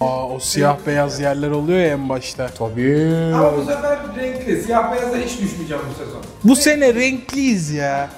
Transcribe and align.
Aa, 0.00 0.26
o 0.28 0.38
siyah 0.40 0.76
beyaz 0.86 1.20
yerler 1.20 1.50
oluyor 1.50 1.78
ya 1.78 1.86
en 1.86 2.08
başta. 2.08 2.48
Tabii. 2.58 3.32
Ama 3.34 3.56
bu 3.56 3.60
sefer 3.64 3.98
renkli. 4.16 4.62
Siyah 4.62 4.92
beyaza 4.92 5.16
hiç 5.16 5.40
düşmeyeceğim 5.40 5.82
bu 5.90 6.04
sezon. 6.04 6.22
Bu 6.44 6.56
sene 6.56 6.94
renkliyiz 6.94 7.70
ya. 7.70 8.08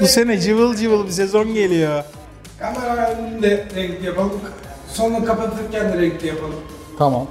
Bu 0.00 0.06
sene 0.06 0.40
cıvıl 0.40 0.76
cıvıl 0.76 1.06
bir 1.06 1.12
sezon 1.12 1.54
geliyor. 1.54 2.04
Kamera 2.58 3.10
önünde 3.10 3.64
renkli 3.76 4.06
yapalım. 4.06 4.40
Sonu 4.92 5.24
kapatırken 5.24 5.92
de 5.92 6.02
renkli 6.02 6.26
yapalım. 6.26 6.60
Tamam. 6.98 7.26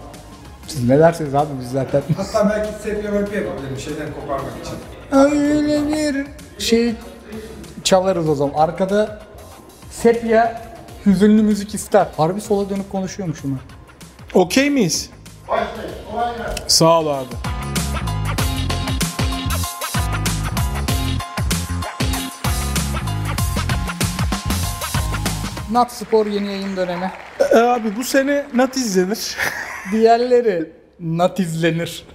Siz 0.67 0.89
ne 0.89 0.99
dersiniz 0.99 1.35
abi 1.35 1.49
biz 1.61 1.71
zaten. 1.71 2.01
Hatta 2.17 2.49
belki 2.49 2.83
sepya 2.83 3.11
mepya 3.11 3.41
yapabilirim 3.41 3.77
şeyden 3.79 4.07
koparmak 4.21 4.51
için. 4.63 4.75
Öyle 5.11 5.87
bir 5.87 6.25
şey 6.63 6.95
çalarız 7.87 8.29
o 8.29 8.35
zaman. 8.35 8.53
Arkada 8.53 9.19
sepya 9.91 10.61
hüzünlü 11.05 11.41
müzik 11.41 11.75
ister. 11.75 12.07
Harbi 12.17 12.41
sola 12.41 12.69
dönüp 12.69 12.91
konuşuyormuşum 12.91 13.51
ben. 13.51 14.39
Okey 14.39 14.69
miyiz? 14.69 15.09
Sağ 16.67 16.99
ol 16.99 17.07
abi. 17.07 17.27
Nat 25.71 25.91
Spor 25.91 26.25
yeni 26.25 26.47
yayın 26.47 26.77
dönemi. 26.77 27.11
Ee, 27.51 27.57
abi 27.57 27.95
bu 27.95 28.03
sene 28.03 28.45
nat 28.53 28.77
izlenir. 28.77 29.37
Diğerleri 29.91 30.71
Nat 30.99 31.39
izlenir. 31.39 32.05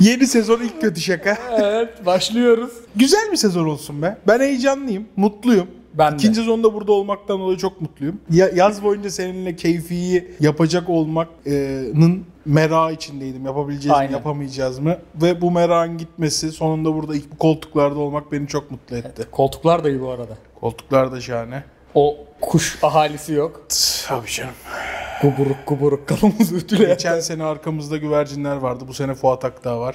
Yeni 0.00 0.26
sezon 0.26 0.60
ilk 0.60 0.80
kötü 0.80 1.00
şaka. 1.00 1.38
Evet 1.58 2.06
başlıyoruz. 2.06 2.72
Güzel 2.96 3.32
bir 3.32 3.36
sezon 3.36 3.66
olsun 3.66 4.02
be. 4.02 4.18
Ben 4.28 4.40
heyecanlıyım, 4.40 5.04
mutluyum. 5.16 5.66
Ben 5.94 6.12
de. 6.12 6.16
İkinci 6.16 6.40
sezonda 6.40 6.74
burada 6.74 6.92
olmaktan 6.92 7.40
dolayı 7.40 7.58
çok 7.58 7.80
mutluyum. 7.80 8.20
Ya, 8.30 8.50
yaz 8.54 8.82
boyunca 8.82 9.10
seninle 9.10 9.56
keyfiyi 9.56 10.30
yapacak 10.40 10.88
olmanın 10.88 12.24
merağı 12.46 12.92
içindeydim. 12.92 13.44
Yapabileceğiz 13.46 13.98
Aynen. 13.98 14.10
mi, 14.10 14.16
yapamayacağız 14.16 14.78
mı? 14.78 14.96
Ve 15.22 15.40
bu 15.40 15.50
merakın 15.50 15.98
gitmesi, 15.98 16.52
sonunda 16.52 16.94
burada 16.94 17.16
ilk 17.16 17.32
bu 17.32 17.38
koltuklarda 17.38 17.98
olmak 17.98 18.32
beni 18.32 18.48
çok 18.48 18.70
mutlu 18.70 18.96
etti. 18.96 19.22
Koltuklar 19.30 19.84
da 19.84 19.90
iyi 19.90 20.00
bu 20.00 20.10
arada. 20.10 20.36
Koltuklar 20.60 21.12
da 21.12 21.20
şahane. 21.20 21.64
O 21.94 22.16
kuş 22.40 22.78
ahalisi 22.82 23.32
yok. 23.32 23.66
Tabii 24.06 24.30
canım. 24.30 24.54
Kuburuk 25.20 25.66
kuburuk 25.66 26.08
kafamızı 26.08 26.54
ütüle. 26.56 26.84
Geçen 26.84 27.20
sene 27.20 27.44
arkamızda 27.44 27.96
güvercinler 27.96 28.56
vardı. 28.56 28.84
Bu 28.88 28.94
sene 28.94 29.14
Fuat 29.14 29.44
Akdağ 29.44 29.80
var. 29.80 29.94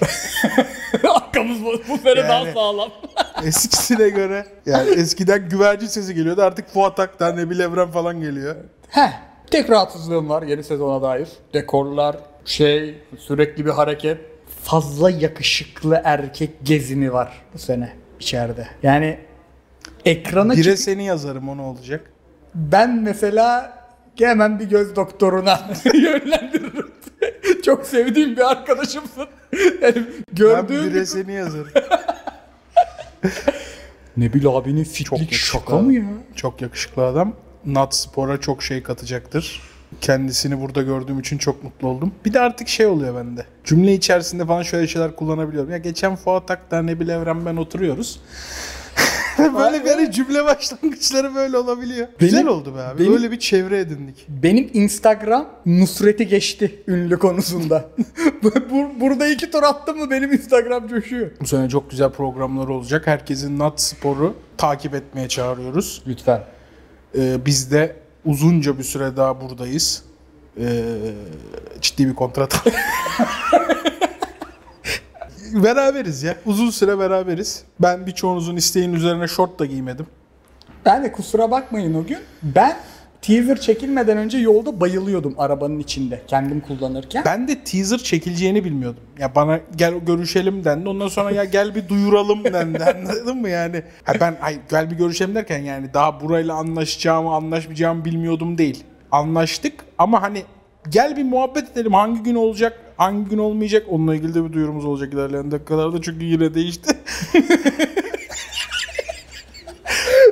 Arkamız 1.16 1.64
bu, 1.66 1.74
bu 1.90 1.98
sene 1.98 2.16
daha 2.16 2.40
Yani- 2.40 2.54
sağlam. 2.54 2.90
Eskisine 3.46 4.10
göre. 4.10 4.46
Yani 4.66 4.90
eskiden 4.90 5.50
güvercin 5.50 5.88
sesi 5.88 6.16
geliyordu. 6.16 6.42
Artık 6.42 6.70
Fuat 6.70 7.00
Akdağ, 7.00 7.34
Nebil 7.34 7.60
Evren 7.60 7.92
falan 7.92 8.22
geliyor. 8.22 8.56
Heh. 8.90 9.12
Tek 9.52 9.70
rahatsızlığım 9.70 10.30
var 10.30 10.44
yeni 10.44 10.64
sezona 10.64 11.02
dair. 11.02 11.28
Dekorlar, 11.54 12.16
şey, 12.46 12.96
sürekli 13.20 13.66
bir 13.66 13.72
hareket. 13.72 14.18
Fazla 14.64 15.10
yakışıklı 15.10 16.02
erkek 16.04 16.50
gezini 16.64 17.14
var 17.14 17.42
bu 17.54 17.58
sene 17.60 17.94
içeride. 18.20 18.68
Yani 18.84 19.20
ekrana 20.06 20.54
Bire 20.54 20.64
çık... 20.64 20.80
seni 20.80 21.06
yazarım 21.06 21.50
o 21.50 21.58
ne 21.58 21.62
olacak? 21.62 22.12
Ben 22.56 23.02
mesela 23.02 23.78
hemen 24.20 24.60
bir 24.60 24.66
göz 24.66 24.96
doktoruna 24.96 25.60
yönlendiririm. 25.94 26.92
Çok 27.66 27.86
sevdiğim 27.86 28.36
bir 28.38 28.52
arkadaşımsın. 28.52 29.28
Yani 29.82 29.96
Ben 29.96 30.06
gördüğüm 30.32 30.86
bire 30.86 31.06
seni 31.06 31.34
yazarım. 31.34 31.72
Nebil 34.18 34.48
abinin 34.48 34.84
fitlik 34.84 35.34
şaka 35.34 35.78
mı 35.78 35.94
ya? 35.94 36.04
Çok 36.36 36.62
yakışıklı 36.62 37.06
adam. 37.06 37.34
Nat 37.66 37.96
Spor'a 37.96 38.40
çok 38.40 38.64
şey 38.64 38.84
katacaktır. 38.84 39.62
Kendisini 40.02 40.62
burada 40.62 40.82
gördüğüm 40.82 41.20
için 41.20 41.38
çok 41.38 41.64
mutlu 41.64 41.88
oldum. 41.88 42.14
Bir 42.26 42.34
de 42.34 42.40
artık 42.40 42.68
şey 42.68 42.86
oluyor 42.86 43.16
bende. 43.16 43.46
Cümle 43.64 43.94
içerisinde 43.94 44.46
falan 44.46 44.64
şöyle 44.64 44.88
şeyler 44.88 45.16
kullanabiliyorum. 45.16 45.72
Ya 45.72 45.78
geçen 45.78 46.16
Fuat 46.16 46.52
Akdağ, 46.52 46.82
Nebil 46.82 47.10
Evren 47.10 47.46
ben 47.46 47.56
oturuyoruz. 47.56 48.20
böyle 49.60 49.86
böyle 49.86 50.12
cümle 50.12 50.46
başlangıçları 50.46 51.36
böyle 51.36 51.58
olabiliyor. 51.58 52.08
Güzel 52.20 52.48
oldu 52.48 52.76
be 52.76 52.82
abi. 52.82 53.00
benim- 53.00 53.14
Böyle 53.14 53.32
bir 53.32 53.40
çevre 53.40 53.80
edindik. 53.80 54.26
Benim 54.30 54.70
Instagram 54.74 55.48
Nusret'i 55.66 56.28
geçti 56.28 56.84
ünlü 56.88 57.20
konusunda. 57.20 57.86
Bur- 58.44 59.00
Burada 59.00 59.28
iki 59.28 59.52
tur 59.52 59.64
attım 59.64 59.98
mı 59.98 60.12
benim 60.12 60.34
Instagram 60.34 60.88
coşuyor. 60.88 61.32
Bu 61.42 61.46
sene 61.48 61.70
çok 61.70 61.92
güzel 61.92 62.10
programlar 62.10 62.68
olacak. 62.68 63.08
Herkesin 63.08 63.60
Nat 63.60 63.82
Spor'u 63.82 64.36
takip 64.58 64.96
etmeye 64.96 65.28
çağırıyoruz. 65.28 66.04
Lütfen. 66.08 66.44
Ee, 67.18 67.46
biz 67.46 67.72
de 67.72 67.96
uzunca 68.26 68.78
bir 68.78 68.84
süre 68.84 69.18
daha 69.18 69.42
buradayız. 69.42 70.04
Ee, 70.60 70.84
ciddi 71.82 72.08
bir 72.08 72.16
kontrat. 72.16 72.64
beraberiz 75.54 76.24
ya. 76.24 76.36
Uzun 76.46 76.70
süre 76.70 77.00
beraberiz. 77.00 77.64
Ben 77.80 78.08
birçoğunuzun 78.08 78.56
isteğinin 78.56 78.94
üzerine 78.94 79.28
şort 79.28 79.60
da 79.60 79.66
giymedim. 79.66 80.08
Ben 80.86 81.04
de 81.04 81.12
kusura 81.12 81.52
bakmayın 81.52 81.94
o 81.94 82.06
gün. 82.06 82.18
Ben 82.44 82.78
teaser 83.22 83.60
çekilmeden 83.60 84.18
önce 84.18 84.38
yolda 84.38 84.80
bayılıyordum 84.80 85.36
arabanın 85.38 85.80
içinde 85.80 86.22
kendim 86.28 86.60
kullanırken. 86.62 87.24
Ben 87.26 87.48
de 87.48 87.64
teaser 87.64 87.98
çekileceğini 87.98 88.64
bilmiyordum. 88.64 89.04
Ya 89.20 89.36
bana 89.36 89.60
gel 89.76 89.94
görüşelim 89.94 90.64
dendi. 90.64 90.90
Ondan 90.90 91.08
sonra 91.08 91.32
ya 91.32 91.44
gel 91.44 91.76
bir 91.76 91.90
duyuralım 91.90 92.44
dendi. 92.44 92.84
Anladın 92.84 93.38
mı 93.38 93.50
yani? 93.50 93.84
Ha 94.04 94.14
ben 94.20 94.38
ay 94.42 94.60
gel 94.70 94.92
bir 94.92 94.96
görüşelim 94.96 95.36
derken 95.36 95.60
yani 95.60 95.94
daha 95.94 96.22
burayla 96.22 96.56
anlaşacağımı 96.56 97.34
anlaşmayacağımı 97.34 98.06
bilmiyordum 98.06 98.58
değil. 98.58 98.84
Anlaştık 99.12 99.74
ama 99.98 100.22
hani 100.22 100.44
gel 100.90 101.18
bir 101.18 101.24
muhabbet 101.24 101.72
edelim. 101.72 101.94
Hangi 101.94 102.24
gün 102.24 102.36
olacak? 102.36 102.80
Hangi 103.02 103.30
gün 103.30 103.38
olmayacak? 103.38 103.86
Onunla 103.90 104.16
ilgili 104.16 104.34
de 104.34 104.46
bir 104.46 104.54
duyurumuz 104.54 104.86
olacak 104.86 105.14
ilerleyen 105.14 105.52
dakikalarda 105.52 106.02
çünkü 106.02 106.26
yine 106.26 106.54
değişti. 106.54 106.98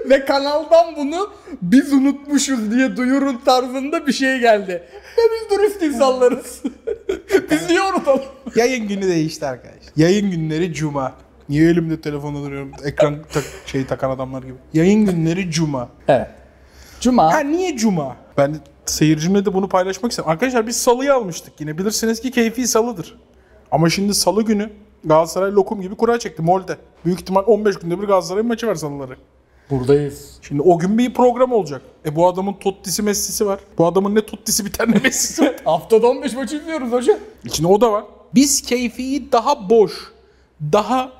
Ve 0.09 0.25
kanaldan 0.25 0.95
bunu 0.95 1.29
biz 1.61 1.93
unutmuşuz 1.93 2.71
diye 2.71 2.97
duyurun 2.97 3.41
tarzında 3.45 4.07
bir 4.07 4.11
şey 4.11 4.39
geldi. 4.39 4.83
Ve 5.17 5.21
biz 5.33 5.57
dürüst 5.57 5.81
insanlarız. 5.81 6.63
biz 7.51 7.69
niye 7.69 7.81
unutalım? 7.81 8.21
Yayın 8.55 8.87
günü 8.87 9.01
değişti 9.01 9.45
arkadaşlar. 9.45 9.91
Yayın 9.97 10.31
günleri 10.31 10.73
cuma. 10.73 11.13
Niye 11.49 11.69
elimde 11.69 12.01
telefonda 12.01 12.43
duruyorum? 12.43 12.71
Ekran 12.85 13.17
tak, 13.33 13.43
şey 13.65 13.85
takan 13.85 14.09
adamlar 14.09 14.43
gibi. 14.43 14.55
Yayın 14.73 15.05
günleri 15.05 15.51
cuma. 15.51 15.89
Evet. 16.07 16.27
Cuma. 16.99 17.33
Ha 17.33 17.39
niye 17.39 17.77
cuma? 17.77 18.15
Ben 18.37 18.53
de 18.53 18.57
seyircimle 18.89 19.45
de 19.45 19.53
bunu 19.53 19.69
paylaşmak 19.69 20.11
istedim. 20.11 20.29
Arkadaşlar 20.29 20.67
biz 20.67 20.75
salıyı 20.75 21.13
almıştık 21.13 21.53
yine. 21.59 21.77
Bilirsiniz 21.77 22.21
ki 22.21 22.31
keyfi 22.31 22.67
salıdır. 22.67 23.19
Ama 23.71 23.89
şimdi 23.89 24.13
salı 24.13 24.41
günü 24.41 24.69
Galatasaray 25.03 25.51
lokum 25.51 25.81
gibi 25.81 25.95
kura 25.95 26.19
çekti 26.19 26.41
Molde. 26.41 26.77
Büyük 27.05 27.21
ihtimal 27.21 27.43
15 27.45 27.75
günde 27.75 28.01
bir 28.01 28.07
Galatasaray 28.07 28.43
maçı 28.43 28.67
var 28.67 28.75
salıları. 28.75 29.17
Buradayız. 29.69 30.39
Şimdi 30.41 30.61
o 30.61 30.79
gün 30.79 30.97
bir 30.97 31.13
program 31.13 31.51
olacak. 31.51 31.81
E 32.05 32.15
bu 32.15 32.27
adamın 32.27 32.53
Totti'si 32.53 33.03
Messi'si 33.03 33.45
var. 33.45 33.59
Bu 33.77 33.87
adamın 33.87 34.15
ne 34.15 34.25
Totti'si 34.25 34.65
biter 34.65 34.91
ne 34.91 34.99
Messi'si 35.03 35.41
var. 35.41 35.55
Haftada 35.65 36.07
15 36.07 36.33
maç 36.33 36.53
izliyoruz 36.53 36.91
hocam. 36.91 37.17
İçinde 37.45 37.67
o 37.67 37.81
da 37.81 37.91
var. 37.91 38.03
Biz 38.35 38.61
keyfiyi 38.61 39.31
daha 39.31 39.69
boş, 39.69 39.93
daha 40.61 41.11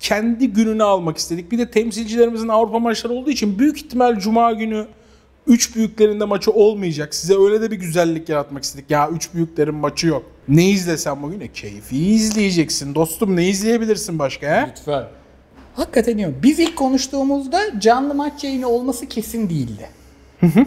kendi 0.00 0.52
gününe 0.52 0.82
almak 0.82 1.16
istedik. 1.16 1.52
Bir 1.52 1.58
de 1.58 1.70
temsilcilerimizin 1.70 2.48
Avrupa 2.48 2.78
maçları 2.78 3.12
olduğu 3.12 3.30
için 3.30 3.58
büyük 3.58 3.76
ihtimal 3.76 4.18
Cuma 4.18 4.52
günü 4.52 4.86
üç 5.48 5.76
büyüklerinde 5.76 6.24
maçı 6.24 6.50
olmayacak. 6.50 7.14
Size 7.14 7.34
öyle 7.34 7.60
de 7.60 7.70
bir 7.70 7.76
güzellik 7.76 8.28
yaratmak 8.28 8.64
istedik. 8.64 8.90
Ya 8.90 9.08
üç 9.08 9.34
büyüklerin 9.34 9.74
maçı 9.74 10.06
yok. 10.06 10.22
Ne 10.48 10.70
izlesen 10.70 11.22
bugün? 11.22 11.40
E, 11.40 11.52
keyfi 11.52 11.96
izleyeceksin. 11.96 12.94
Dostum 12.94 13.36
ne 13.36 13.48
izleyebilirsin 13.48 14.18
başka 14.18 14.50
ha? 14.50 14.68
Lütfen. 14.70 15.04
Hakikaten 15.74 16.18
iyi. 16.18 16.28
Biz 16.42 16.58
ilk 16.58 16.76
konuştuğumuzda 16.76 17.80
canlı 17.80 18.14
maç 18.14 18.44
yayını 18.44 18.68
olması 18.68 19.06
kesin 19.06 19.50
değildi. 19.50 19.88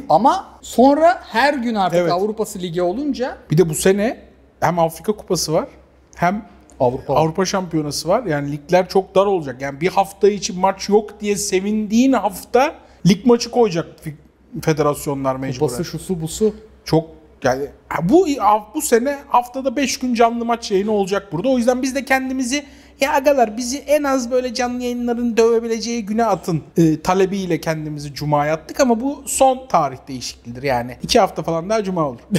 Ama 0.09 0.59
sonra 0.61 1.21
her 1.27 1.53
gün 1.53 1.75
artık 1.75 1.99
Evet. 1.99 2.11
Avrupa'sı 2.11 2.59
ligi 2.59 2.81
olunca 2.81 3.37
Bir 3.51 3.57
de 3.57 3.69
bu 3.69 3.75
sene 3.75 4.19
hem 4.59 4.79
Afrika 4.79 5.11
Kupası 5.11 5.53
var 5.53 5.67
hem 6.15 6.45
Avrupa 6.79 7.15
Avrupa 7.15 7.45
Şampiyonası 7.45 8.07
var. 8.09 8.23
Yani 8.23 8.51
ligler 8.51 8.89
çok 8.89 9.15
dar 9.15 9.25
olacak. 9.25 9.61
Yani 9.61 9.81
bir 9.81 9.87
hafta 9.87 10.29
için 10.29 10.59
maç 10.59 10.89
yok 10.89 11.21
diye 11.21 11.35
sevindiğin 11.35 12.13
hafta 12.13 12.75
lig 13.07 13.25
maçı 13.25 13.51
koyacak 13.51 13.87
federasyonlar 14.63 15.35
mecburen. 15.35 15.59
Kupası 15.59 15.85
şusu 15.85 16.21
busu. 16.21 16.55
Çok 16.85 17.09
yani 17.43 17.65
bu 18.03 18.27
bu 18.75 18.81
sene 18.81 19.17
haftada 19.27 19.75
5 19.75 19.99
gün 19.99 20.13
canlı 20.13 20.45
maç 20.45 20.71
yayını 20.71 20.91
olacak 20.91 21.31
burada. 21.31 21.49
O 21.49 21.57
yüzden 21.57 21.81
biz 21.81 21.95
de 21.95 22.05
kendimizi 22.05 22.65
ya 23.01 23.13
agalar 23.13 23.57
bizi 23.57 23.77
en 23.77 24.03
az 24.03 24.31
böyle 24.31 24.53
canlı 24.53 24.83
yayınların 24.83 25.37
dövebileceği 25.37 26.05
güne 26.05 26.25
atın 26.25 26.63
e, 26.77 27.01
talebiyle 27.01 27.61
kendimizi 27.61 28.13
cumaya 28.13 28.53
attık 28.53 28.79
ama 28.79 29.01
bu 29.01 29.23
son 29.25 29.67
tarih 29.67 29.97
değişikliğidir 30.07 30.63
yani. 30.63 30.97
2 31.03 31.19
hafta 31.19 31.43
falan 31.43 31.69
daha 31.69 31.83
cuma 31.83 32.09
olur. 32.09 32.19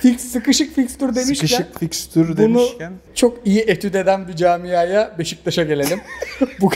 Fix, 0.00 0.20
sıkışık 0.20 0.74
fikstür 0.74 1.14
demişken 1.14 1.34
Sıkışık 1.34 1.78
fikstür 1.80 2.28
bunu 2.28 2.36
demişken. 2.36 2.92
çok 3.14 3.46
iyi 3.46 3.60
etüt 3.60 3.94
eden 3.94 4.28
bir 4.28 4.36
camiaya 4.36 5.18
Beşiktaş'a 5.18 5.62
gelelim. 5.62 6.00
bu, 6.60 6.70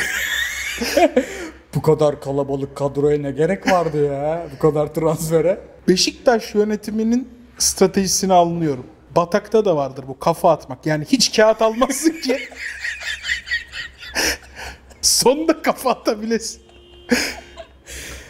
bu 1.74 1.82
kadar 1.82 2.20
kalabalık 2.20 2.76
kadroya 2.76 3.18
ne 3.18 3.30
gerek 3.30 3.72
vardı 3.72 4.04
ya? 4.04 4.46
Bu 4.54 4.58
kadar 4.58 4.94
transfere. 4.94 5.60
Beşiktaş 5.88 6.54
yönetiminin 6.54 7.28
stratejisini 7.58 8.32
anlıyorum. 8.32 8.86
Batak'ta 9.16 9.64
da 9.64 9.76
vardır 9.76 10.04
bu 10.08 10.18
kafa 10.18 10.50
atmak. 10.50 10.86
Yani 10.86 11.04
hiç 11.04 11.36
kağıt 11.36 11.62
almazsın 11.62 12.20
ki. 12.20 12.38
Sonda 15.02 15.62
kafa 15.62 15.90
atabilesin. 15.90 16.62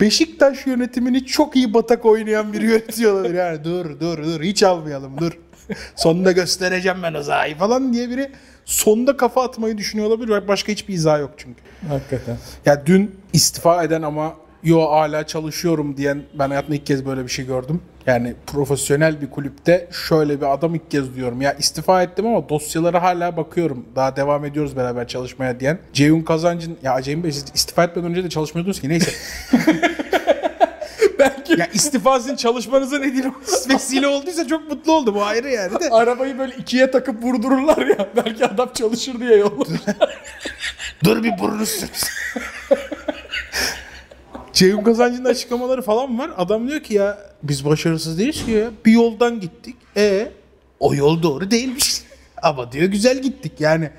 Beşiktaş 0.00 0.66
yönetimini 0.66 1.26
çok 1.26 1.56
iyi 1.56 1.74
batak 1.74 2.04
oynayan 2.04 2.52
biri 2.52 2.64
yönetiyor 2.64 3.12
olabilir. 3.12 3.34
Yani 3.34 3.64
dur 3.64 4.00
dur 4.00 4.18
dur 4.24 4.42
hiç 4.42 4.62
almayalım 4.62 5.18
dur. 5.18 5.38
Sonda 5.96 6.32
göstereceğim 6.32 6.98
ben 7.02 7.14
o 7.14 7.22
sahayı 7.22 7.56
falan 7.56 7.92
diye 7.92 8.10
biri 8.10 8.32
sonda 8.64 9.16
kafa 9.16 9.44
atmayı 9.44 9.78
düşünüyor 9.78 10.08
olabilir. 10.08 10.48
Başka 10.48 10.72
hiçbir 10.72 10.94
izah 10.94 11.20
yok 11.20 11.30
çünkü. 11.36 11.60
Hakikaten. 11.88 12.36
Ya 12.66 12.86
dün 12.86 13.16
istifa 13.32 13.84
eden 13.84 14.02
ama 14.02 14.34
yo 14.62 14.90
hala 14.90 15.26
çalışıyorum 15.26 15.96
diyen 15.96 16.22
ben 16.38 16.48
hayatımda 16.48 16.76
ilk 16.76 16.86
kez 16.86 17.06
böyle 17.06 17.22
bir 17.22 17.28
şey 17.28 17.46
gördüm. 17.46 17.80
Yani 18.06 18.34
profesyonel 18.46 19.20
bir 19.20 19.30
kulüpte 19.30 19.88
şöyle 20.08 20.40
bir 20.40 20.52
adam 20.52 20.74
ilk 20.74 20.90
kez 20.90 21.14
duyuyorum. 21.14 21.40
Ya 21.40 21.52
istifa 21.52 22.02
ettim 22.02 22.26
ama 22.26 22.48
dosyalara 22.48 23.02
hala 23.02 23.36
bakıyorum. 23.36 23.84
Daha 23.96 24.16
devam 24.16 24.44
ediyoruz 24.44 24.76
beraber 24.76 25.08
çalışmaya 25.08 25.60
diyen. 25.60 25.78
Ceyhun 25.92 26.20
Kazancı'nın 26.20 26.76
ya 26.82 27.02
Ceyhun 27.02 27.24
Bey 27.24 27.32
siz 27.32 27.44
istifa 27.54 27.84
etmeden 27.84 28.10
önce 28.10 28.24
de 28.24 28.28
çalışmıyordunuz 28.28 28.80
ki 28.80 28.88
neyse. 28.88 29.10
Belki 31.48 31.60
ya 31.60 31.66
istifa 31.66 32.20
sizin 32.20 32.36
çalışmanıza 32.36 32.98
ne 32.98 33.12
diyeyim 33.12 33.34
vesile 33.68 34.08
olduysa 34.08 34.46
çok 34.46 34.70
mutlu 34.70 34.92
oldum. 34.92 35.16
O 35.16 35.22
ayrı 35.22 35.50
yani 35.50 35.80
de. 35.80 35.90
arabayı 35.90 36.38
böyle 36.38 36.54
ikiye 36.56 36.90
takıp 36.90 37.22
vurdururlar 37.22 37.86
ya. 37.86 38.08
Belki 38.16 38.46
adam 38.46 38.70
çalışır 38.74 39.20
diye 39.20 39.36
yollamış. 39.36 39.80
Dur 41.04 41.22
bir 41.22 41.38
burnunu 41.38 41.66
sürtsün. 41.66 42.08
Ceyhun 44.52 44.82
Kazancı'nın 44.84 45.24
açıklamaları 45.24 45.82
falan 45.82 46.18
var. 46.18 46.30
Adam 46.36 46.68
diyor 46.68 46.80
ki 46.80 46.94
ya 46.94 47.18
biz 47.42 47.64
başarısız 47.64 48.18
değiliz 48.18 48.44
ki 48.44 48.50
ya. 48.50 48.70
Bir 48.86 48.92
yoldan 48.92 49.40
gittik. 49.40 49.76
E 49.96 50.32
o 50.80 50.94
yol 50.94 51.22
doğru 51.22 51.50
değilmiş. 51.50 52.02
Ama 52.42 52.72
diyor 52.72 52.86
güzel 52.86 53.22
gittik. 53.22 53.52
Yani 53.60 53.90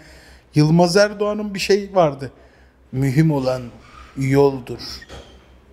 Yılmaz 0.56 0.98
Erdoğan'ın 0.98 1.54
bir 1.54 1.60
şey 1.60 1.90
vardı. 1.94 2.32
Mühim 2.92 3.32
olan 3.32 3.62
yoldur. 4.18 4.80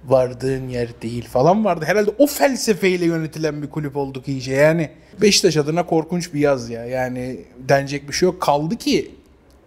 Vardığın 0.04 0.68
yer 0.68 0.88
değil 1.02 1.28
falan 1.28 1.64
vardı. 1.64 1.84
Herhalde 1.88 2.10
o 2.18 2.26
felsefeyle 2.26 3.04
yönetilen 3.04 3.62
bir 3.62 3.70
kulüp 3.70 3.96
olduk 3.96 4.28
iyice. 4.28 4.52
Yani 4.52 4.90
Beşiktaş 5.20 5.56
adına 5.56 5.86
korkunç 5.86 6.34
bir 6.34 6.40
yaz 6.40 6.70
ya. 6.70 6.86
Yani 6.86 7.40
denecek 7.68 8.08
bir 8.08 8.12
şey 8.12 8.26
yok. 8.26 8.40
Kaldı 8.40 8.76
ki 8.76 9.10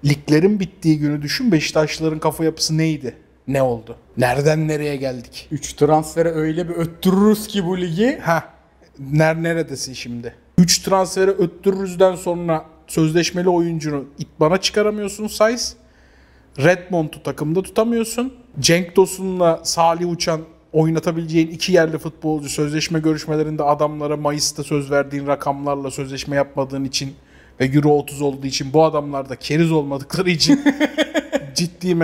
liglerin 0.05 0.59
bittiği 0.59 0.99
günü 0.99 1.21
düşün. 1.21 1.51
Beşiktaşlıların 1.51 2.19
kafa 2.19 2.43
yapısı 2.45 2.77
neydi? 2.77 3.15
Ne 3.47 3.61
oldu? 3.61 3.97
Nereden 4.17 4.67
nereye 4.67 4.95
geldik? 4.95 5.47
3 5.51 5.73
transfere 5.73 6.31
öyle 6.31 6.69
bir 6.69 6.73
öttürürüz 6.73 7.47
ki 7.47 7.65
bu 7.65 7.77
ligi. 7.77 8.19
Ha, 8.21 8.43
ner 9.11 9.43
neredesin 9.43 9.93
şimdi? 9.93 10.35
3 10.57 10.79
transferi 10.79 11.31
öttürürüzden 11.31 12.15
sonra 12.15 12.65
sözleşmeli 12.87 13.49
oyuncunu 13.49 14.05
itbana 14.19 14.61
çıkaramıyorsun 14.61 15.27
Sayız. 15.27 15.75
Redmond'u 16.59 17.23
takımda 17.23 17.61
tutamıyorsun. 17.61 18.33
Cenk 18.59 18.95
Tosun'la 18.95 19.59
Salih 19.63 20.11
Uçan 20.11 20.41
oynatabileceğin 20.73 21.47
iki 21.47 21.71
yerli 21.71 21.97
futbolcu 21.97 22.49
sözleşme 22.49 22.99
görüşmelerinde 22.99 23.63
adamlara 23.63 24.17
Mayıs'ta 24.17 24.63
söz 24.63 24.91
verdiğin 24.91 25.27
rakamlarla 25.27 25.91
sözleşme 25.91 26.35
yapmadığın 26.35 26.83
için 26.83 27.13
ve 27.59 27.65
Euro 27.65 27.89
30 27.89 28.21
olduğu 28.21 28.47
için 28.47 28.73
bu 28.73 28.83
adamlar 28.83 29.29
da 29.29 29.35
keriz 29.35 29.71
olmadıkları 29.71 30.29
için 30.29 30.61
ciddi 31.55 31.95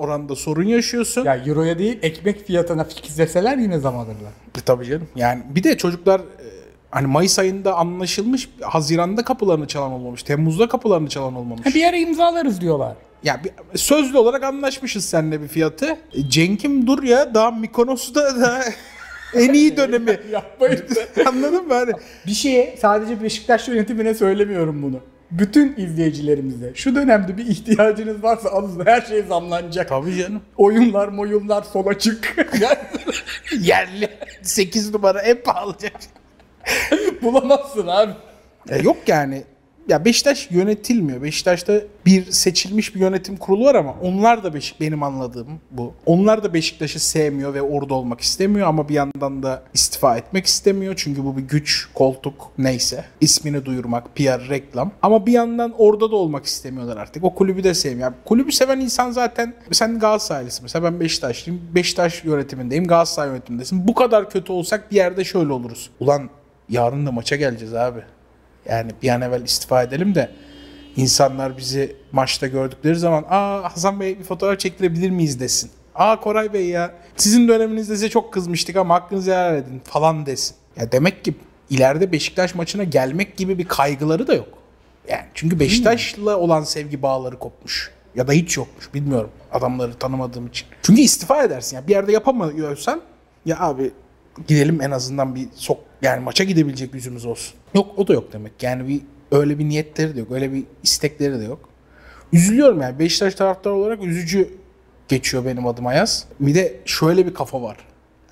oranda 0.00 0.36
sorun 0.36 0.64
yaşıyorsun. 0.64 1.24
Ya 1.24 1.36
euroya 1.36 1.78
değil 1.78 1.98
ekmek 2.02 2.46
fiyatına 2.46 2.84
fixleseler 2.84 3.58
yine 3.58 3.78
zam 3.78 3.96
alırlar. 3.96 4.32
E, 4.58 4.60
Tabii 4.66 4.84
canım. 4.84 5.08
Yani 5.16 5.42
bir 5.48 5.62
de 5.62 5.76
çocuklar 5.76 6.20
e, 6.20 6.55
hani 6.96 7.06
Mayıs 7.06 7.38
ayında 7.38 7.74
anlaşılmış, 7.74 8.48
Haziran'da 8.60 9.24
kapılarını 9.24 9.66
çalan 9.66 9.92
olmamış, 9.92 10.22
Temmuz'da 10.22 10.68
kapılarını 10.68 11.08
çalan 11.08 11.34
olmamış. 11.34 11.66
Ha, 11.66 11.70
bir 11.70 11.80
yere 11.80 12.00
imzalarız 12.00 12.60
diyorlar. 12.60 12.96
Ya 13.24 13.40
bir, 13.44 13.78
sözlü 13.78 14.18
olarak 14.18 14.42
anlaşmışız 14.42 15.04
seninle 15.04 15.42
bir 15.42 15.48
fiyatı. 15.48 15.86
E, 16.14 16.28
Cenk'im 16.28 16.86
dur 16.86 17.02
ya 17.02 17.34
daha 17.34 17.50
Mikonos'ta 17.50 18.40
da 18.40 18.64
en 19.34 19.52
iyi 19.52 19.76
dönemi. 19.76 20.20
Yapmayın. 20.32 20.84
Anladın 21.26 21.66
mı? 21.66 21.74
Hani 21.74 21.92
bir 22.26 22.32
şeye 22.32 22.76
sadece 22.80 23.22
Beşiktaş 23.22 23.68
yönetimine 23.68 24.14
söylemiyorum 24.14 24.82
bunu. 24.82 25.00
Bütün 25.30 25.74
izleyicilerimize 25.76 26.72
şu 26.74 26.94
dönemde 26.94 27.36
bir 27.36 27.46
ihtiyacınız 27.46 28.22
varsa 28.22 28.50
alın 28.50 28.86
her 28.86 29.00
şey 29.00 29.22
zamlanacak. 29.22 29.88
Tabii 29.88 30.16
canım. 30.16 30.42
Oyunlar 30.56 31.08
moyunlar 31.08 31.62
sol 31.62 31.86
açık. 31.86 32.36
Yerli 33.60 34.08
8 34.42 34.94
numara 34.94 35.20
en 35.20 35.42
pahalı. 35.42 35.74
Bulamazsın 37.22 37.86
abi. 37.86 38.12
Ya 38.70 38.76
yok 38.76 38.96
yani. 39.06 39.42
Ya 39.88 40.04
Beşiktaş 40.04 40.50
yönetilmiyor. 40.50 41.22
Beşiktaş'ta 41.22 41.80
bir 42.06 42.30
seçilmiş 42.30 42.94
bir 42.94 43.00
yönetim 43.00 43.36
kurulu 43.36 43.64
var 43.64 43.74
ama 43.74 43.94
onlar 44.02 44.44
da 44.44 44.54
Beşik 44.54 44.80
benim 44.80 45.02
anladığım 45.02 45.48
bu. 45.70 45.94
Onlar 46.06 46.44
da 46.44 46.54
Beşiktaş'ı 46.54 47.00
sevmiyor 47.00 47.54
ve 47.54 47.62
orada 47.62 47.94
olmak 47.94 48.20
istemiyor 48.20 48.68
ama 48.68 48.88
bir 48.88 48.94
yandan 48.94 49.42
da 49.42 49.62
istifa 49.74 50.16
etmek 50.16 50.46
istemiyor. 50.46 50.94
Çünkü 50.96 51.24
bu 51.24 51.36
bir 51.36 51.42
güç, 51.42 51.88
koltuk 51.94 52.34
neyse. 52.58 53.04
ismini 53.20 53.64
duyurmak, 53.64 54.16
PR, 54.16 54.48
reklam. 54.48 54.92
Ama 55.02 55.26
bir 55.26 55.32
yandan 55.32 55.74
orada 55.78 56.10
da 56.10 56.16
olmak 56.16 56.44
istemiyorlar 56.44 56.96
artık. 56.96 57.24
O 57.24 57.34
kulübü 57.34 57.64
de 57.64 57.74
sevmiyor. 57.74 58.12
Kulübü 58.24 58.52
seven 58.52 58.80
insan 58.80 59.10
zaten 59.10 59.54
sen 59.72 59.98
Galatasaraylısın 59.98 60.62
mesela 60.62 60.84
ben 60.84 61.00
Beşiktaşlıyım. 61.00 61.62
Beşiktaş 61.74 62.24
yönetimindeyim, 62.24 62.86
Galatasaray 62.86 63.28
yönetimindesin. 63.28 63.88
Bu 63.88 63.94
kadar 63.94 64.30
kötü 64.30 64.52
olsak 64.52 64.90
bir 64.90 64.96
yerde 64.96 65.24
şöyle 65.24 65.52
oluruz. 65.52 65.90
Ulan 66.00 66.30
yarın 66.68 67.06
da 67.06 67.12
maça 67.12 67.36
geleceğiz 67.36 67.74
abi. 67.74 68.00
Yani 68.68 68.92
bir 69.02 69.08
an 69.08 69.20
evvel 69.20 69.42
istifa 69.42 69.82
edelim 69.82 70.14
de 70.14 70.30
insanlar 70.96 71.58
bizi 71.58 71.96
maçta 72.12 72.46
gördükleri 72.46 72.96
zaman 72.96 73.24
aa 73.28 73.62
Hasan 73.74 74.00
Bey 74.00 74.18
bir 74.18 74.24
fotoğraf 74.24 74.58
çektirebilir 74.58 75.10
miyiz 75.10 75.40
desin. 75.40 75.70
Aa 75.94 76.20
Koray 76.20 76.52
Bey 76.52 76.66
ya 76.66 76.94
sizin 77.16 77.48
döneminizde 77.48 77.94
size 77.94 78.08
çok 78.08 78.32
kızmıştık 78.32 78.76
ama 78.76 78.94
hakkınızı 78.94 79.30
helal 79.30 79.56
edin 79.56 79.80
falan 79.84 80.26
desin. 80.26 80.56
Ya 80.76 80.92
demek 80.92 81.24
ki 81.24 81.34
ileride 81.70 82.12
Beşiktaş 82.12 82.54
maçına 82.54 82.84
gelmek 82.84 83.36
gibi 83.36 83.58
bir 83.58 83.68
kaygıları 83.68 84.26
da 84.26 84.34
yok. 84.34 84.48
Yani 85.08 85.24
çünkü 85.34 85.60
Beşiktaş'la 85.60 86.36
olan 86.36 86.62
sevgi 86.62 87.02
bağları 87.02 87.38
kopmuş. 87.38 87.90
Ya 88.14 88.28
da 88.28 88.32
hiç 88.32 88.56
yokmuş 88.56 88.94
bilmiyorum 88.94 89.30
adamları 89.52 89.94
tanımadığım 89.94 90.46
için. 90.46 90.68
Çünkü 90.82 91.00
istifa 91.00 91.42
edersin 91.42 91.76
ya 91.76 91.86
bir 91.86 91.92
yerde 91.92 92.12
yapamıyorsan 92.12 93.00
ya 93.46 93.60
abi 93.60 93.90
gidelim 94.48 94.80
en 94.82 94.90
azından 94.90 95.34
bir 95.34 95.48
sok 95.54 95.78
yani 96.02 96.20
maça 96.24 96.44
gidebilecek 96.44 96.94
yüzümüz 96.94 97.26
olsun. 97.26 97.54
Yok 97.74 97.94
o 97.96 98.08
da 98.08 98.12
yok 98.12 98.32
demek. 98.32 98.52
Yani 98.62 98.88
bir 98.88 99.00
öyle 99.30 99.58
bir 99.58 99.64
niyetleri 99.64 100.16
de 100.16 100.20
yok. 100.20 100.30
Öyle 100.30 100.52
bir 100.52 100.64
istekleri 100.82 101.40
de 101.40 101.44
yok. 101.44 101.68
Üzülüyorum 102.32 102.80
yani. 102.80 102.98
Beşiktaş 102.98 103.34
taraftarı 103.34 103.74
olarak 103.74 104.04
üzücü 104.04 104.48
geçiyor 105.08 105.44
benim 105.44 105.66
adıma 105.66 105.94
yaz. 105.94 106.24
Bir 106.40 106.54
de 106.54 106.80
şöyle 106.84 107.26
bir 107.26 107.34
kafa 107.34 107.62
var. 107.62 107.76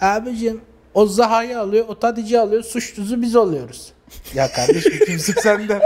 Abicim 0.00 0.60
o 0.94 1.06
Zaha'yı 1.06 1.60
alıyor, 1.60 1.84
o 1.88 1.98
Tadic'i 1.98 2.38
alıyor, 2.38 2.62
suçlusu 2.62 3.22
biz 3.22 3.36
oluyoruz. 3.36 3.92
Ya 4.34 4.52
kardeşim 4.52 4.92
kimse 5.06 5.32
senden 5.40 5.80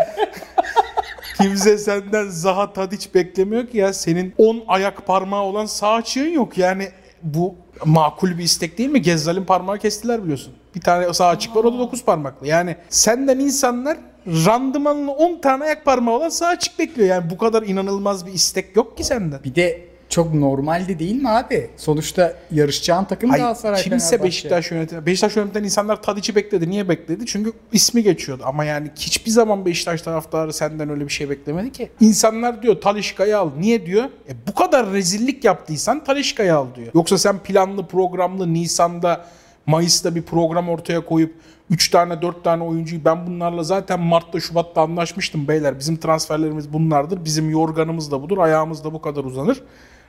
kimse 1.37 1.78
senden 1.78 2.28
Zaha 2.28 2.73
Tadic 2.73 3.08
beklemiyor 3.14 3.66
ki 3.66 3.78
ya. 3.78 3.92
Senin 3.92 4.35
10 4.38 4.64
ayak 4.68 5.06
parmağı 5.06 5.42
olan 5.42 5.66
sağ 5.66 5.92
açığın 5.92 6.28
yok. 6.28 6.58
Yani 6.58 6.88
bu 7.23 7.54
makul 7.85 8.38
bir 8.38 8.42
istek 8.42 8.78
değil 8.78 8.90
mi? 8.90 9.02
Gezzal'in 9.02 9.44
parmağı 9.44 9.78
kestiler 9.78 10.23
biliyorsun. 10.23 10.54
Bir 10.75 10.80
tane 10.80 11.14
sağ 11.14 11.26
açık 11.26 11.56
var 11.56 11.64
o 11.64 11.75
da 11.75 11.78
9 11.78 12.04
parmaklı. 12.04 12.46
Yani 12.46 12.76
senden 12.88 13.38
insanlar 13.38 13.98
randımanlı 14.26 15.10
10 15.10 15.40
tane 15.40 15.64
ayak 15.64 15.84
parmağı 15.84 16.14
olan 16.14 16.28
sağ 16.28 16.46
açık 16.46 16.78
bekliyor. 16.78 17.08
Yani 17.08 17.30
bu 17.30 17.38
kadar 17.38 17.62
inanılmaz 17.62 18.26
bir 18.26 18.32
istek 18.32 18.76
yok 18.76 18.96
ki 18.96 19.04
senden. 19.04 19.44
Bir 19.44 19.54
de 19.54 19.88
çok 20.08 20.34
normaldi 20.34 20.98
değil 20.98 21.22
mi 21.22 21.28
abi? 21.28 21.70
Sonuçta 21.76 22.34
yarışacağın 22.50 23.04
takım 23.04 23.30
Hayır, 23.30 23.42
Galatasaray 23.42 23.82
kimse. 23.82 24.22
Beşiktaş 24.22 24.70
yönetimi. 24.70 25.06
Beşiktaş 25.06 25.37
yöneten 25.37 25.64
insanlar 25.64 26.02
Tadic'i 26.02 26.34
bekledi. 26.37 26.70
Niye 26.70 26.88
bekledi? 26.88 27.26
Çünkü 27.26 27.52
ismi 27.72 28.02
geçiyordu. 28.02 28.42
Ama 28.46 28.64
yani 28.64 28.90
hiçbir 28.96 29.30
zaman 29.30 29.66
Beşiktaş 29.66 30.02
taraftarı 30.02 30.52
senden 30.52 30.90
öyle 30.90 31.04
bir 31.04 31.12
şey 31.12 31.30
beklemedi 31.30 31.72
ki. 31.72 31.90
İnsanlar 32.00 32.62
diyor 32.62 32.80
Talişka'yı 32.80 33.38
al. 33.38 33.50
Niye 33.58 33.87
diyor? 33.87 34.04
E, 34.04 34.32
bu 34.48 34.54
kadar 34.54 34.92
rezillik 34.92 35.44
yaptıysan 35.44 36.04
Talişka'yı 36.04 36.54
al 36.56 36.66
diyor. 36.75 36.88
Yoksa 36.94 37.18
sen 37.18 37.38
planlı 37.38 37.87
programlı 37.87 38.54
Nisan'da 38.54 39.25
Mayıs'ta 39.68 40.14
bir 40.14 40.22
program 40.22 40.68
ortaya 40.68 41.04
koyup 41.04 41.34
3 41.70 41.90
tane 41.90 42.22
4 42.22 42.44
tane 42.44 42.64
oyuncuyu 42.64 43.04
ben 43.04 43.26
bunlarla 43.26 43.62
zaten 43.62 44.00
Mart'ta 44.00 44.40
Şubat'ta 44.40 44.82
anlaşmıştım 44.82 45.48
beyler. 45.48 45.78
Bizim 45.78 45.96
transferlerimiz 45.96 46.72
bunlardır. 46.72 47.25
Bizim 47.25 47.50
yorganımız 47.50 48.10
da 48.10 48.22
budur. 48.22 48.38
Ayağımız 48.38 48.84
da 48.84 48.92
bu 48.92 49.00
kadar 49.00 49.25
uzanır. 49.25 49.62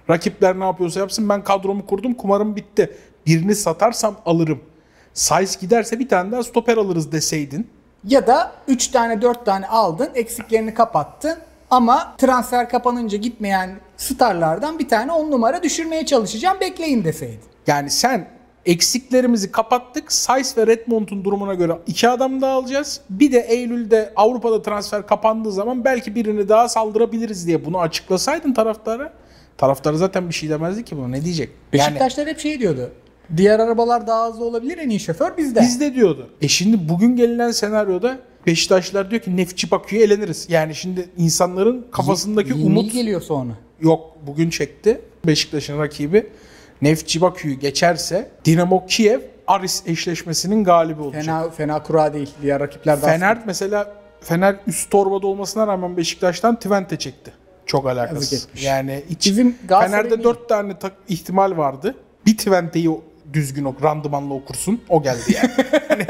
Rakipler 0.10 0.60
ne 0.60 0.64
yapıyorsa 0.64 1.00
yapsın 1.00 1.30
ben 1.30 1.44
kadromu 1.44 1.86
kurdum 1.86 2.14
kumarım 2.14 2.56
bitti. 2.56 2.98
Birini 3.26 3.56
satarsam 3.56 4.16
alırım. 4.26 4.60
Size 5.14 5.60
giderse 5.62 6.00
bir 6.00 6.10
tane 6.10 6.32
daha 6.32 6.44
stoper 6.44 6.78
alırız 6.78 7.12
deseydin. 7.12 7.68
Ya 8.04 8.28
da 8.28 8.52
3 8.68 8.88
tane 8.88 9.22
4 9.22 9.46
tane 9.46 9.68
aldın 9.68 10.10
eksiklerini 10.16 10.74
kapattın 10.74 11.38
ama 11.70 12.16
transfer 12.18 12.70
kapanınca 12.70 13.18
gitmeyen 13.18 13.80
starlardan 13.98 14.80
bir 14.80 14.90
tane 14.90 15.12
10 15.12 15.32
numara 15.32 15.64
düşürmeye 15.64 16.06
çalışacağım 16.06 16.60
bekleyin 16.60 17.04
deseydin. 17.04 17.40
Yani 17.68 17.90
sen 17.90 18.39
eksiklerimizi 18.70 19.52
kapattık. 19.52 20.12
Sayes 20.12 20.58
ve 20.58 20.68
Redmond'un 20.68 21.24
durumuna 21.24 21.54
göre 21.54 21.78
iki 21.88 22.10
adam 22.10 22.42
daha 22.42 22.52
alacağız. 22.52 23.02
Bir 23.10 23.32
de 23.32 23.40
Eylül'de 23.40 24.14
Avrupa'da 24.16 24.62
transfer 24.62 25.08
kapandığı 25.08 25.52
zaman 25.52 25.86
belki 25.86 26.16
birini 26.16 26.50
daha 26.50 26.70
saldırabiliriz 26.70 27.48
diye 27.48 27.66
bunu 27.66 27.80
açıklasaydın 27.80 28.54
taraftara. 28.54 29.14
Taraftarı 29.58 29.98
zaten 29.98 30.30
bir 30.30 30.34
şey 30.34 30.50
demezdi 30.50 30.86
ki 30.86 30.98
buna. 30.98 31.08
Ne 31.08 31.24
diyecek? 31.26 31.50
Yani 31.74 31.86
Beşiktaşlar 31.88 32.28
hep 32.28 32.40
şey 32.40 32.60
diyordu. 32.60 32.92
Diğer 33.38 33.60
arabalar 33.60 34.08
daha 34.08 34.30
hızlı 34.30 34.46
olabilir 34.46 34.78
en 34.78 34.90
iyi 34.90 35.00
şoför 35.00 35.38
bizde. 35.38 35.62
bizde 35.62 35.96
diyordu. 35.96 36.30
E 36.42 36.48
şimdi 36.48 36.90
bugün 36.90 37.16
gelinen 37.16 37.52
senaryoda 37.52 38.18
Beşiktaşlar 38.48 39.12
diyor 39.12 39.22
ki 39.22 39.38
Neftçi 39.38 39.72
Bakü'ye 39.72 40.04
eleniriz. 40.04 40.46
Yani 40.50 40.76
şimdi 40.76 41.10
insanların 41.18 41.86
kafasındaki 41.92 42.50
Yeni 42.50 42.66
umut 42.66 42.94
geliyor 42.94 43.22
sonra. 43.22 43.52
yok. 43.82 44.18
Bugün 44.28 44.50
çekti. 44.50 45.02
Beşiktaş'ın 45.28 45.80
rakibi 45.80 46.28
Neftçi 46.82 47.22
Bakü'yü 47.22 47.60
geçerse 47.60 48.30
Dinamo 48.46 48.86
Kiev 48.86 49.20
Aris 49.48 49.84
eşleşmesinin 49.88 50.64
galibi 50.64 51.02
olacak. 51.02 51.24
Fena 51.24 51.50
fena 51.50 51.84
kura 51.84 52.14
değil. 52.14 52.30
Diğer 52.42 52.60
rakipler 52.60 53.02
daha 53.02 53.12
Fener 53.12 53.38
mesela 53.46 53.94
Fener 54.22 54.56
üst 54.68 54.92
torbada 54.92 55.28
olmasına 55.28 55.68
rağmen 55.68 55.98
Beşiktaş'tan 55.98 56.56
Twente 56.56 56.98
çekti. 56.98 57.32
Çok 57.66 57.88
alakasız. 57.88 58.48
Yani 58.62 59.04
hiç 59.10 59.26
Bizim 59.26 59.56
Fener'de. 59.68 60.24
4 60.24 60.50
tane 60.50 60.74
ihtimal 61.08 61.58
vardı. 61.58 61.96
Bir 62.26 62.38
Twente'yi 62.38 62.90
düzgün 63.34 63.66
ok, 63.66 63.84
randımanla 63.84 64.34
okursun. 64.34 64.82
O 64.90 65.04
geldi 65.04 65.36
yani. 65.36 66.06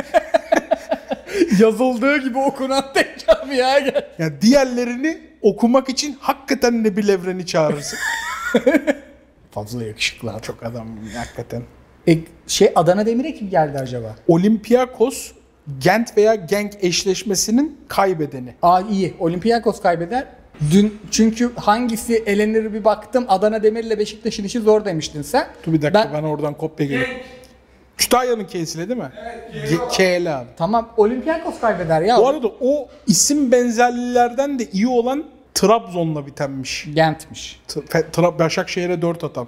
yazıldığı 1.60 2.18
gibi 2.18 2.38
okunan 2.38 2.86
tek 2.94 3.28
camia 3.28 3.80
gel. 3.80 4.08
yani 4.18 4.42
diğerlerini 4.42 5.22
okumak 5.42 5.90
için 5.90 6.18
hakikaten 6.20 6.84
Nebil 6.84 7.10
Evren'i 7.10 7.46
çağırırsın. 7.46 8.00
Fazla 9.52 9.84
yakışıklı. 9.84 10.34
Çok 10.42 10.64
adam 10.64 10.88
hakikaten. 11.18 11.62
E, 12.08 12.18
şey 12.48 12.72
Adana 12.76 13.06
Demir'e 13.06 13.34
kim 13.36 13.50
geldi 13.50 13.78
acaba? 13.80 14.16
Olympiakos 14.28 15.32
Gent 15.80 16.18
veya 16.18 16.36
Genk 16.36 16.74
eşleşmesinin 16.82 17.78
kaybedeni. 17.88 18.54
Aa 18.62 18.82
iyi. 18.82 19.14
Olympiakos 19.20 19.82
kaybeder. 19.82 20.26
Dün 20.72 21.00
çünkü 21.12 21.56
hangisi 21.56 22.24
elenir 22.26 22.74
bir 22.74 22.84
baktım. 22.84 23.26
Adana 23.28 23.64
Demir'le 23.64 24.00
Beşiktaş'ın 24.00 24.44
işi 24.44 24.60
zor 24.60 24.86
demiştin 24.86 25.22
sen. 25.22 25.48
Dur 25.66 25.74
bir 25.74 25.82
dakika 25.82 26.04
Ben- 26.14 26.14
ben, 26.24 26.28
oradan 26.28 26.54
kopya 26.54 26.86
geliyorum. 26.86 27.14
Kütahya'nın 27.98 28.44
K'siyle 28.46 28.90
değil 28.90 29.00
mi? 29.00 29.12
Evet. 29.54 29.80
KL 29.98 30.40
abi. 30.40 30.48
Tamam 30.58 30.90
Olympiakos 30.98 31.60
kaybeder 31.60 32.02
ya. 32.02 32.18
Bu 32.18 32.28
arada 32.28 32.48
o 32.62 32.88
isim 33.08 33.52
benzerlilerden 33.52 34.60
de 34.60 34.66
iyi 34.72 34.88
olan 34.88 35.24
Trabzon'la 35.60 36.26
bitenmiş. 36.28 36.88
Gent'miş. 36.94 37.60
T- 37.68 37.80
Fe- 37.80 38.12
Tra- 38.12 38.40
Başakşehir'e 38.40 39.02
4 39.02 39.24
atan. 39.24 39.48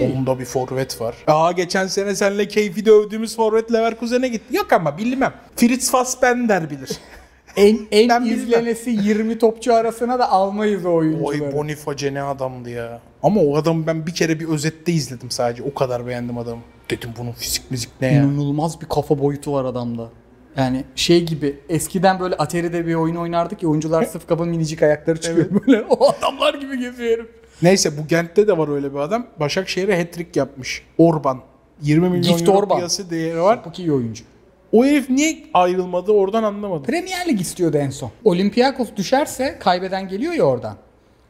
Onda 0.00 0.38
bir 0.38 0.44
forvet 0.44 1.00
var. 1.00 1.14
Aa 1.26 1.52
geçen 1.52 1.86
sene 1.86 2.14
seninle 2.14 2.48
keyfi 2.48 2.86
dövdüğümüz 2.86 3.36
forvet 3.36 3.72
Leverkusen'e 3.72 4.28
gitti. 4.28 4.56
Yok 4.56 4.72
ama 4.72 4.98
bilmem. 4.98 5.32
Fritz 5.56 5.90
Fassbender 5.90 6.70
bilir. 6.70 6.90
En, 7.56 7.78
en 7.90 8.08
Ben 8.08 8.24
bilmem. 8.24 8.38
izlenesi 8.38 8.90
20 8.90 9.38
topçu 9.38 9.74
arasına 9.74 10.18
da 10.18 10.30
almayız 10.30 10.86
o 10.86 10.92
oyuncuları. 10.94 11.26
Oy 11.44 11.52
Boniface 11.52 12.14
ne 12.14 12.22
adamdı 12.22 12.70
ya. 12.70 13.00
Ama 13.22 13.40
o 13.40 13.56
adamı 13.56 13.86
ben 13.86 14.06
bir 14.06 14.14
kere 14.14 14.40
bir 14.40 14.48
özette 14.48 14.92
izledim 14.92 15.30
sadece. 15.30 15.62
O 15.62 15.74
kadar 15.74 16.06
beğendim 16.06 16.38
adamı. 16.38 16.60
Dedim 16.90 17.10
bunun 17.18 17.32
fizik 17.32 17.70
müzik 17.70 17.90
ne 18.00 18.06
ya. 18.12 18.22
İnanılmaz 18.22 18.80
bir 18.80 18.86
kafa 18.86 19.18
boyutu 19.18 19.52
var 19.52 19.64
adamda. 19.64 20.08
Yani 20.56 20.84
şey 20.96 21.24
gibi 21.26 21.60
eskiden 21.68 22.20
böyle 22.20 22.34
Atari'de 22.34 22.86
bir 22.86 22.94
oyun 22.94 23.16
oynardık 23.16 23.62
ya 23.62 23.68
oyuncular 23.68 24.02
sırf 24.04 24.28
kaba 24.28 24.44
minicik 24.44 24.82
ayakları 24.82 25.20
çıkıyor 25.20 25.46
böyle. 25.66 25.82
O 25.88 26.08
adamlar 26.08 26.54
gibi 26.54 26.78
geziyor 26.78 27.10
herif. 27.18 27.26
Neyse 27.62 27.98
bu 27.98 28.06
Gent'te 28.08 28.48
de 28.48 28.58
var 28.58 28.68
öyle 28.68 28.92
bir 28.94 28.98
adam. 28.98 29.26
Başakşehir'e 29.40 29.98
hat-trick 30.02 30.38
yapmış. 30.38 30.82
Orban. 30.98 31.40
20 31.82 32.08
milyon 32.08 32.36
Gift 32.36 32.48
euro 32.48 32.58
Orban. 32.58 32.76
piyası 32.76 33.10
değeri 33.10 33.40
var. 33.42 33.64
Çok 33.64 33.78
iyi 33.78 33.92
oyuncu. 33.92 34.24
O 34.72 34.84
herif 34.84 35.10
niye 35.10 35.38
ayrılmadı 35.54 36.12
oradan 36.12 36.42
anlamadım. 36.42 36.82
Premier 36.84 37.28
Lig 37.28 37.40
istiyordu 37.40 37.76
en 37.76 37.90
son. 37.90 38.10
Olympiakos 38.24 38.88
düşerse 38.96 39.56
kaybeden 39.60 40.08
geliyor 40.08 40.32
ya 40.32 40.42
oradan. 40.44 40.76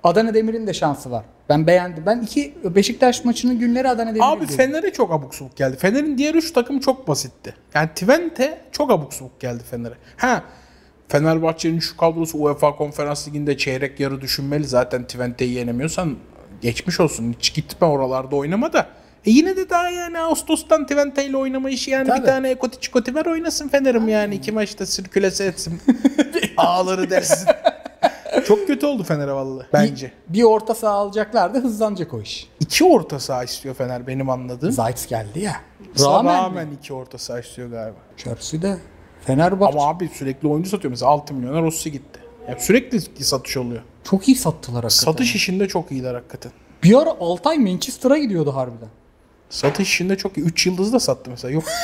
Adana 0.04 0.34
Demir'in 0.34 0.66
de 0.66 0.74
şansı 0.74 1.10
var. 1.10 1.24
Ben 1.48 1.66
beğendim. 1.66 2.06
Ben 2.06 2.20
iki 2.20 2.54
Beşiktaş 2.64 3.24
maçının 3.24 3.58
günleri 3.58 3.88
Adana 3.88 4.08
Demir'e 4.08 4.24
Abi. 4.24 4.46
Fener'e 4.46 4.92
çok 4.92 5.12
abuk 5.12 5.34
subuk 5.34 5.56
geldi. 5.56 5.76
Fener'in 5.76 6.18
diğer 6.18 6.34
üç 6.34 6.52
takım 6.52 6.80
çok 6.80 7.08
basitti. 7.08 7.54
Yani 7.74 7.88
Twente 7.88 8.60
çok 8.72 8.90
abuk 8.90 9.14
subuk 9.14 9.40
geldi 9.40 9.62
Fener'e. 9.70 9.94
Ha 10.16 10.42
Fenerbahçe'nin 11.08 11.78
şu 11.78 11.96
kadrosu 11.96 12.38
UEFA 12.38 12.76
Konferans 12.76 13.28
Ligi'nde 13.28 13.56
çeyrek 13.56 14.00
yarı 14.00 14.20
düşünmeli. 14.20 14.64
Zaten 14.64 15.04
Twente'yi 15.04 15.52
yenemiyorsan 15.52 16.16
geçmiş 16.62 17.00
olsun. 17.00 17.34
Hiç 17.38 17.54
gitme 17.54 17.86
oralarda 17.86 18.36
oynama 18.36 18.72
da. 18.72 18.86
E 19.26 19.30
yine 19.30 19.56
de 19.56 19.70
daha 19.70 19.90
yani 19.90 20.18
Ağustos'tan 20.18 20.86
Twente 20.86 21.24
ile 21.26 21.36
oynama 21.36 21.70
işi 21.70 21.90
yani 21.90 22.08
Tabii. 22.08 22.20
bir 22.20 22.26
tane 22.26 22.50
Ekoti 22.50 22.80
Çikoti 22.80 23.14
ver 23.14 23.26
oynasın 23.26 23.68
Fener'im 23.68 24.08
yani. 24.08 24.34
iki 24.34 24.52
maçta 24.52 24.86
sirkülese 24.86 25.44
etsin. 25.44 25.80
Ağları 26.56 27.10
dersin. 27.10 27.48
Çok 28.46 28.66
kötü 28.66 28.86
oldu 28.86 29.02
Fener'e 29.02 29.32
vallahi 29.32 29.66
bence. 29.72 30.12
Bir, 30.28 30.38
bir 30.38 30.42
orta 30.42 30.74
saha 30.74 30.92
alacaklardı 30.92 31.62
hızlanacak 31.62 32.14
o 32.14 32.20
iş. 32.20 32.48
İki 32.60 32.84
orta 32.84 33.20
saha 33.20 33.44
istiyor 33.44 33.74
Fener 33.74 34.06
benim 34.06 34.30
anladığım. 34.30 34.72
Zayt 34.72 35.08
geldi 35.08 35.40
ya. 35.40 35.56
Rağmen, 36.00 36.34
Rağmen, 36.34 36.68
mi? 36.68 36.74
iki 36.80 36.92
orta 36.94 37.18
saha 37.18 37.40
istiyor 37.40 37.70
galiba. 37.70 37.98
Chelsea 38.16 38.62
de 38.62 38.78
Fenerbahçe 39.26 39.78
Ama 39.78 39.88
abi 39.88 40.08
sürekli 40.08 40.48
oyuncu 40.48 40.70
satıyor. 40.70 40.90
Mesela 40.90 41.10
6 41.10 41.34
milyona 41.34 41.62
Rossi 41.62 41.92
gitti. 41.92 42.20
Ya 42.48 42.58
sürekli 42.58 43.24
satış 43.24 43.56
oluyor. 43.56 43.82
çok 44.04 44.28
iyi 44.28 44.36
sattılar 44.36 44.82
hakikaten. 44.82 45.12
Satış 45.12 45.34
işinde 45.34 45.68
çok 45.68 45.92
iyiler 45.92 46.14
hakikaten. 46.14 46.52
Bir 46.82 47.02
ara 47.02 47.10
Altay 47.20 47.58
Manchester'a 47.58 48.18
gidiyordu 48.18 48.56
harbiden. 48.56 48.88
Satış 49.50 49.88
işinde 49.88 50.16
çok 50.16 50.36
iyi. 50.36 50.40
3 50.40 50.66
yıldız 50.66 50.92
da 50.92 51.00
sattı 51.00 51.30
mesela. 51.30 51.54
Yok. 51.54 51.64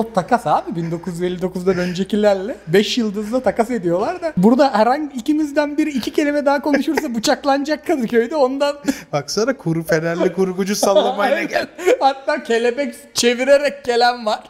O 0.00 0.12
takas 0.12 0.46
abi 0.46 0.70
1959'dan 0.70 1.78
öncekilerle 1.78 2.56
5 2.66 2.98
yıldızla 2.98 3.40
takas 3.40 3.70
ediyorlar 3.70 4.22
da. 4.22 4.32
Burada 4.36 4.74
herhangi 4.74 5.16
ikimizden 5.16 5.78
biri 5.78 5.90
iki 5.90 6.12
kelime 6.12 6.46
daha 6.46 6.62
konuşursa 6.62 7.14
bıçaklanacak 7.14 7.86
Kadıköy'de 7.86 8.36
ondan. 8.36 8.76
Baksana 9.12 9.56
kuru 9.56 9.82
Fenerli 9.82 10.32
kurgucu 10.32 10.76
sallamayla 10.76 11.42
gel. 11.42 11.66
Hatta 12.00 12.42
kelebek 12.42 12.94
çevirerek 13.14 13.84
gelen 13.84 14.26
var. 14.26 14.40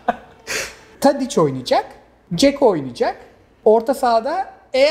Tadic 1.00 1.40
oynayacak. 1.40 1.86
Ceko 2.34 2.68
oynayacak. 2.68 3.16
Orta 3.64 3.94
sahada 3.94 4.54
e, 4.74 4.86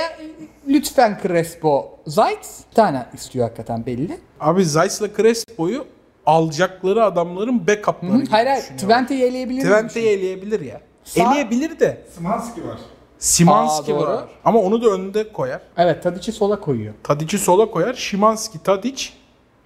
lütfen 0.67 1.19
Crespo 1.23 1.99
Zayt 2.07 2.47
bir 2.69 2.75
tane 2.75 3.05
istiyor 3.13 3.45
hakikaten 3.45 3.85
belli. 3.85 4.19
Abi 4.39 4.65
Zayt'la 4.65 5.07
Crespo'yu 5.17 5.85
alacakları 6.25 7.03
adamların 7.03 7.67
backup'ları 7.67 8.17
gibi 8.17 8.29
Hayır 8.29 8.47
hayır 8.47 8.61
düşünüyorum. 8.63 8.88
Twente'yi 8.88 9.23
eleyebilir 9.23 9.63
miyim? 9.63 9.69
Twente'yi 9.77 10.07
eleyebilir 10.07 10.59
ya. 10.59 10.81
Sağ- 11.03 11.31
Eleyebilir 11.33 11.79
de. 11.79 12.01
Smanski 12.17 12.67
var. 12.67 12.77
Simanski 13.19 13.93
Aa, 13.93 13.99
doğru. 13.99 14.07
var. 14.09 14.25
Ama 14.45 14.59
onu 14.59 14.81
da 14.81 14.88
önde 14.89 15.31
koyar. 15.33 15.61
Evet 15.77 16.03
Tadic'i 16.03 16.31
sola 16.31 16.59
koyuyor. 16.59 16.93
Tadic'i 17.03 17.38
sola 17.39 17.71
koyar. 17.71 17.93
Şimanski, 17.93 18.63
Tadic, 18.63 19.09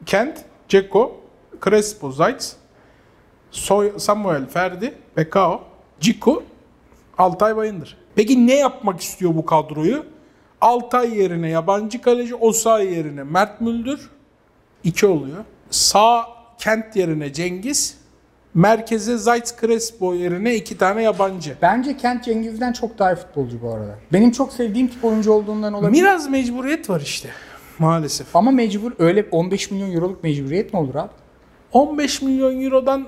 Kent, 0.05 0.37
Ceko, 0.69 1.15
Crespo, 1.65 2.11
Zayt, 2.11 2.55
Soy, 3.51 3.99
Samuel, 3.99 4.45
Ferdi, 4.47 4.93
Bekao, 5.17 5.61
Ciku, 5.99 6.43
Altay 7.17 7.55
Bayındır. 7.55 7.97
Peki 8.15 8.47
ne 8.47 8.55
yapmak 8.55 9.01
istiyor 9.01 9.35
bu 9.35 9.45
kadroyu? 9.45 10.05
Altay 10.61 11.17
yerine 11.17 11.49
yabancı 11.49 12.01
kaleci, 12.01 12.35
Osay 12.35 12.93
yerine 12.93 13.23
Mert 13.23 13.61
Müldür. 13.61 14.09
2 14.83 15.07
oluyor. 15.07 15.37
Sağ 15.69 16.25
Kent 16.63 16.95
yerine 16.95 17.33
Cengiz. 17.33 17.97
Merkeze 18.53 19.17
Zayt 19.17 19.61
Crespo 19.61 20.13
yerine 20.13 20.55
iki 20.55 20.77
tane 20.77 21.03
yabancı. 21.03 21.57
Bence 21.61 21.97
Kent 21.97 22.23
Cengiz'den 22.23 22.73
çok 22.73 22.99
daha 22.99 23.13
iyi 23.13 23.15
futbolcu 23.15 23.61
bu 23.61 23.73
arada. 23.73 23.95
Benim 24.13 24.31
çok 24.31 24.53
sevdiğim 24.53 24.87
tip 24.87 25.05
oyuncu 25.05 25.31
olduğundan 25.31 25.73
olabilir. 25.73 26.01
Biraz 26.01 26.29
mecburiyet 26.29 26.89
var 26.89 27.01
işte. 27.01 27.29
Maalesef. 27.79 28.35
Ama 28.35 28.51
mecbur 28.51 28.91
öyle 28.99 29.25
15 29.31 29.71
milyon 29.71 29.91
euroluk 29.91 30.23
mecburiyet 30.23 30.73
mi 30.73 30.79
olur 30.79 30.95
abi? 30.95 31.09
15 31.71 32.21
milyon 32.21 32.61
eurodan 32.61 33.07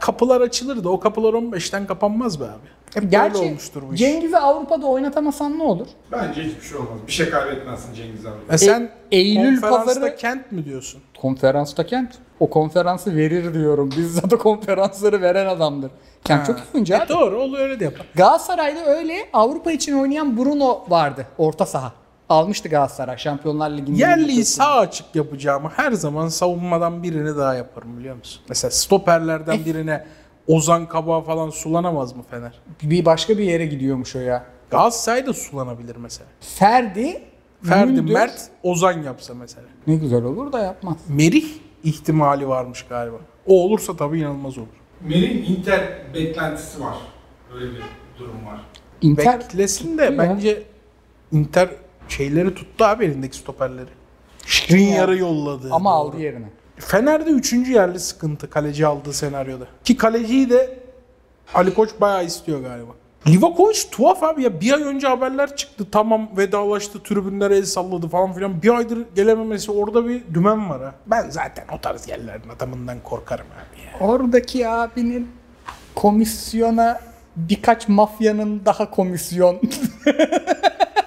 kapılar 0.00 0.40
açılır 0.40 0.84
da 0.84 0.88
o 0.88 1.00
kapılar 1.00 1.32
15'ten 1.32 1.86
kapanmaz 1.86 2.40
be 2.40 2.44
abi. 2.44 2.68
Hep 2.94 3.02
böyle 3.02 3.10
Gerçi 3.10 3.38
olmuştur 3.38 3.82
bu 3.90 3.94
iş. 3.94 4.00
Cengiz'i 4.00 4.38
Avrupa'da 4.38 4.86
oynatamasan 4.86 5.58
ne 5.58 5.62
olur? 5.62 5.86
Bence 6.12 6.42
hiçbir 6.42 6.62
şey 6.66 6.76
olmaz. 6.76 6.90
Bir 7.06 7.12
şey 7.12 7.30
kaybetmezsin 7.30 7.94
Cengiz 7.94 8.26
abi. 8.26 8.34
E 8.50 8.58
sen 8.58 8.90
Eylül 9.12 9.60
konferansta 9.60 9.94
pazarı- 9.94 10.16
Kent 10.16 10.52
mi 10.52 10.64
diyorsun? 10.64 11.00
Konferansta 11.20 11.86
Kent. 11.86 12.10
O 12.40 12.50
konferansı 12.50 13.16
verir 13.16 13.54
diyorum. 13.54 13.90
Bizzat 13.96 14.32
o 14.32 14.38
konferansları 14.38 15.22
veren 15.22 15.46
adamdır. 15.46 15.90
Kent 16.24 16.46
çok 16.46 16.56
iyi 16.58 16.62
oyuncu 16.74 16.94
E 16.94 16.96
abi. 16.96 17.08
doğru 17.08 17.42
olur 17.42 17.58
öyle 17.58 17.80
de 17.80 17.84
yapar. 17.84 18.06
Galatasaray'da 18.14 18.84
öyle 18.86 19.14
Avrupa 19.32 19.72
için 19.72 19.98
oynayan 19.98 20.36
Bruno 20.38 20.84
vardı. 20.88 21.26
Orta 21.38 21.66
saha. 21.66 21.92
Almıştı 22.28 22.68
Galatasaray 22.68 23.18
Şampiyonlar 23.18 23.70
Ligi'nde. 23.70 24.00
Yerliyi 24.00 24.44
sağ 24.44 24.78
açık 24.78 25.06
yapacağımı 25.14 25.70
her 25.76 25.92
zaman 25.92 26.28
savunmadan 26.28 27.02
birini 27.02 27.36
daha 27.36 27.54
yaparım 27.54 27.98
biliyor 27.98 28.16
musun? 28.16 28.42
Mesela 28.48 28.70
stoperlerden 28.70 29.64
birine 29.64 30.06
Ozan 30.46 30.88
Kabak 30.88 31.26
falan 31.26 31.50
sulanamaz 31.50 32.16
mı 32.16 32.22
Fener? 32.30 32.52
Bir 32.82 33.04
başka 33.04 33.38
bir 33.38 33.44
yere 33.44 33.66
gidiyormuş 33.66 34.16
o 34.16 34.20
ya. 34.20 34.44
Galatasaray 34.70 35.26
da 35.26 35.32
sulanabilir 35.34 35.96
mesela. 35.96 36.28
Ferdi, 36.40 37.22
Ferdi, 37.62 37.92
Mündür- 37.92 38.12
Mert, 38.12 38.48
Ozan 38.62 39.02
yapsa 39.02 39.34
mesela. 39.34 39.66
Ne 39.86 39.94
güzel 39.96 40.24
olur 40.24 40.52
da 40.52 40.58
yapmaz. 40.58 40.96
Merih 41.08 41.44
ihtimali 41.84 42.48
varmış 42.48 42.82
galiba. 42.88 43.16
O 43.46 43.64
olursa 43.64 43.96
tabii 43.96 44.18
inanılmaz 44.20 44.58
olur. 44.58 44.66
Mer'in 45.00 45.44
Inter 45.44 45.88
beklentisi 46.14 46.80
var. 46.80 46.94
Öyle 47.54 47.66
bir 47.70 47.82
durum 48.18 48.46
var. 48.46 48.60
Inter 49.02 49.40
Beklesin 49.40 49.98
de 49.98 50.02
ya. 50.04 50.18
bence 50.18 50.62
Inter 51.32 51.68
şeyleri 52.08 52.54
tuttu 52.54 52.84
abi 52.84 53.04
elindeki 53.04 53.36
stoperleri. 53.36 53.88
Skriniar'ı 54.46 55.16
yolladı. 55.18 55.68
ama 55.72 55.90
Doğru. 55.90 55.98
aldı 55.98 56.20
yerine. 56.20 56.50
Fener'de 56.80 57.30
üçüncü 57.30 57.72
yerli 57.72 58.00
sıkıntı 58.00 58.50
kaleci 58.50 58.86
aldığı 58.86 59.12
senaryoda. 59.12 59.64
Ki 59.84 59.96
kaleciyi 59.96 60.50
de 60.50 60.78
Ali 61.54 61.74
Koç 61.74 61.90
bayağı 62.00 62.24
istiyor 62.24 62.60
galiba. 62.60 62.90
Livakovic 63.26 63.78
tuhaf 63.90 64.22
abi 64.22 64.42
ya 64.42 64.60
bir 64.60 64.72
ay 64.72 64.82
önce 64.82 65.08
haberler 65.08 65.56
çıktı 65.56 65.86
tamam 65.92 66.30
vedalaştı 66.36 67.02
tribünlere 67.02 67.56
el 67.56 67.64
salladı 67.64 68.08
falan 68.08 68.32
filan 68.32 68.62
bir 68.62 68.70
aydır 68.76 68.98
gelememesi 69.14 69.72
orada 69.72 70.08
bir 70.08 70.22
dümen 70.34 70.70
var 70.70 70.82
ha. 70.82 70.94
Ben 71.06 71.30
zaten 71.30 71.64
o 71.76 71.80
tarz 71.80 72.08
yerlerin 72.08 72.48
adamından 72.56 72.96
korkarım 73.04 73.46
abi 73.46 73.80
ya. 73.80 74.08
Oradaki 74.08 74.68
abinin 74.68 75.28
komisyona 75.94 77.00
birkaç 77.36 77.88
mafyanın 77.88 78.62
daha 78.64 78.90
komisyon. 78.90 79.60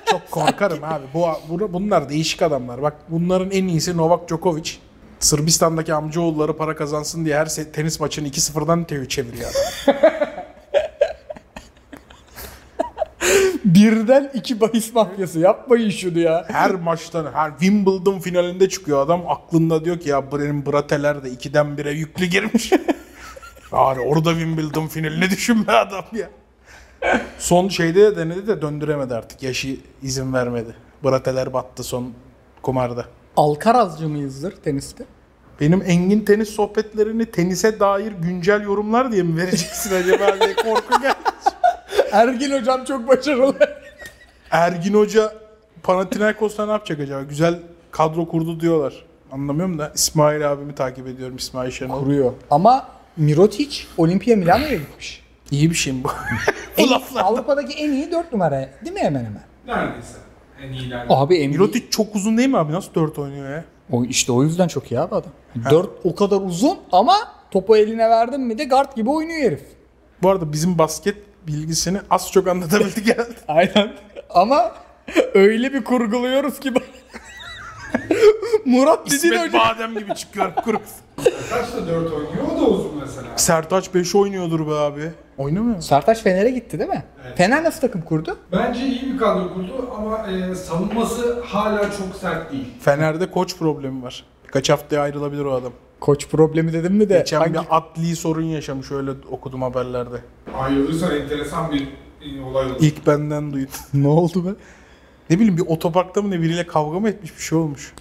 Çok 0.06 0.32
korkarım 0.32 0.84
abi. 0.84 1.04
Bu, 1.14 1.28
bu 1.50 1.74
bunlar 1.74 2.10
değişik 2.10 2.42
adamlar. 2.42 2.82
Bak 2.82 2.96
bunların 3.10 3.52
en 3.52 3.68
iyisi 3.68 3.98
Novak 3.98 4.30
Djokovic. 4.30 4.72
Sırbistan'daki 5.24 5.94
amcaoğulları 5.94 6.58
para 6.58 6.76
kazansın 6.76 7.26
diye 7.26 7.38
her 7.38 7.56
tenis 7.74 8.00
maçını 8.00 8.28
2-0'dan 8.28 8.84
te- 8.84 9.08
çeviriyor 9.08 9.50
adam. 9.52 9.96
Birden 13.66 14.32
iki 14.34 14.62
bahis 14.62 14.94
mafyası 14.94 15.40
yapmayın 15.40 15.90
şunu 15.90 16.20
ya. 16.20 16.46
Her 16.48 16.72
maçtan, 16.72 17.34
her 17.34 17.50
Wimbledon 17.50 18.20
finalinde 18.20 18.70
çıkıyor 18.70 19.06
adam. 19.06 19.24
Aklında 19.28 19.86
diyor 19.86 20.00
ki 20.00 20.10
ya 20.10 20.32
benim 20.32 20.66
brateler 20.66 21.24
de 21.24 21.30
2'den 21.30 21.66
1'e 21.66 21.92
yüklü 21.92 22.26
girmiş. 22.26 22.72
yani 23.74 24.00
orada 24.00 24.30
Wimbledon 24.30 24.88
finalini 24.88 25.30
düşünme 25.30 25.72
adam 25.72 26.06
ya. 26.14 26.30
Son 27.40 27.70
şeyde 27.70 28.02
de 28.02 28.18
denedi 28.18 28.48
de 28.48 28.62
döndüremedi 28.62 29.16
artık. 29.16 29.44
Yaşı 29.44 29.78
izin 30.02 30.34
vermedi. 30.34 30.76
Brateler 31.04 31.54
battı 31.54 31.84
son 31.84 32.14
kumarda. 32.62 33.06
Alkarazcı 33.38 34.10
mıyızdır 34.10 34.52
teniste? 34.52 35.04
Benim 35.60 35.84
Engin 35.86 36.20
tenis 36.26 36.50
sohbetlerini 36.50 37.26
tenise 37.26 37.80
dair 37.80 38.12
güncel 38.12 38.62
yorumlar 38.64 39.12
diye 39.12 39.24
mi 39.24 39.38
vereceksin 39.38 39.96
acaba 39.96 40.40
diye 40.40 40.56
korku 40.56 41.02
geldi. 41.02 41.16
Ergin 42.12 42.60
hocam 42.60 42.86
çok 42.86 43.08
başarılı. 43.08 43.56
Ergin 44.52 44.94
Hoca 44.94 45.34
Panathinaikos'ta 45.84 46.66
ne 46.66 46.72
yapacak 46.72 47.00
acaba? 47.00 47.22
Güzel 47.22 47.60
kadro 47.92 48.28
kurdu 48.28 48.60
diyorlar. 48.60 49.06
Anlamıyorum 49.32 49.80
da 49.80 49.92
İsmail 49.96 50.52
abimi 50.52 50.76
takip 50.76 51.08
ediyorum 51.08 51.36
İsmail 51.36 51.72
Şenol. 51.72 52.00
Kuruyor. 52.00 52.34
Ama 52.52 52.88
Mirotic 53.18 53.84
Olimpia 53.98 54.36
Milano'ya 54.36 54.76
gitmiş. 54.78 55.24
İyi 55.52 55.70
bir 55.70 55.76
şey 55.76 55.94
mi 55.94 56.04
bu? 56.04 56.10
En, 56.78 56.88
Avrupa'daki 57.16 57.74
en 57.74 57.92
iyi 57.92 58.12
4 58.12 58.32
numara 58.34 58.70
değil 58.86 58.94
mi 58.94 59.00
hemen 59.00 59.26
hemen? 59.26 59.44
Neredeyse. 59.68 60.18
En 60.64 60.74
iyiler. 60.74 61.06
Abi 61.10 61.48
NBA... 61.48 61.52
Mirotic 61.52 61.90
çok 61.90 62.16
uzun 62.16 62.38
değil 62.38 62.50
mi 62.50 62.58
abi? 62.58 62.74
Nasıl 62.74 62.94
4 62.94 63.20
oynuyor 63.20 63.50
ya? 63.52 63.66
O 63.92 64.04
işte 64.04 64.32
o 64.32 64.44
yüzden 64.44 64.68
çok 64.68 64.92
iyi 64.92 65.00
abi 65.00 65.16
adam. 65.16 65.32
4 65.70 65.90
o 66.04 66.16
kadar 66.16 66.42
uzun 66.42 66.78
ama 66.92 67.16
topu 67.52 67.78
eline 67.78 68.10
verdin 68.10 68.42
mi 68.42 68.58
de 68.58 68.66
guard 68.66 68.96
gibi 68.96 69.10
oynuyor 69.10 69.42
herif. 69.42 69.64
Bu 70.22 70.30
arada 70.30 70.54
bizim 70.54 70.78
basket 70.78 71.18
bilgisini 71.48 71.98
az 72.10 72.32
çok 72.32 72.48
anlatabildik 72.48 73.08
herhalde. 73.10 73.34
Aynen. 73.48 73.94
Ama 74.30 74.72
öyle 75.34 75.74
bir 75.74 75.84
kurguluyoruz 75.84 76.60
ki 76.60 76.74
Murat 78.66 79.06
Didin 79.06 79.16
İsmet. 79.16 79.54
Badem 79.54 80.00
gibi 80.00 80.16
çıkıyor 80.16 80.56
kurup. 80.56 80.82
Kaç 81.50 81.74
da 81.74 81.88
4 81.88 82.12
oynuyor 82.14 82.44
o 82.58 82.62
da 82.62 82.66
uzun 82.66 82.92
mesela. 83.02 83.28
Sertaç 83.38 83.94
5 83.94 84.16
oynuyordur 84.16 84.68
be 84.68 84.72
abi. 84.74 85.12
Oynamıyor 85.38 85.76
mu? 85.76 85.82
Sertaç 85.82 86.24
Fener'e 86.24 86.50
gitti 86.52 86.80
değil 86.80 86.90
mi? 86.90 87.04
Fener 87.36 87.64
nasıl 87.64 87.82
takım 87.82 88.02
kurdu? 88.02 88.38
Bence 88.52 88.86
iyi 88.86 89.14
bir 89.14 89.18
kadro 89.18 89.54
kurdu 89.54 89.90
ama 89.98 90.28
e, 90.32 90.56
savunması 90.56 91.42
hala 91.42 91.82
çok 91.92 92.16
sert 92.22 92.52
değil. 92.52 92.68
Fener'de 92.80 93.32
koç 93.32 93.58
problemi 93.58 94.04
var. 94.04 94.24
Kaç 94.48 94.70
haftaya 94.70 95.02
ayrılabilir 95.02 95.46
o 95.46 95.54
adam. 95.54 95.72
Koç 96.00 96.28
problemi 96.30 96.74
dedim 96.74 96.94
mi 96.94 97.10
de 97.10 97.18
Geçen 97.18 97.40
hangi- 97.40 97.54
bir 97.54 97.60
atli 97.70 98.16
sorun 98.16 98.42
yaşamış 98.46 98.92
öyle 98.92 99.12
okudum 99.32 99.62
haberlerde. 99.62 100.16
Ayrılırsa 100.58 101.16
enteresan 101.18 101.72
bir 101.72 101.82
e, 102.22 102.42
olay 102.44 102.66
olur. 102.66 102.76
İlk 102.80 103.08
benden 103.08 103.54
duydum. 103.54 103.72
ne 103.94 104.08
oldu 104.08 104.46
be? 104.46 104.50
Ne 105.30 105.36
bileyim 105.36 105.58
bir 105.58 105.64
otoparkta 105.68 106.22
mı 106.22 106.32
ne 106.32 106.42
biriyle 106.42 106.68
kavga 106.68 107.00
mı 107.00 107.10
etmiş 107.10 107.38
bir 107.38 107.42
şey 107.42 107.58
olmuş. 107.58 107.94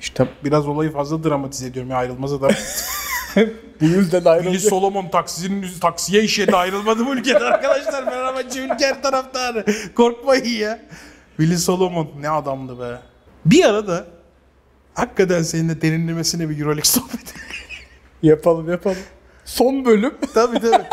İşte 0.00 0.28
Biraz 0.44 0.68
olayı 0.68 0.92
fazla 0.92 1.24
dramatize 1.24 1.66
ediyorum 1.66 1.90
ya 1.90 1.96
ayrılmaz 1.96 2.42
da. 2.42 2.48
bu 3.80 3.84
yüzden 3.84 4.18
Willy 4.18 4.28
ayrılacak. 4.28 4.70
Solomon 4.70 5.08
taksinin 5.08 5.62
yüzü 5.62 5.80
taksiye 5.80 6.22
işedi 6.22 6.56
ayrılmadı 6.56 7.06
bu 7.06 7.14
ülkede 7.14 7.38
arkadaşlar. 7.38 8.04
Fenerbahçe 8.04 8.60
ülke 8.60 9.00
taraftarı. 9.02 9.64
Korkmayın 9.96 10.44
ya. 10.44 10.78
Willy 11.36 11.58
Solomon 11.58 12.08
ne 12.20 12.30
adamdı 12.30 12.80
be. 12.80 12.98
Bir 13.46 13.64
arada 13.64 14.06
hakikaten 14.94 15.42
seninle 15.42 15.82
derinlemesine 15.82 16.48
bir 16.48 16.58
Euroleague 16.58 16.84
sohbeti. 16.84 17.34
Yapalım 18.22 18.70
yapalım. 18.70 18.98
Son 19.44 19.84
bölüm. 19.84 20.14
tabii 20.34 20.60
tabii. 20.60 20.86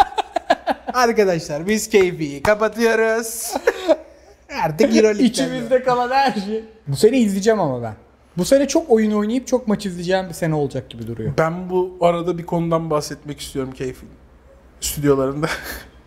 Arkadaşlar 0.93 1.67
biz 1.67 1.89
keyfi 1.89 2.43
kapatıyoruz. 2.43 3.53
Artık 4.63 4.95
Euroleague'den. 4.95 5.23
İçimizde 5.23 5.83
kalan 5.83 6.09
her 6.11 6.33
şey. 6.33 6.63
Bu 6.87 6.95
sene 6.95 7.17
izleyeceğim 7.19 7.59
ama 7.59 7.83
ben. 7.83 7.95
Bu 8.37 8.45
sene 8.45 8.67
çok 8.67 8.89
oyun 8.89 9.11
oynayıp 9.11 9.47
çok 9.47 9.67
maç 9.67 9.85
izleyeceğim 9.85 10.29
bir 10.29 10.33
sene 10.33 10.55
olacak 10.55 10.89
gibi 10.89 11.07
duruyor. 11.07 11.33
Ben 11.37 11.69
bu 11.69 11.97
arada 12.01 12.37
bir 12.37 12.45
konudan 12.45 12.89
bahsetmek 12.89 13.39
istiyorum 13.39 13.71
keyfin 13.71 14.09
stüdyolarında. 14.81 15.47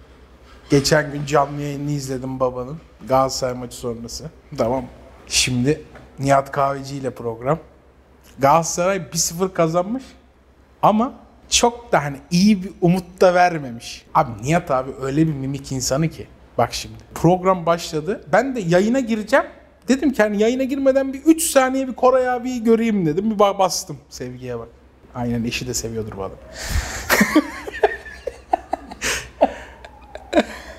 Geçen 0.70 1.12
gün 1.12 1.26
canlı 1.26 1.60
yayını 1.62 1.90
izledim 1.90 2.40
babanın. 2.40 2.78
Galatasaray 3.08 3.54
maçı 3.54 3.76
sonrası. 3.76 4.24
Tamam. 4.58 4.84
Şimdi 5.26 5.82
Nihat 6.18 6.52
Kahveci 6.52 6.96
ile 6.96 7.10
program. 7.10 7.58
Galatasaray 8.38 8.96
1-0 8.96 9.52
kazanmış. 9.52 10.04
Ama 10.82 11.12
çok 11.48 11.92
da 11.92 12.04
hani 12.04 12.16
iyi 12.30 12.62
bir 12.62 12.70
umut 12.80 13.20
da 13.20 13.34
vermemiş. 13.34 14.06
Abi 14.14 14.30
Nihat 14.42 14.70
abi 14.70 14.90
öyle 15.02 15.26
bir 15.26 15.32
mimik 15.32 15.72
insanı 15.72 16.08
ki. 16.08 16.26
Bak 16.58 16.74
şimdi 16.74 16.96
program 17.14 17.66
başladı. 17.66 18.24
Ben 18.32 18.56
de 18.56 18.60
yayına 18.60 19.00
gireceğim. 19.00 19.46
Dedim 19.88 20.12
ki 20.12 20.22
hani 20.22 20.42
yayına 20.42 20.62
girmeden 20.64 21.12
bir 21.12 21.22
3 21.22 21.42
saniye 21.42 21.88
bir 21.88 21.92
Koray 21.92 22.28
abiyi 22.28 22.64
göreyim 22.64 23.06
dedim. 23.06 23.30
Bir 23.30 23.36
ba- 23.36 23.58
bastım 23.58 23.96
sevgiye 24.08 24.58
bak. 24.58 24.68
Aynen 25.14 25.44
eşi 25.44 25.66
de 25.66 25.74
seviyordur 25.74 26.12
bu 26.16 26.22
adam. 26.22 26.36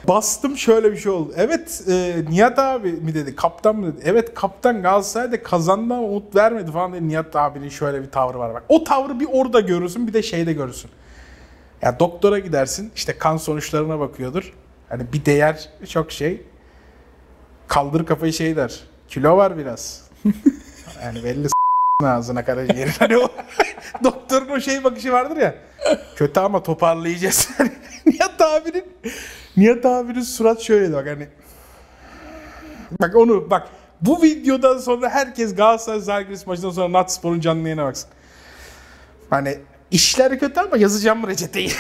Bastım 0.08 0.58
şöyle 0.58 0.92
bir 0.92 0.98
şey 0.98 1.12
oldu. 1.12 1.34
Evet 1.38 1.84
e, 1.90 2.16
Nihat 2.30 2.60
abi 2.60 2.92
mi 2.92 3.14
dedi 3.14 3.36
kaptan 3.36 3.76
mı 3.76 3.94
dedi. 3.94 4.02
Evet 4.06 4.34
kaptan 4.34 4.82
Galatasaray'da 4.82 5.44
kazandı 5.44 5.94
ama 5.94 6.04
umut 6.04 6.36
vermedi 6.36 6.72
falan 6.72 6.94
dedi. 6.94 7.08
Nihat 7.08 7.36
abinin 7.36 7.70
şöyle 7.70 8.02
bir 8.02 8.12
tavrı 8.12 8.40
var 8.40 8.54
bak. 8.54 8.64
O 8.70 8.84
tavrı 8.84 9.20
bir 9.20 9.28
orada 9.32 9.60
görürsün 9.60 10.08
bir 10.08 10.14
de 10.14 10.24
şeyde 10.24 10.54
görürsün. 10.54 10.92
Ya 11.82 12.00
doktora 12.00 12.40
gidersin 12.40 12.92
işte 12.96 13.18
kan 13.18 13.38
sonuçlarına 13.38 14.00
bakıyordur. 14.00 14.54
Hani 14.90 15.14
bir 15.14 15.26
değer 15.26 15.70
çok 15.90 16.12
şey. 16.12 16.42
Kaldır 17.68 18.06
kafayı 18.06 18.34
şey 18.34 18.56
der. 18.56 18.80
Kilo 19.12 19.38
var 19.38 19.58
biraz. 19.58 20.02
yani 21.04 21.24
belli 21.24 21.48
s- 21.48 22.08
ağzına 22.08 22.46
karaciğerin. 22.46 22.92
Hani 23.00 23.18
o 23.18 23.28
doktorun 24.04 24.50
o 24.50 24.60
şey 24.60 24.84
bakışı 24.84 25.12
vardır 25.12 25.38
ya. 25.38 25.56
Kötü 26.16 26.40
ama 26.40 26.64
toparlayacağız. 26.64 27.50
Hani 27.58 27.72
Nihat 28.06 28.42
abinin 28.42 28.84
Nihat 29.58 29.86
abinin 29.86 30.22
surat 30.22 30.62
şöyleydi 30.62 30.94
bak 30.94 31.08
hani. 31.08 31.28
Bak 33.02 33.16
onu 33.16 33.50
bak 33.50 33.68
bu 34.02 34.22
videodan 34.24 34.78
sonra 34.78 35.10
herkes 35.10 35.56
Galatasaray 35.56 36.00
Zalgiris 36.00 36.48
maçından 36.48 36.70
sonra 36.72 36.92
Natspor'un 36.92 37.40
canlı 37.40 37.62
yayına 37.64 37.86
baksın. 37.86 38.10
Hani 39.30 39.58
işler 39.92 40.40
kötü 40.40 40.60
ama 40.60 40.78
yazacağım 40.78 41.28
reçeteyi. 41.28 41.72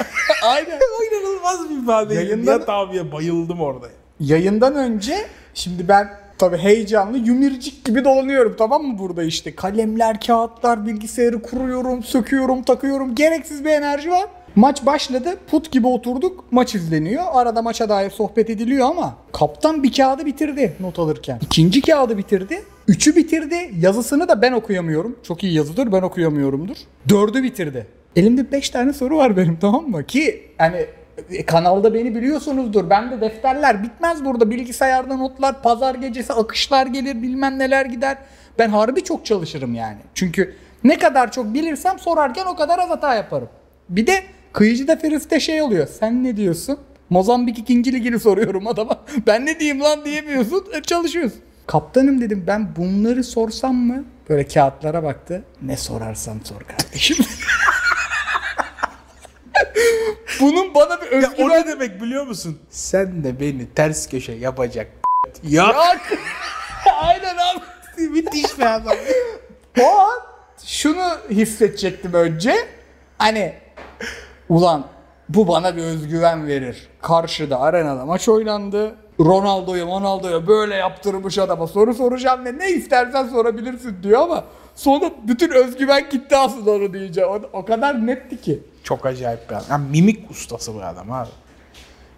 Aynen. 0.43 0.79
o 0.99 1.03
inanılmaz 1.03 1.69
bir 1.69 1.83
ifade. 1.83 2.13
Yayından- 2.15 2.41
Nihat 2.57 2.69
abiye 2.69 3.11
bayıldım 3.11 3.61
orada. 3.61 3.87
Yayından 4.19 4.75
önce 4.75 5.27
şimdi 5.53 5.87
ben 5.87 6.20
tabii 6.41 6.57
heyecanlı 6.57 7.17
yümircik 7.17 7.85
gibi 7.85 8.05
dolanıyorum 8.05 8.55
tamam 8.57 8.83
mı 8.83 8.99
burada 8.99 9.23
işte. 9.23 9.55
Kalemler, 9.55 10.19
kağıtlar, 10.19 10.87
bilgisayarı 10.87 11.41
kuruyorum, 11.41 12.03
söküyorum, 12.03 12.63
takıyorum. 12.63 13.15
Gereksiz 13.15 13.65
bir 13.65 13.69
enerji 13.69 14.11
var. 14.11 14.25
Maç 14.55 14.85
başladı. 14.85 15.37
Put 15.51 15.71
gibi 15.71 15.87
oturduk. 15.87 16.51
Maç 16.51 16.75
izleniyor. 16.75 17.23
Arada 17.31 17.61
maça 17.61 17.89
dair 17.89 18.09
sohbet 18.09 18.49
ediliyor 18.49 18.89
ama 18.89 19.15
kaptan 19.31 19.83
bir 19.83 19.93
kağıdı 19.93 20.25
bitirdi 20.25 20.73
not 20.79 20.99
alırken. 20.99 21.39
İkinci 21.41 21.81
kağıdı 21.81 22.17
bitirdi. 22.17 22.63
Üçü 22.87 23.15
bitirdi. 23.15 23.71
Yazısını 23.79 24.27
da 24.27 24.41
ben 24.41 24.51
okuyamıyorum. 24.51 25.15
Çok 25.23 25.43
iyi 25.43 25.53
yazıdır 25.53 25.91
ben 25.91 26.01
okuyamıyorumdur. 26.01 26.77
Dördü 27.09 27.43
bitirdi. 27.43 27.87
Elimde 28.15 28.51
5 28.51 28.69
tane 28.69 28.93
soru 28.93 29.17
var 29.17 29.37
benim 29.37 29.57
tamam 29.61 29.89
mı? 29.89 30.03
Ki 30.03 30.49
e, 30.59 30.89
kanalda 31.47 31.93
beni 31.93 32.15
biliyorsunuzdur. 32.15 32.89
Ben 32.89 33.11
de 33.11 33.21
defterler 33.21 33.83
bitmez 33.83 34.25
burada. 34.25 34.49
Bilgisayarda 34.49 35.17
notlar, 35.17 35.61
pazar 35.61 35.95
gecesi 35.95 36.33
akışlar 36.33 36.87
gelir, 36.87 37.21
bilmem 37.21 37.59
neler 37.59 37.85
gider. 37.85 38.17
Ben 38.59 38.69
harbi 38.69 39.03
çok 39.03 39.25
çalışırım 39.25 39.75
yani. 39.75 39.97
Çünkü 40.15 40.55
ne 40.83 40.97
kadar 40.97 41.31
çok 41.31 41.53
bilirsem 41.53 41.99
sorarken 41.99 42.45
o 42.45 42.55
kadar 42.55 42.79
az 42.79 42.89
hata 42.89 43.15
yaparım. 43.15 43.49
Bir 43.89 44.07
de 44.07 44.23
kıyıcıda 44.53 44.95
Feris'te 44.95 45.39
şey 45.39 45.61
oluyor. 45.61 45.87
Sen 45.99 46.23
ne 46.23 46.37
diyorsun? 46.37 46.79
Mozambik 47.09 47.59
ikinci 47.59 47.93
ligini 47.93 48.19
soruyorum 48.19 48.67
adama. 48.67 48.99
Ben 49.27 49.45
ne 49.45 49.59
diyeyim 49.59 49.81
lan 49.81 50.05
diyemiyorsun. 50.05 50.65
E, 50.73 50.81
çalışıyorsun. 50.81 51.41
Kaptanım 51.67 52.21
dedim 52.21 52.43
ben 52.47 52.75
bunları 52.75 53.23
sorsam 53.23 53.75
mı? 53.75 54.03
Böyle 54.29 54.47
kağıtlara 54.47 55.03
baktı. 55.03 55.43
Ne 55.61 55.77
sorarsan 55.77 56.39
sor 56.43 56.61
kardeşim. 56.61 57.17
Bir 61.11 61.15
Ya 61.21 61.27
o 61.29 61.31
özgüven... 61.31 61.49
ne 61.61 61.67
demek 61.67 62.01
biliyor 62.01 62.27
musun? 62.27 62.59
Sen 62.69 63.23
de 63.23 63.39
beni 63.39 63.69
ters 63.75 64.09
köşe 64.09 64.31
yapacak 64.31 64.87
ya. 65.43 65.63
Yok. 65.63 65.75
Aynen 67.01 67.35
abi. 67.37 67.61
Müthiş 68.07 68.59
bir 68.59 68.75
adam. 68.75 68.95
O 69.81 69.99
an 69.99 70.19
şunu 70.65 71.03
hissedecektim 71.29 72.13
önce. 72.13 72.55
Hani 73.17 73.53
ulan 74.49 74.87
bu 75.29 75.47
bana 75.47 75.77
bir 75.77 75.81
özgüven 75.83 76.47
verir. 76.47 76.87
Karşıda 77.01 77.59
arenada 77.59 78.05
maç 78.05 78.29
oynandı. 78.29 78.95
Ronaldo'ya 79.19 79.85
Ronaldo'ya 79.85 80.47
böyle 80.47 80.75
yaptırmış 80.75 81.37
adama 81.37 81.67
soru 81.67 81.93
soracağım 81.93 82.45
ve 82.45 82.57
ne 82.57 82.69
istersen 82.71 83.27
sorabilirsin 83.27 84.03
diyor 84.03 84.21
ama 84.21 84.43
sonra 84.75 85.11
bütün 85.27 85.51
özgüven 85.51 86.09
gitti 86.09 86.37
aslında 86.37 86.71
onu 86.71 86.93
diyeceğim. 86.93 87.29
O, 87.29 87.41
o 87.53 87.65
kadar 87.65 88.07
netti 88.07 88.41
ki. 88.41 88.59
Çok 88.83 89.05
acayip 89.05 89.49
bir 89.49 89.55
adam. 89.55 89.65
Yani 89.69 89.89
mimik 89.89 90.31
ustası 90.31 90.75
bu 90.75 90.81
adam 90.81 91.11
abi. 91.11 91.29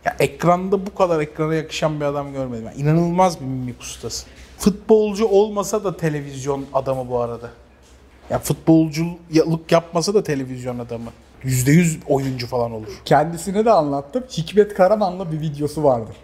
Ya 0.05 0.15
ekranda 0.19 0.85
bu 0.85 0.95
kadar 0.95 1.19
ekrana 1.19 1.55
yakışan 1.55 1.99
bir 1.99 2.05
adam 2.05 2.33
görmedim. 2.33 2.65
Yani 2.65 2.81
inanılmaz 2.81 3.39
bir 3.39 3.45
mimik 3.45 3.81
ustası. 3.81 4.25
Futbolcu 4.57 5.25
olmasa 5.27 5.83
da 5.83 5.97
televizyon 5.97 6.65
adamı 6.73 7.09
bu 7.09 7.19
arada. 7.19 7.49
Ya 8.29 8.39
futbolculuk 8.39 9.71
yapmasa 9.71 10.13
da 10.13 10.23
televizyon 10.23 10.79
adamı. 10.79 11.09
%100 11.43 11.97
oyuncu 12.07 12.47
falan 12.47 12.71
olur. 12.71 12.87
Kendisine 13.05 13.65
de 13.65 13.71
anlattım. 13.71 14.23
Hikmet 14.37 14.73
Karaman'la 14.73 15.31
bir 15.31 15.41
videosu 15.41 15.83
vardır. 15.83 16.15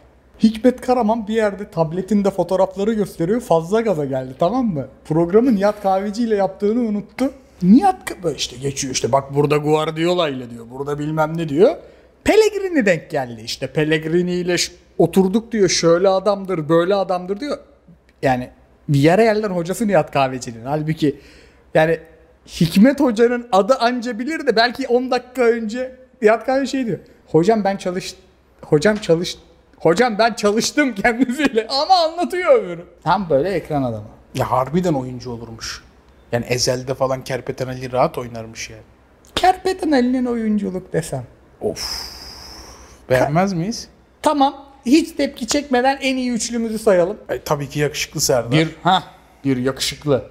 Hikmet 0.44 0.82
Karaman 0.82 1.28
bir 1.28 1.34
yerde 1.34 1.70
tabletinde 1.72 2.32
fotoğrafları 2.32 2.94
gösteriyor. 2.94 3.42
Fazla 3.42 3.82
gaza 3.82 4.06
geldi 4.06 4.34
tamam 4.40 4.66
mı? 4.66 4.88
Programı 5.06 5.56
Nihat 5.56 5.84
Kahveci 5.84 6.24
ile 6.24 6.36
yaptığını 6.36 6.80
unuttu. 6.80 7.32
Nihat 7.64 8.16
işte 8.36 8.58
geçiyor 8.58 8.94
işte 8.94 9.12
bak 9.12 9.36
burada 9.36 9.58
Guardiola 9.58 10.30
ile 10.30 10.50
diyor. 10.50 10.66
Burada 10.72 11.00
bilmem 11.00 11.38
ne 11.38 11.50
diyor. 11.50 11.76
Pellegrini 12.24 12.86
denk 12.86 13.10
geldi 13.10 13.42
işte. 13.42 13.68
Pellegrini 13.68 14.34
ile 14.34 14.56
oturduk 14.98 15.52
diyor. 15.52 15.70
Şöyle 15.70 16.10
adamdır, 16.10 16.70
böyle 16.70 16.96
adamdır 16.96 17.40
diyor. 17.40 17.58
Yani 18.22 18.50
bir 18.90 19.00
yere 19.00 19.24
yerden 19.24 19.50
hocası 19.50 19.88
Nihat 19.88 20.12
Kahveci'nin. 20.12 20.66
Halbuki 20.66 21.20
yani 21.74 22.00
Hikmet 22.46 23.00
Hoca'nın 23.00 23.48
adı 23.52 23.76
anca 23.76 24.20
bilir 24.20 24.48
de 24.48 24.56
belki 24.56 24.88
10 24.88 25.12
dakika 25.12 25.42
önce 25.42 25.96
Nihat 26.22 26.46
Kahveci 26.46 26.72
şey 26.72 26.86
diyor. 26.86 27.00
Hocam 27.28 27.64
ben 27.64 27.78
çalış 27.78 28.16
Hocam 28.62 28.98
çalış 28.98 29.38
Hocam 29.80 30.18
ben 30.20 30.34
çalıştım 30.34 30.96
kendisiyle 31.04 31.68
ama 31.68 31.96
anlatıyor 31.96 32.64
öbürü. 32.64 32.86
Tam 33.04 33.30
böyle 33.30 33.50
ekran 33.50 33.84
adamı. 33.84 34.08
Ya 34.36 34.52
harbiden 34.52 34.94
oyuncu 34.94 35.32
olurmuş. 35.32 35.84
Yani 36.32 36.46
Ezel'de 36.46 36.94
falan 36.94 37.24
Kerpeten 37.24 37.68
Ali 37.68 37.92
rahat 37.92 38.18
oynarmış 38.18 38.70
yani. 38.70 38.82
Kerpeten 39.36 39.92
Ali'nin 39.92 40.26
oyunculuk 40.26 40.94
desem. 40.94 41.24
Of. 41.62 42.10
Beğenmez 43.10 43.54
miyiz? 43.54 43.88
Tamam 44.22 44.66
hiç 44.86 45.12
tepki 45.12 45.48
çekmeden 45.48 45.98
en 46.02 46.18
iyi 46.18 46.32
üçlümüzü 46.32 46.80
sayalım. 46.80 47.18
Ay, 47.30 47.42
tabii 47.46 47.70
ki 47.70 47.80
yakışıklı 47.80 48.22
Serdar. 48.22 48.52
Bir, 48.52 48.70
ha 48.84 49.04
bir 49.46 49.58
yakışıklı. 49.58 50.26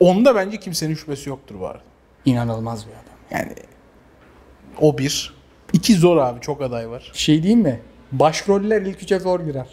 Onda 0.00 0.34
bence 0.34 0.60
kimsenin 0.60 0.94
şüphesi 0.94 1.28
yoktur 1.28 1.60
arada. 1.60 1.82
İnanılmaz 2.24 2.86
bir 2.86 2.92
adam. 2.92 3.16
Yani 3.30 3.52
o 4.80 4.98
bir. 4.98 5.36
İki 5.72 5.94
zor 5.94 6.16
abi 6.16 6.40
çok 6.40 6.62
aday 6.62 6.90
var. 6.90 7.10
Şey 7.14 7.42
diyeyim 7.42 7.60
mi? 7.60 7.80
Başroller 8.12 8.82
ilk 8.82 9.02
üçe 9.02 9.18
zor 9.18 9.40
girer. 9.40 9.66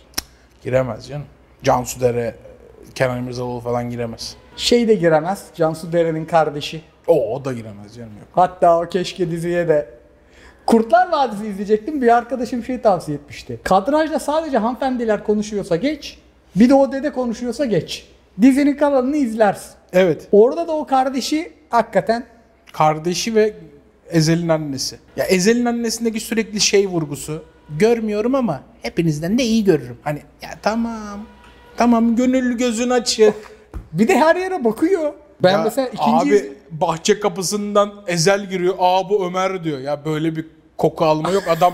Giremez 0.63 1.08
canım. 1.08 1.26
Cansu 1.63 2.02
Dere, 2.02 2.36
Kenan 2.96 3.17
İmirzalıoğlu 3.17 3.60
falan 3.60 3.89
giremez. 3.89 4.36
Şey 4.58 4.88
de 4.88 4.96
giremez. 4.96 5.46
Cansu 5.56 5.93
Dere'nin 5.93 6.26
kardeşi. 6.26 6.82
O, 7.08 7.36
o 7.36 7.46
da 7.46 7.54
giremez 7.54 7.96
canım 7.96 8.13
yok. 8.19 8.28
Hatta 8.34 8.80
o 8.80 8.89
keşke 8.89 9.32
diziye 9.32 9.67
de 9.67 9.89
Kurtlar 10.65 11.12
Vadisi 11.12 11.48
izleyecektim. 11.48 12.02
Bir 12.02 12.17
arkadaşım 12.17 12.63
şey 12.63 12.82
tavsiye 12.82 13.17
etmişti. 13.17 13.60
Kadrajda 13.63 14.19
sadece 14.19 14.58
hanımefendiler 14.58 15.24
konuşuyorsa 15.24 15.76
geç. 15.76 16.17
Bir 16.56 16.69
de 16.69 16.74
o 16.74 16.91
dede 16.91 17.13
konuşuyorsa 17.13 17.65
geç. 17.65 18.08
Dizinin 18.41 18.78
kalanını 18.78 19.17
izlersin. 19.17 19.72
Evet. 19.93 20.28
Orada 20.32 20.67
da 20.67 20.72
o 20.72 20.88
kardeşi 20.88 21.54
hakikaten 21.69 22.26
Kardeşi 22.74 23.36
ve 23.36 23.54
Ezel'in 24.10 24.50
annesi. 24.50 24.98
Ya 25.17 25.26
Ezel'in 25.26 25.65
annesindeki 25.65 26.19
sürekli 26.19 26.62
şey 26.62 26.88
vurgusu. 26.88 27.43
Görmüyorum 27.69 28.36
ama 28.36 28.63
hepinizden 28.82 29.38
de 29.38 29.43
iyi 29.43 29.63
görürüm. 29.63 29.97
Hani 30.04 30.21
ya 30.41 30.49
tamam. 30.62 31.19
Tamam 31.78 32.15
gönüllü 32.15 32.58
gözün 32.58 32.89
açık. 32.89 33.34
bir 33.93 34.08
de 34.08 34.17
her 34.17 34.36
yere 34.36 34.63
bakıyor. 34.63 35.13
Ben 35.43 35.52
Ya 35.52 35.63
mesela 35.63 35.88
ikinci 35.88 36.36
Abi 36.36 36.54
bahçe 36.71 37.19
kapısından 37.19 37.93
Ezel 38.08 38.49
giriyor. 38.49 38.76
Aa 38.80 39.10
bu 39.10 39.26
Ömer 39.28 39.63
diyor. 39.63 39.80
Ya 39.80 40.06
böyle 40.06 40.36
bir 40.36 40.45
koku 40.78 41.06
alma 41.06 41.32
yok. 41.32 41.43
Adam 41.47 41.73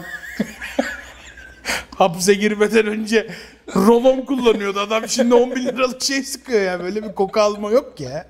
hapse 1.96 2.34
girmeden 2.34 2.88
önce 2.88 3.28
rolon 3.76 4.22
kullanıyordu. 4.22 4.80
Adam 4.80 5.08
şimdi 5.08 5.34
10 5.36 5.56
bin 5.56 5.66
liralık 5.66 6.02
şey 6.02 6.24
sıkıyor 6.24 6.62
ya. 6.62 6.80
Böyle 6.80 7.04
bir 7.04 7.16
koku 7.16 7.40
alma 7.40 7.72
yok 7.72 8.00
ya. 8.00 8.28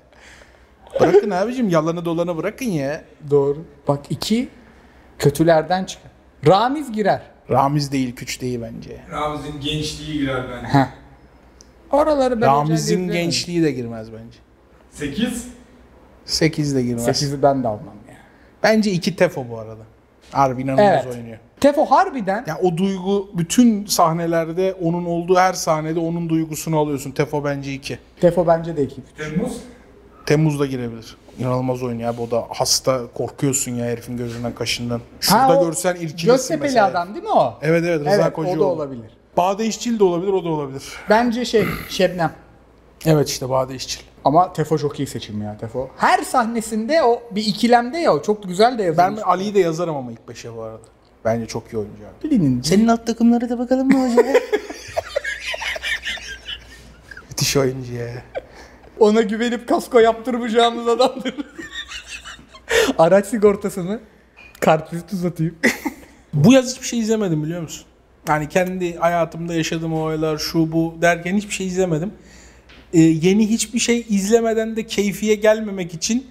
Bırakın 1.00 1.30
abicim 1.30 1.68
yalanı 1.68 2.04
dolanı 2.04 2.36
bırakın 2.36 2.66
ya. 2.66 3.04
Doğru. 3.30 3.64
Bak 3.88 4.00
iki 4.10 4.48
kötülerden 5.18 5.84
çıkar. 5.84 6.10
Ramiz 6.46 6.92
girer. 6.92 7.22
Ramiz 7.50 7.92
değil 7.92 8.14
küç 8.14 8.40
değil 8.40 8.60
bence. 8.62 8.96
Ramiz'in 9.10 9.60
gençliği 9.60 10.18
girer 10.18 10.44
bence. 10.50 10.66
Heh. 10.78 10.86
Oraları 11.92 12.40
ben 12.40 12.46
Ramiz'in 12.46 12.94
özellikle 12.96 13.22
gençliği 13.22 13.62
de 13.62 13.72
girmez 13.72 14.12
bence. 14.12 14.38
8. 14.90 15.48
8 16.24 16.74
de 16.74 16.82
girmez. 16.82 17.04
Sekizi 17.04 17.42
ben 17.42 17.62
de 17.62 17.68
almam 17.68 17.94
ya. 18.08 18.14
Bence 18.62 18.90
2 18.90 19.16
Tefo 19.16 19.46
bu 19.50 19.58
arada. 19.58 19.82
Harbi 20.32 20.62
inanılmaz 20.62 21.04
Evet. 21.04 21.16
oynuyor. 21.16 21.38
Tefo 21.60 21.84
harbiden 21.84 22.44
Ya 22.46 22.58
o 22.62 22.76
duygu 22.76 23.30
bütün 23.34 23.86
sahnelerde 23.86 24.74
onun 24.82 25.04
olduğu 25.04 25.36
her 25.36 25.52
sahnede 25.52 26.00
onun 26.00 26.28
duygusunu 26.28 26.78
alıyorsun. 26.78 27.10
Tefo 27.10 27.44
bence 27.44 27.72
2. 27.72 27.98
Tefo 28.20 28.46
bence 28.46 28.76
de 28.76 28.82
iki. 28.82 28.96
Temmuz. 29.18 29.56
Temmuz'da 30.30 30.66
girebilir. 30.66 31.16
İnanılmaz 31.38 31.82
oynuyor 31.82 32.14
abi 32.14 32.20
o 32.22 32.30
da 32.30 32.46
hasta 32.50 33.00
korkuyorsun 33.14 33.72
ya 33.72 33.86
herifin 33.86 34.16
gözünden 34.16 34.54
kaşından. 34.54 35.00
Şurada 35.20 35.42
Ha, 35.42 35.56
o 35.60 35.64
görsen 35.66 35.96
Göztepe'li 36.24 36.60
mesela. 36.62 36.86
adam 36.86 37.14
değil 37.14 37.24
mi 37.24 37.30
o? 37.30 37.58
Evet 37.62 37.84
evet 37.86 38.00
Rıza 38.00 38.10
Evet 38.10 38.26
o 38.26 38.32
Kocaoğlu. 38.32 38.60
da 38.60 38.64
olabilir. 38.64 39.10
Bade 39.36 39.66
İşçil 39.66 39.98
de 39.98 40.04
olabilir 40.04 40.32
o 40.32 40.44
da 40.44 40.48
olabilir. 40.48 40.82
Bence 41.10 41.44
şey 41.44 41.64
Şebnem. 41.88 42.32
Evet 43.06 43.28
işte 43.28 43.50
Bade 43.50 43.74
İşçil. 43.74 44.00
Ama 44.24 44.52
Tefo 44.52 44.78
çok 44.78 44.98
iyi 45.00 45.06
seçim 45.06 45.42
ya 45.42 45.56
Tefo. 45.58 45.88
Her 45.96 46.22
sahnesinde 46.22 47.02
o 47.02 47.22
bir 47.30 47.44
ikilemde 47.46 47.98
ya 47.98 48.14
o 48.14 48.22
çok 48.22 48.42
güzel 48.42 48.78
de 48.78 48.82
Ben 48.98 49.02
yazılmış. 49.02 49.22
Ali'yi 49.26 49.54
de 49.54 49.60
yazarım 49.60 49.96
ama 49.96 50.12
ilk 50.12 50.28
beşe 50.28 50.56
bu 50.56 50.62
arada. 50.62 50.82
Bence 51.24 51.46
çok 51.46 51.72
iyi 51.72 51.76
oyuncu 51.76 52.02
abi. 52.02 52.28
Ali'nin 52.28 52.62
Senin 52.62 52.88
alt 52.88 53.06
takımları 53.06 53.48
da 53.48 53.58
bakalım 53.58 53.88
mı 53.88 54.08
hocam? 54.10 54.26
Müthiş 57.28 57.56
oyuncu 57.56 57.94
ya. 57.94 58.10
Ona 59.00 59.20
güvenip 59.20 59.68
kasko 59.68 59.98
yaptırmayacağımız 59.98 60.88
adamdır. 60.88 61.34
Araç 62.98 63.26
sigortasını 63.26 64.00
kartvizit 64.60 65.12
uzatayım. 65.12 65.54
Bu 66.34 66.52
yaz 66.52 66.70
hiçbir 66.70 66.86
şey 66.86 66.98
izlemedim 66.98 67.42
biliyor 67.42 67.62
musun? 67.62 67.86
Yani 68.28 68.48
kendi 68.48 68.96
hayatımda 68.96 69.54
yaşadığım 69.54 69.92
olaylar 69.92 70.38
şu 70.38 70.72
bu 70.72 70.94
derken 71.02 71.36
hiçbir 71.36 71.54
şey 71.54 71.66
izlemedim. 71.66 72.12
Ee, 72.92 73.00
yeni 73.00 73.50
hiçbir 73.50 73.78
şey 73.78 74.06
izlemeden 74.08 74.76
de 74.76 74.86
keyfiye 74.86 75.34
gelmemek 75.34 75.94
için 75.94 76.26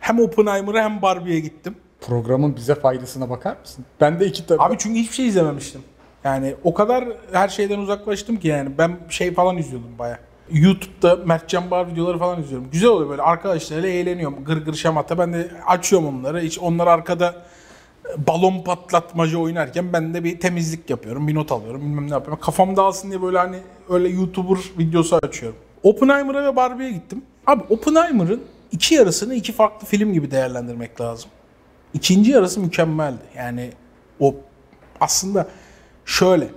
hem 0.00 0.20
Oppenheimer'a 0.20 0.84
hem 0.84 1.02
Barbie'ye 1.02 1.40
gittim. 1.40 1.76
Programın 2.00 2.56
bize 2.56 2.74
faydasına 2.74 3.30
bakar 3.30 3.56
mısın? 3.60 3.84
Ben 4.00 4.20
de 4.20 4.26
iki 4.26 4.46
tabi. 4.46 4.62
Abi 4.62 4.76
çünkü 4.78 5.00
hiçbir 5.00 5.14
şey 5.14 5.28
izlememiştim. 5.28 5.80
Yani 6.24 6.54
o 6.64 6.74
kadar 6.74 7.04
her 7.32 7.48
şeyden 7.48 7.78
uzaklaştım 7.78 8.36
ki 8.36 8.48
yani 8.48 8.78
ben 8.78 8.96
şey 9.08 9.34
falan 9.34 9.56
izliyordum 9.56 9.98
baya. 9.98 10.18
YouTube'da 10.52 11.16
Mertcan 11.16 11.70
Bar 11.70 11.92
videoları 11.92 12.18
falan 12.18 12.42
izliyorum. 12.42 12.70
Güzel 12.72 12.88
oluyor 12.88 13.10
böyle 13.10 13.22
arkadaşlarıyla 13.22 13.88
eğleniyorum. 13.88 14.44
Gır 14.44 14.64
gır 14.64 14.74
şamata 14.74 15.18
ben 15.18 15.32
de 15.32 15.50
açıyorum 15.66 16.08
onları. 16.08 16.40
Hiç 16.40 16.58
onlar 16.58 16.86
arkada 16.86 17.34
balon 18.26 18.62
patlatmaca 18.62 19.38
oynarken 19.38 19.92
ben 19.92 20.14
de 20.14 20.24
bir 20.24 20.40
temizlik 20.40 20.90
yapıyorum. 20.90 21.28
Bir 21.28 21.34
not 21.34 21.52
alıyorum 21.52 21.80
bilmem 21.80 22.06
ne 22.06 22.12
yapıyorum. 22.12 22.42
Kafam 22.42 22.76
dağılsın 22.76 23.10
diye 23.10 23.22
böyle 23.22 23.38
hani 23.38 23.56
öyle 23.88 24.08
YouTuber 24.08 24.58
videosu 24.78 25.16
açıyorum. 25.16 25.58
Oppenheimer'a 25.82 26.44
ve 26.44 26.56
Barbie'ye 26.56 26.92
gittim. 26.92 27.22
Abi 27.46 27.62
Oppenheimer'ın 27.68 28.42
iki 28.72 28.94
yarısını 28.94 29.34
iki 29.34 29.52
farklı 29.52 29.86
film 29.86 30.12
gibi 30.12 30.30
değerlendirmek 30.30 31.00
lazım. 31.00 31.30
İkinci 31.94 32.30
yarısı 32.30 32.60
mükemmeldi. 32.60 33.22
Yani 33.36 33.70
o 34.20 34.34
aslında 35.00 35.48
şöyle 36.04 36.48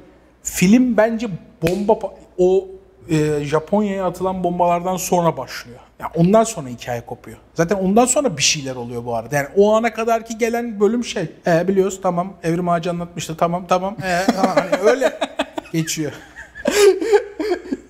film 0.43 0.97
bence 0.97 1.30
bomba 1.62 2.00
o 2.38 2.67
e, 3.10 3.46
Japonya'ya 3.46 4.06
atılan 4.06 4.43
bombalardan 4.43 4.98
sonra 4.98 5.38
başlıyor. 5.38 5.80
Yani 6.00 6.12
ondan 6.15 6.43
sonra 6.43 6.70
hikaye 6.70 7.06
kopuyor. 7.06 7.38
Zaten 7.54 7.76
ondan 7.76 8.06
sonra 8.06 8.38
bir 8.38 8.41
şeyler 8.41 8.76
oluyor 8.76 9.06
bu 9.06 9.15
arada. 9.15 9.36
Yani 9.36 9.48
o 9.56 9.76
ana 9.76 9.93
kadarki 9.93 10.38
gelen 10.38 10.80
bölüm 10.80 11.04
şey. 11.04 11.26
E, 11.48 11.67
biliyoruz 11.67 12.00
tamam 12.04 12.34
Evrim 12.43 12.70
Ağacı 12.70 12.89
anlatmıştı 12.89 13.38
tamam 13.38 13.65
tamam. 13.67 13.98
E, 14.04 14.32
tamam. 14.32 14.56
Hani 14.56 14.89
öyle 14.89 15.20
geçiyor. 15.74 16.12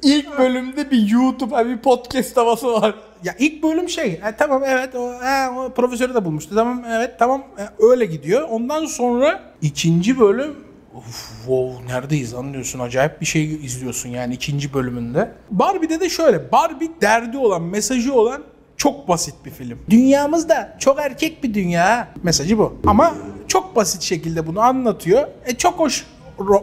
İlk 0.04 0.38
bölümde 0.38 0.92
bir 0.92 1.10
YouTube, 1.10 1.66
bir 1.66 1.78
podcast 1.78 2.38
havası 2.38 2.68
var. 2.74 2.96
Ya 3.24 3.36
ilk 3.40 3.64
bölüm 3.64 3.90
şey, 3.90 4.12
e, 4.12 4.36
tamam 4.38 4.64
evet 4.66 4.96
o, 4.96 5.14
e, 5.14 5.50
o 5.50 5.74
profesörü 5.74 6.14
de 6.14 6.26
bulmuştu. 6.26 6.56
Tamam 6.56 6.84
evet 6.92 7.12
tamam 7.20 7.44
e, 7.58 7.64
öyle 7.86 8.06
gidiyor. 8.06 8.48
Ondan 8.50 8.86
sonra 8.86 9.42
ikinci 9.62 10.20
bölüm 10.20 10.67
Uf, 10.98 11.30
wow 11.46 11.94
neredeyiz 11.94 12.34
anlıyorsun 12.34 12.80
acayip 12.80 13.22
bir 13.22 13.26
şey 13.26 13.66
izliyorsun 13.66 14.10
yani 14.10 14.34
ikinci 14.34 14.74
bölümünde. 14.74 15.32
Barbie'de 15.52 16.00
de 16.00 16.10
şöyle 16.10 16.52
Barbie 16.52 16.90
derdi 17.02 17.38
olan 17.38 17.62
mesajı 17.62 18.14
olan 18.14 18.44
çok 18.78 19.08
basit 19.08 19.36
bir 19.46 19.52
film. 19.52 19.80
Dünyamızda 19.90 20.78
çok 20.80 21.00
erkek 21.00 21.44
bir 21.44 21.54
dünya 21.54 22.08
mesajı 22.24 22.58
bu. 22.58 22.78
Ama 22.88 23.14
çok 23.48 23.76
basit 23.76 24.02
şekilde 24.02 24.48
bunu 24.48 24.62
anlatıyor. 24.62 25.28
E 25.46 25.56
çok 25.56 25.80
hoş 25.80 26.06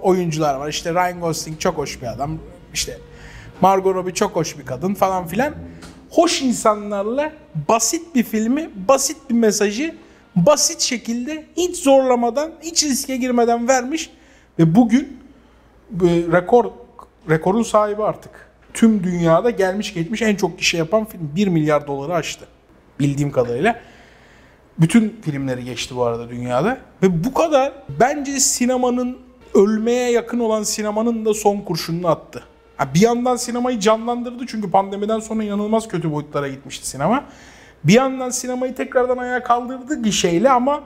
oyuncular 0.03 0.55
var. 0.55 0.69
İşte 0.69 0.95
Ryan 0.95 1.21
Gosling 1.21 1.61
çok 1.61 1.79
hoş 1.79 2.03
bir 2.03 2.07
adam. 2.07 2.39
İşte 2.75 2.99
Margot 3.61 3.95
Robbie 3.95 4.15
çok 4.15 4.37
hoş 4.37 4.59
bir 4.59 4.67
kadın 4.67 4.95
falan 4.95 5.27
filan. 5.27 5.55
Hoş 6.11 6.43
insanlarla 6.43 7.33
basit 7.69 8.15
bir 8.15 8.23
filmi, 8.23 8.71
basit 8.89 9.17
bir 9.31 9.35
mesajı 9.35 9.95
basit 10.37 10.81
şekilde 10.81 11.47
hiç 11.57 11.77
zorlamadan, 11.77 12.51
hiç 12.63 12.85
riske 12.85 13.17
girmeden 13.17 13.69
vermiş 13.69 14.11
ve 14.59 14.75
bugün 14.75 15.21
bu 15.91 16.07
rekor 16.07 16.71
rekorun 17.31 17.63
sahibi 17.63 18.03
artık. 18.03 18.31
Tüm 18.75 19.05
dünyada 19.05 19.51
gelmiş 19.51 19.95
geçmiş 19.95 20.23
en 20.23 20.37
çok 20.37 20.59
kişi 20.59 20.77
yapan 20.77 21.05
film 21.05 21.31
1 21.37 21.49
milyar 21.49 21.87
doları 21.87 22.15
aştı. 22.15 22.47
Bildiğim 23.01 23.33
kadarıyla. 23.33 23.81
Bütün 24.79 25.21
filmleri 25.23 25.65
geçti 25.65 25.97
bu 25.97 26.05
arada 26.05 26.29
dünyada. 26.29 26.79
Ve 27.03 27.25
bu 27.25 27.35
kadar 27.35 27.73
bence 28.01 28.41
sinemanın 28.41 29.19
ölmeye 29.55 30.11
yakın 30.11 30.39
olan 30.39 30.63
sinemanın 30.63 31.25
da 31.25 31.35
son 31.35 31.61
kurşununu 31.61 32.09
attı. 32.09 32.45
Bir 32.95 33.01
yandan 33.01 33.37
sinemayı 33.37 33.81
canlandırdı 33.81 34.47
çünkü 34.47 34.71
pandemiden 34.71 35.21
sonra 35.21 35.45
inanılmaz 35.45 35.89
kötü 35.89 36.13
boyutlara 36.13 36.49
gitmişti 36.49 36.89
sinema. 36.89 37.25
Bir 37.85 37.93
yandan 37.93 38.31
sinemayı 38.31 38.75
tekrardan 38.75 39.17
ayağa 39.17 39.43
kaldırdı 39.43 40.03
gişeyle 40.03 40.51
ama 40.51 40.83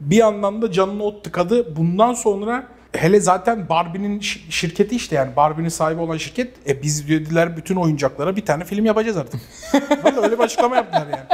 bir 0.00 0.16
yandan 0.16 0.62
da 0.62 0.72
canını 0.72 1.02
ot 1.02 1.24
tıkadı. 1.24 1.76
Bundan 1.76 2.14
sonra 2.14 2.66
hele 2.96 3.20
zaten 3.20 3.68
Barbie'nin 3.68 4.20
şi- 4.20 4.50
şirketi 4.50 4.96
işte 4.96 5.16
yani 5.16 5.36
Barbie'nin 5.36 5.68
sahibi 5.68 6.00
olan 6.00 6.16
şirket 6.16 6.68
e 6.68 6.82
biz 6.82 7.08
dediler 7.08 7.56
bütün 7.56 7.76
oyuncaklara 7.76 8.36
bir 8.36 8.46
tane 8.46 8.64
film 8.64 8.84
yapacağız 8.84 9.16
artık. 9.16 9.40
Vallahi 10.04 10.20
öyle 10.20 10.38
bir 10.38 10.44
açıklama 10.44 10.76
yaptılar 10.76 11.06
yani. 11.06 11.24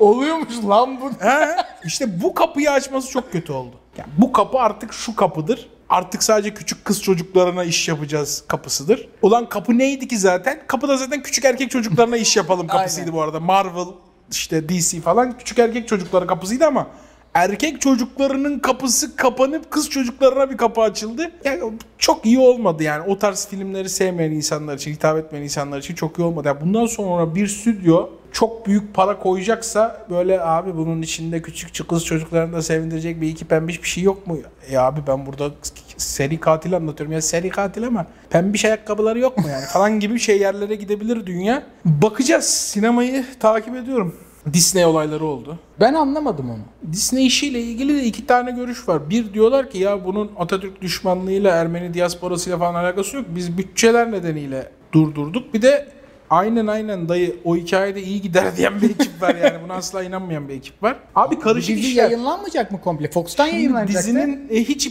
Oluyormuş 0.00 0.54
lan 0.68 1.00
bu. 1.00 1.10
He, 1.24 1.56
işte 1.84 2.22
bu 2.22 2.34
kapıyı 2.34 2.70
açması 2.70 3.10
çok 3.10 3.32
kötü 3.32 3.52
oldu. 3.52 3.76
Yani 3.98 4.08
bu 4.18 4.32
kapı 4.32 4.58
artık 4.58 4.92
şu 4.92 5.16
kapıdır. 5.16 5.68
Artık 5.88 6.22
sadece 6.22 6.54
küçük 6.54 6.84
kız 6.84 7.02
çocuklarına 7.02 7.64
iş 7.64 7.88
yapacağız 7.88 8.44
kapısıdır. 8.48 9.08
Ulan 9.22 9.48
kapı 9.48 9.78
neydi 9.78 10.08
ki 10.08 10.18
zaten? 10.18 10.60
Kapı 10.66 10.88
da 10.88 10.96
zaten 10.96 11.22
küçük 11.22 11.44
erkek 11.44 11.70
çocuklarına 11.70 12.16
iş 12.16 12.36
yapalım 12.36 12.66
kapısıydı 12.66 13.12
bu 13.12 13.22
arada. 13.22 13.40
Marvel, 13.40 13.86
işte 14.32 14.68
DC 14.68 15.00
falan 15.00 15.38
küçük 15.38 15.58
erkek 15.58 15.88
çocukları 15.88 16.26
kapısıydı 16.26 16.66
ama 16.66 16.86
erkek 17.34 17.80
çocuklarının 17.80 18.58
kapısı 18.58 19.16
kapanıp 19.16 19.70
kız 19.70 19.90
çocuklarına 19.90 20.50
bir 20.50 20.56
kapı 20.56 20.80
açıldı. 20.80 21.30
Yani 21.44 21.62
çok 21.98 22.26
iyi 22.26 22.38
olmadı 22.38 22.82
yani. 22.82 23.04
O 23.06 23.18
tarz 23.18 23.48
filmleri 23.48 23.88
sevmeyen 23.88 24.30
insanlar 24.30 24.74
için, 24.74 24.92
hitap 24.92 25.18
etmeyen 25.18 25.44
insanlar 25.44 25.78
için 25.78 25.94
çok 25.94 26.18
iyi 26.18 26.22
olmadı. 26.22 26.48
Yani 26.48 26.60
bundan 26.60 26.86
sonra 26.86 27.34
bir 27.34 27.46
stüdyo 27.46 28.08
çok 28.32 28.66
büyük 28.66 28.94
para 28.94 29.18
koyacaksa 29.18 30.06
böyle 30.10 30.40
abi 30.40 30.76
bunun 30.76 31.02
içinde 31.02 31.42
küçük 31.42 31.88
kız 31.88 32.04
çocuklarını 32.04 32.52
da 32.52 32.62
sevindirecek 32.62 33.20
bir 33.20 33.28
iki 33.28 33.44
pembiş 33.44 33.82
bir 33.82 33.88
şey 33.88 34.02
yok 34.02 34.26
mu? 34.26 34.38
E 34.70 34.78
abi 34.78 35.00
ben 35.06 35.26
burada 35.26 35.50
seri 35.96 36.40
katil 36.40 36.76
anlatıyorum 36.76 37.12
ya 37.12 37.22
seri 37.22 37.48
katil 37.48 37.86
ama 37.86 38.06
pembiş 38.30 38.64
ayakkabıları 38.64 39.18
yok 39.18 39.38
mu 39.38 39.44
yani 39.50 39.64
falan 39.72 40.00
gibi 40.00 40.18
şey 40.18 40.40
yerlere 40.40 40.74
gidebilir 40.74 41.26
dünya. 41.26 41.62
Bakacağız 41.84 42.44
sinemayı 42.44 43.24
takip 43.40 43.76
ediyorum. 43.76 44.14
Disney 44.52 44.84
olayları 44.84 45.24
oldu. 45.24 45.58
Ben 45.80 45.94
anlamadım 45.94 46.50
onu. 46.50 46.92
Disney 46.92 47.26
işiyle 47.26 47.60
ilgili 47.60 47.96
de 47.96 48.04
iki 48.04 48.26
tane 48.26 48.50
görüş 48.50 48.88
var. 48.88 49.10
Bir 49.10 49.34
diyorlar 49.34 49.70
ki 49.70 49.78
ya 49.78 50.04
bunun 50.04 50.30
Atatürk 50.38 50.82
düşmanlığıyla 50.82 51.56
Ermeni 51.56 51.94
diasporasıyla 51.94 52.58
falan 52.58 52.74
alakası 52.74 53.16
yok. 53.16 53.26
Biz 53.34 53.58
bütçeler 53.58 54.12
nedeniyle 54.12 54.70
durdurduk. 54.92 55.54
Bir 55.54 55.62
de 55.62 55.88
aynen 56.30 56.66
aynen 56.66 57.08
dayı 57.08 57.36
o 57.44 57.56
hikayede 57.56 58.02
iyi 58.02 58.20
gider 58.22 58.44
diyen 58.56 58.80
bir 58.82 58.90
ekip 58.90 59.22
var 59.22 59.34
yani. 59.34 59.64
Buna 59.64 59.74
asla 59.74 60.02
inanmayan 60.02 60.48
bir 60.48 60.54
ekip 60.54 60.82
var. 60.82 60.96
Abi 61.14 61.38
karışık 61.38 61.76
Dizi 61.76 61.88
işler. 61.88 62.04
yayınlanmayacak 62.04 62.70
mı 62.72 62.80
komple? 62.80 63.10
Fox'tan 63.10 63.44
Şimdi 63.46 63.56
yayınlanacak 63.56 64.02
dizinin 64.02 64.48
e, 64.50 64.64
hiç 64.64 64.90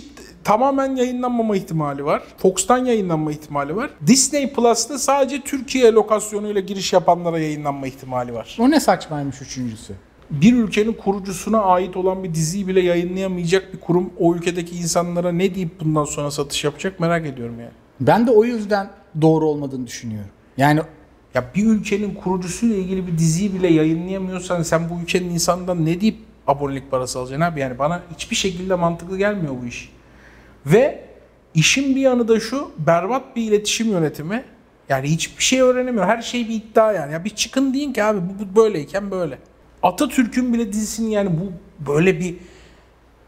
tamamen 0.49 0.95
yayınlanmama 0.95 1.55
ihtimali 1.55 2.05
var. 2.05 2.23
Fox'tan 2.37 2.85
yayınlanma 2.85 3.31
ihtimali 3.31 3.75
var. 3.75 3.89
Disney 4.07 4.53
Plus'ta 4.53 4.99
sadece 4.99 5.41
Türkiye 5.41 5.91
lokasyonuyla 5.91 6.61
giriş 6.61 6.93
yapanlara 6.93 7.39
yayınlanma 7.39 7.87
ihtimali 7.87 8.33
var. 8.33 8.57
O 8.59 8.71
ne 8.71 8.79
saçmaymış 8.79 9.41
üçüncüsü. 9.41 9.93
bir 10.29 10.53
ülkenin 10.53 10.93
kurucusuna 10.93 11.61
ait 11.61 11.97
olan 11.97 12.23
bir 12.23 12.33
diziyi 12.33 12.67
bile 12.67 12.79
yayınlayamayacak 12.81 13.73
bir 13.73 13.79
kurum 13.79 14.13
o 14.19 14.35
ülkedeki 14.35 14.75
insanlara 14.75 15.31
ne 15.31 15.55
deyip 15.55 15.79
bundan 15.81 16.05
sonra 16.05 16.31
satış 16.31 16.63
yapacak 16.63 16.99
merak 16.99 17.25
ediyorum 17.25 17.59
yani. 17.59 17.71
Ben 17.99 18.27
de 18.27 18.31
o 18.31 18.43
yüzden 18.43 18.89
doğru 19.21 19.45
olmadığını 19.45 19.87
düşünüyorum. 19.87 20.31
Yani 20.57 20.81
Ya 21.35 21.43
bir 21.55 21.65
ülkenin 21.65 22.15
kurucusuyla 22.15 22.75
ilgili 22.75 23.07
bir 23.07 23.17
diziyi 23.17 23.53
bile 23.53 23.67
yayınlayamıyorsan 23.67 24.63
sen 24.63 24.89
bu 24.89 25.01
ülkenin 25.03 25.29
insanından 25.29 25.85
ne 25.85 26.01
deyip 26.01 26.17
abonelik 26.47 26.91
parası 26.91 27.19
alacaksın 27.19 27.41
abi? 27.41 27.59
Yani 27.59 27.79
bana 27.79 28.01
hiçbir 28.15 28.35
şekilde 28.35 28.75
mantıklı 28.75 29.17
gelmiyor 29.17 29.53
bu 29.63 29.65
iş. 29.65 29.98
Ve 30.65 31.03
işin 31.53 31.95
bir 31.95 32.01
yanı 32.01 32.27
da 32.27 32.39
şu 32.39 32.71
berbat 32.77 33.35
bir 33.35 33.43
iletişim 33.43 33.91
yönetimi. 33.91 34.43
Yani 34.89 35.07
hiçbir 35.07 35.43
şey 35.43 35.61
öğrenemiyor. 35.61 36.05
Her 36.05 36.21
şey 36.21 36.49
bir 36.49 36.55
iddia 36.55 36.93
yani. 36.93 37.13
Ya 37.13 37.25
bir 37.25 37.29
çıkın 37.29 37.73
deyin 37.73 37.93
ki 37.93 38.03
abi 38.03 38.19
bu, 38.19 38.45
bu 38.45 38.55
böyleyken 38.55 39.11
böyle. 39.11 39.39
Atatürk'ün 39.83 40.53
bile 40.53 40.73
dizisinin 40.73 41.09
yani 41.09 41.29
bu 41.39 41.51
böyle 41.91 42.19
bir 42.19 42.35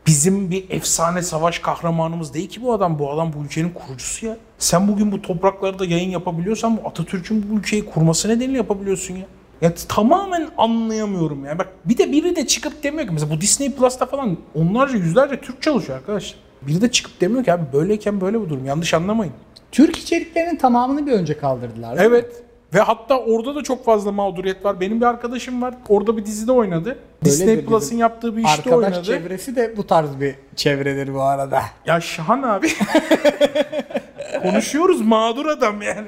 bizim 0.07 0.51
bir 0.51 0.69
efsane 0.69 1.21
savaş 1.21 1.59
kahramanımız 1.59 2.33
değil 2.33 2.49
ki 2.49 2.61
bu 2.61 2.73
adam. 2.73 2.99
Bu 2.99 3.11
adam 3.11 3.33
bu 3.33 3.45
ülkenin 3.45 3.69
kurucusu 3.69 4.25
ya. 4.25 4.37
Sen 4.57 4.87
bugün 4.87 5.11
bu 5.11 5.21
topraklarda 5.21 5.85
yayın 5.85 6.09
yapabiliyorsan 6.09 6.77
bu 6.77 6.87
Atatürk'ün 6.87 7.45
bu 7.49 7.59
ülkeyi 7.59 7.85
kurması 7.85 8.29
nedeniyle 8.29 8.57
yapabiliyorsun 8.57 9.15
ya. 9.15 9.25
Ya 9.61 9.73
tamamen 9.87 10.49
anlayamıyorum 10.57 11.45
ya. 11.45 11.59
Bak 11.59 11.69
bir 11.85 11.97
de 11.97 12.11
biri 12.11 12.35
de 12.35 12.47
çıkıp 12.47 12.83
demiyor 12.83 13.07
ki 13.07 13.13
mesela 13.13 13.35
bu 13.35 13.41
Disney 13.41 13.71
Plus'ta 13.71 14.05
falan 14.05 14.37
onlarca 14.55 14.97
yüzlerce 14.97 15.41
Türk 15.41 15.61
çalışıyor 15.61 15.97
arkadaşlar. 15.97 16.39
Biri 16.62 16.82
de 16.82 16.91
çıkıp 16.91 17.21
demiyor 17.21 17.43
ki 17.43 17.54
abi 17.54 17.63
böyleyken 17.74 18.21
böyle 18.21 18.39
bu 18.41 18.50
durum. 18.50 18.65
Yanlış 18.65 18.93
anlamayın. 18.93 19.34
Türk 19.71 19.97
içeriklerinin 19.97 20.56
tamamını 20.58 21.08
bir 21.08 21.12
önce 21.12 21.38
kaldırdılar. 21.38 21.97
değil 21.97 22.10
mi? 22.10 22.15
Evet. 22.17 22.43
Ve 22.74 22.80
hatta 22.80 23.19
orada 23.19 23.56
da 23.56 23.63
çok 23.63 23.86
fazla 23.86 24.12
mağduriyet 24.12 24.65
var. 24.65 24.80
Benim 24.80 25.02
bir 25.02 25.06
arkadaşım 25.06 25.62
var. 25.62 25.74
Orada 25.89 26.17
bir 26.17 26.26
dizide 26.26 26.52
oynadı. 26.52 27.00
Disney 27.24 27.47
Böyledir 27.47 27.67
Plus'ın 27.67 27.95
yaptığı 27.95 28.38
bir 28.38 28.43
işte 28.43 28.69
Arkadaş 28.69 28.93
oynadı. 28.93 29.04
çevresi 29.08 29.56
de 29.56 29.78
bu 29.78 29.88
tarz 29.88 30.19
bir 30.19 30.36
çevredir 30.56 31.13
bu 31.13 31.21
arada. 31.21 31.62
Ya 31.86 32.02
Şahan 32.02 32.41
abi. 32.43 32.67
Konuşuyoruz 34.41 35.02
mağdur 35.02 35.45
adam 35.45 35.82
yani. 35.82 36.08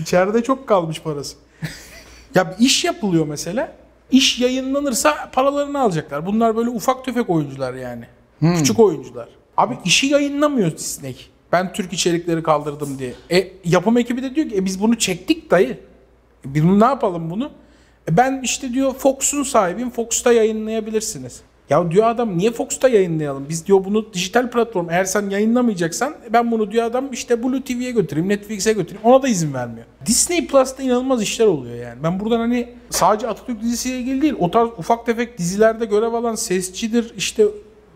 İçeride 0.00 0.42
çok 0.42 0.68
kalmış 0.68 1.02
parası. 1.02 1.36
Ya 2.34 2.50
bir 2.50 2.64
iş 2.64 2.84
yapılıyor 2.84 3.26
mesela. 3.26 3.72
İş 4.10 4.40
yayınlanırsa 4.40 5.30
paralarını 5.32 5.80
alacaklar. 5.80 6.26
Bunlar 6.26 6.56
böyle 6.56 6.70
ufak 6.70 7.04
tefek 7.04 7.30
oyuncular 7.30 7.74
yani. 7.74 8.04
Küçük 8.40 8.78
oyuncular. 8.78 9.28
Abi 9.56 9.78
işi 9.84 10.06
yayınlamıyor 10.06 10.76
Disney. 10.76 11.16
Ben 11.52 11.72
Türk 11.72 11.92
içerikleri 11.92 12.42
kaldırdım 12.42 12.98
diye. 12.98 13.12
E 13.30 13.52
yapım 13.64 13.98
ekibi 13.98 14.22
de 14.22 14.34
diyor 14.34 14.48
ki 14.48 14.56
e, 14.56 14.64
biz 14.64 14.80
bunu 14.80 14.98
çektik 14.98 15.50
dayı. 15.50 15.78
E, 16.46 16.54
biz 16.54 16.64
ne 16.64 16.84
yapalım 16.84 17.30
bunu? 17.30 17.50
E, 18.10 18.16
ben 18.16 18.40
işte 18.44 18.72
diyor 18.72 18.94
Fox'un 18.94 19.42
sahibiyim. 19.42 19.90
Fox'ta 19.90 20.32
yayınlayabilirsiniz. 20.32 21.40
Ya 21.70 21.90
diyor 21.90 22.06
adam 22.06 22.38
niye 22.38 22.52
Fox'ta 22.52 22.88
yayınlayalım? 22.88 23.46
Biz 23.48 23.66
diyor 23.66 23.84
bunu 23.84 24.12
dijital 24.12 24.50
platform 24.50 24.90
eğer 24.90 25.04
sen 25.04 25.30
yayınlamayacaksan 25.30 26.14
ben 26.32 26.50
bunu 26.50 26.70
diyor 26.70 26.84
adam 26.84 27.12
işte 27.12 27.42
Blue 27.42 27.62
TV'ye 27.62 27.90
götüreyim, 27.90 28.28
Netflix'e 28.28 28.72
götüreyim. 28.72 29.06
Ona 29.06 29.22
da 29.22 29.28
izin 29.28 29.54
vermiyor. 29.54 29.86
Disney 30.06 30.46
Plus'ta 30.46 30.82
inanılmaz 30.82 31.22
işler 31.22 31.46
oluyor 31.46 31.76
yani. 31.76 32.02
Ben 32.02 32.20
buradan 32.20 32.38
hani 32.38 32.68
sadece 32.90 33.28
Atatürk 33.28 33.62
dizisiyle 33.62 33.98
ilgili 33.98 34.22
değil 34.22 34.34
o 34.38 34.50
tarz 34.50 34.68
ufak 34.78 35.06
tefek 35.06 35.38
dizilerde 35.38 35.84
görev 35.84 36.12
alan 36.12 36.34
sesçidir 36.34 37.12
işte 37.16 37.44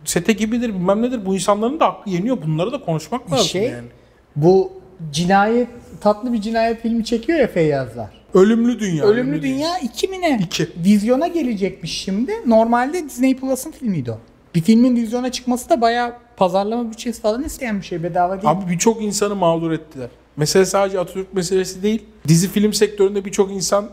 sete 0.06 0.32
gibidir 0.32 0.68
bilmem 0.68 1.02
nedir 1.02 1.26
bu 1.26 1.34
insanların 1.34 1.80
da 1.80 1.86
hakkı 1.86 2.10
yeniyor. 2.10 2.38
Bunları 2.46 2.72
da 2.72 2.80
konuşmak 2.80 3.32
lazım 3.32 3.46
şey, 3.46 3.62
yani. 3.62 3.88
Bu 4.36 4.72
cinayet 5.12 5.68
tatlı 6.00 6.32
bir 6.32 6.40
cinayet 6.40 6.82
filmi 6.82 7.04
çekiyor 7.04 7.38
ya 7.38 7.46
Feyyazlar. 7.46 8.10
Ölümlü 8.34 8.80
Dünya. 8.80 9.04
Ölümlü 9.04 9.42
Dünya 9.42 9.78
2 9.78 10.08
mi 10.08 10.20
ne? 10.20 10.40
İki. 10.42 10.68
Vizyona 10.84 11.26
gelecekmiş 11.26 11.98
şimdi. 11.98 12.32
Normalde 12.46 13.04
Disney 13.04 13.36
Plus'ın 13.36 13.70
filmiydi 13.70 14.10
o. 14.10 14.18
Bir 14.54 14.60
filmin 14.60 14.96
vizyona 14.96 15.32
çıkması 15.32 15.70
da 15.70 15.80
bayağı 15.80 16.12
pazarlama 16.36 16.90
bütçesi 16.90 17.20
falan 17.20 17.44
isteyen 17.44 17.80
bir 17.80 17.84
şey. 17.84 18.02
Bedava 18.02 18.42
değil. 18.42 18.50
Abi 18.50 18.70
birçok 18.70 19.02
insanı 19.02 19.34
mağdur 19.34 19.72
ettiler. 19.72 20.08
Mesele 20.36 20.64
sadece 20.64 21.00
Atatürk 21.00 21.34
meselesi 21.34 21.82
değil. 21.82 22.04
Dizi 22.28 22.48
film 22.48 22.72
sektöründe 22.72 23.24
birçok 23.24 23.52
insan 23.52 23.88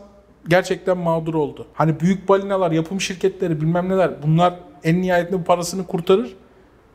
gerçekten 0.48 0.98
mağdur 0.98 1.34
oldu. 1.34 1.66
Hani 1.74 2.00
büyük 2.00 2.28
balinalar, 2.28 2.70
yapım 2.72 3.00
şirketleri 3.00 3.60
bilmem 3.60 3.88
neler 3.88 4.22
bunlar 4.22 4.54
en 4.84 5.02
nihayetinde 5.02 5.42
parasını 5.42 5.86
kurtarır. 5.86 6.36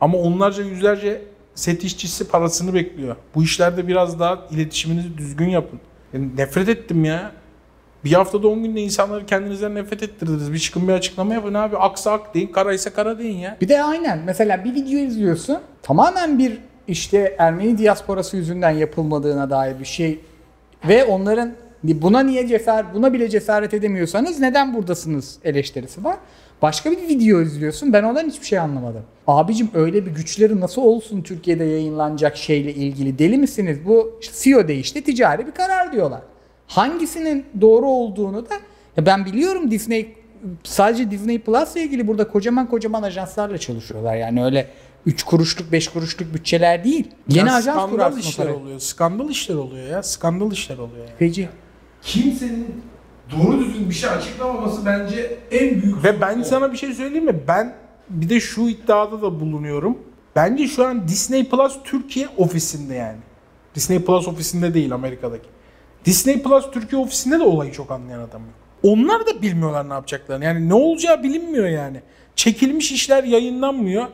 Ama 0.01 0.17
onlarca 0.17 0.63
yüzlerce 0.63 1.21
set 1.55 1.83
işçisi 1.83 2.27
parasını 2.27 2.73
bekliyor. 2.73 3.15
Bu 3.35 3.43
işlerde 3.43 3.87
biraz 3.87 4.19
daha 4.19 4.47
iletişiminizi 4.51 5.17
düzgün 5.17 5.49
yapın. 5.49 5.79
Yani 6.13 6.37
nefret 6.37 6.69
ettim 6.69 7.05
ya. 7.05 7.31
Bir 8.03 8.13
haftada 8.13 8.47
10 8.47 8.63
günde 8.63 8.81
insanları 8.81 9.25
kendinizden 9.25 9.75
nefret 9.75 10.03
ettirdiniz. 10.03 10.53
Bir 10.53 10.59
çıkın 10.59 10.87
bir 10.87 10.93
açıklama 10.93 11.33
yapın 11.33 11.53
abi. 11.53 11.77
Aksa 11.77 12.11
ak 12.11 12.35
deyin, 12.35 12.47
kara 12.47 12.73
ise 12.73 12.89
kara 12.89 13.19
deyin 13.19 13.37
ya. 13.37 13.57
Bir 13.61 13.69
de 13.69 13.83
aynen 13.83 14.19
mesela 14.25 14.63
bir 14.65 14.75
video 14.75 14.99
izliyorsun. 14.99 15.57
Tamamen 15.81 16.39
bir 16.39 16.57
işte 16.87 17.35
Ermeni 17.37 17.77
diasporası 17.77 18.37
yüzünden 18.37 18.71
yapılmadığına 18.71 19.49
dair 19.49 19.79
bir 19.79 19.85
şey 19.85 20.19
ve 20.87 21.03
onların 21.03 21.53
buna 21.83 22.19
niye 22.19 22.47
cesaret 22.47 22.93
buna 22.93 23.13
bile 23.13 23.29
cesaret 23.29 23.73
edemiyorsanız 23.73 24.39
neden 24.39 24.73
buradasınız 24.73 25.37
eleştirisi 25.43 26.03
var. 26.03 26.17
Başka 26.61 26.91
bir 26.91 26.97
video 26.97 27.41
izliyorsun. 27.41 27.93
Ben 27.93 28.03
ondan 28.03 28.27
hiçbir 28.29 28.45
şey 28.45 28.59
anlamadım. 28.59 29.01
Abicim 29.27 29.69
öyle 29.73 30.05
bir 30.05 30.11
güçleri 30.11 30.59
nasıl 30.59 30.81
olsun 30.81 31.21
Türkiye'de 31.21 31.63
yayınlanacak 31.63 32.37
şeyle 32.37 32.73
ilgili? 32.73 33.19
Deli 33.19 33.37
misiniz? 33.37 33.77
Bu 33.85 34.19
CEO 34.41 34.67
değişti 34.67 35.03
ticari 35.03 35.47
bir 35.47 35.51
karar 35.51 35.91
diyorlar. 35.91 36.21
Hangisinin 36.67 37.45
doğru 37.61 37.85
olduğunu 37.85 38.49
da 38.49 38.53
ya 38.97 39.05
ben 39.05 39.25
biliyorum 39.25 39.71
Disney 39.71 40.15
sadece 40.63 41.11
Disney 41.11 41.39
Plus'la 41.39 41.79
ilgili 41.79 42.07
burada 42.07 42.27
kocaman 42.27 42.69
kocaman 42.69 43.03
ajanslarla 43.03 43.57
çalışıyorlar. 43.57 44.15
Yani 44.15 44.43
öyle 44.45 44.67
3 45.05 45.23
kuruşluk 45.23 45.71
5 45.71 45.87
kuruşluk 45.87 46.33
bütçeler 46.33 46.83
değil. 46.83 47.07
Yeni 47.29 47.47
Ya 47.47 47.55
ajans 47.55 47.75
skandal 47.75 47.89
kurarsın 47.89 48.19
işler 48.19 48.47
oluyor. 48.47 48.79
Skandal 48.79 49.29
işler 49.29 49.55
oluyor 49.55 49.87
ya. 49.87 50.03
Skandal 50.03 50.51
işler 50.51 50.77
oluyor 50.77 51.07
ya. 51.07 51.15
Feci. 51.19 51.49
Kimsenin 52.01 52.81
doğru 53.31 53.59
düzgün 53.59 53.89
bir 53.89 53.95
şey 53.95 54.09
açıklamaması 54.09 54.85
bence 54.85 55.37
en 55.51 55.81
büyük 55.81 56.03
Ve 56.03 56.21
ben 56.21 56.39
o. 56.39 56.43
sana 56.43 56.71
bir 56.71 56.77
şey 56.77 56.93
söyleyeyim 56.93 57.25
mi? 57.25 57.39
Ben 57.47 57.75
bir 58.09 58.29
de 58.29 58.39
şu 58.39 58.61
iddiada 58.61 59.21
da 59.21 59.39
bulunuyorum. 59.39 59.97
Bence 60.35 60.67
şu 60.67 60.85
an 60.85 61.07
Disney 61.07 61.49
Plus 61.49 61.77
Türkiye 61.83 62.27
ofisinde 62.37 62.93
yani. 62.93 63.17
Disney 63.75 63.99
Plus 63.99 64.27
ofisinde 64.27 64.73
değil 64.73 64.93
Amerika'daki. 64.93 65.49
Disney 66.05 66.43
Plus 66.43 66.71
Türkiye 66.71 67.01
ofisinde 67.01 67.39
de 67.39 67.43
olayı 67.43 67.71
çok 67.71 67.91
anlayan 67.91 68.19
adam 68.19 68.41
yok. 68.41 68.53
Onlar 68.83 69.27
da 69.27 69.41
bilmiyorlar 69.41 69.89
ne 69.89 69.93
yapacaklarını. 69.93 70.45
Yani 70.45 70.69
ne 70.69 70.73
olacağı 70.73 71.23
bilinmiyor 71.23 71.67
yani. 71.67 72.01
Çekilmiş 72.35 72.91
işler 72.91 73.23
yayınlanmıyor. 73.23 74.05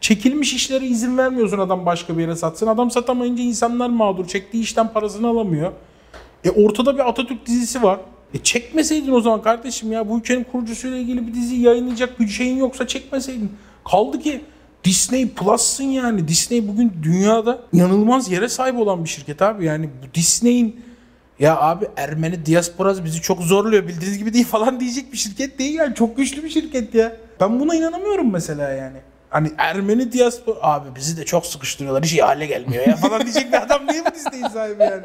Çekilmiş 0.00 0.54
işlere 0.54 0.86
izin 0.86 1.18
vermiyorsun 1.18 1.58
adam 1.58 1.86
başka 1.86 2.16
bir 2.16 2.22
yere 2.22 2.36
satsın. 2.36 2.66
Adam 2.66 2.90
satamayınca 2.90 3.42
insanlar 3.42 3.88
mağdur. 3.88 4.26
Çektiği 4.26 4.62
işten 4.62 4.92
parasını 4.92 5.28
alamıyor. 5.28 5.72
E 6.44 6.50
ortada 6.50 6.94
bir 6.94 7.08
Atatürk 7.08 7.46
dizisi 7.46 7.82
var. 7.82 8.00
E 8.34 8.38
çekmeseydin 8.38 9.12
o 9.12 9.20
zaman 9.20 9.42
kardeşim 9.42 9.92
ya 9.92 10.08
bu 10.08 10.18
ülkenin 10.18 10.44
kurucusuyla 10.44 10.98
ilgili 10.98 11.26
bir 11.26 11.34
dizi 11.34 11.54
yayınlayacak 11.54 12.20
bir 12.20 12.28
şeyin 12.28 12.56
yoksa 12.56 12.86
çekmeseydin. 12.86 13.52
Kaldı 13.90 14.20
ki 14.20 14.40
Disney 14.84 15.28
Plus'sın 15.28 15.84
yani. 15.84 16.28
Disney 16.28 16.68
bugün 16.68 16.92
dünyada 17.02 17.60
inanılmaz 17.72 18.30
yere 18.30 18.48
sahip 18.48 18.78
olan 18.78 19.04
bir 19.04 19.08
şirket 19.08 19.42
abi. 19.42 19.64
Yani 19.64 19.86
bu 19.86 20.14
Disney'in 20.14 20.80
ya 21.38 21.60
abi 21.60 21.86
Ermeni 21.96 22.46
diasporası 22.46 23.04
bizi 23.04 23.20
çok 23.20 23.42
zorluyor 23.42 23.88
bildiğiniz 23.88 24.18
gibi 24.18 24.34
değil 24.34 24.46
falan 24.46 24.80
diyecek 24.80 25.12
bir 25.12 25.18
şirket 25.18 25.58
değil 25.58 25.74
yani. 25.74 25.94
Çok 25.94 26.16
güçlü 26.16 26.44
bir 26.44 26.50
şirket 26.50 26.94
ya. 26.94 27.16
Ben 27.40 27.60
buna 27.60 27.74
inanamıyorum 27.74 28.32
mesela 28.32 28.70
yani. 28.70 28.96
Hani 29.34 29.52
Ermeni 29.58 30.12
diaspora 30.12 30.56
abi 30.62 30.88
bizi 30.96 31.16
de 31.16 31.24
çok 31.24 31.46
sıkıştırıyorlar 31.46 32.04
hiç 32.04 32.12
iyi 32.12 32.22
hale 32.22 32.46
gelmiyor 32.46 32.86
ya 32.86 32.96
falan 32.96 33.20
diyecek 33.20 33.52
bir 33.52 33.62
adam 33.62 33.88
değil 33.88 34.02
mi 34.02 34.10
Disney'in 34.14 34.48
sahibi 34.48 34.82
yani? 34.82 35.02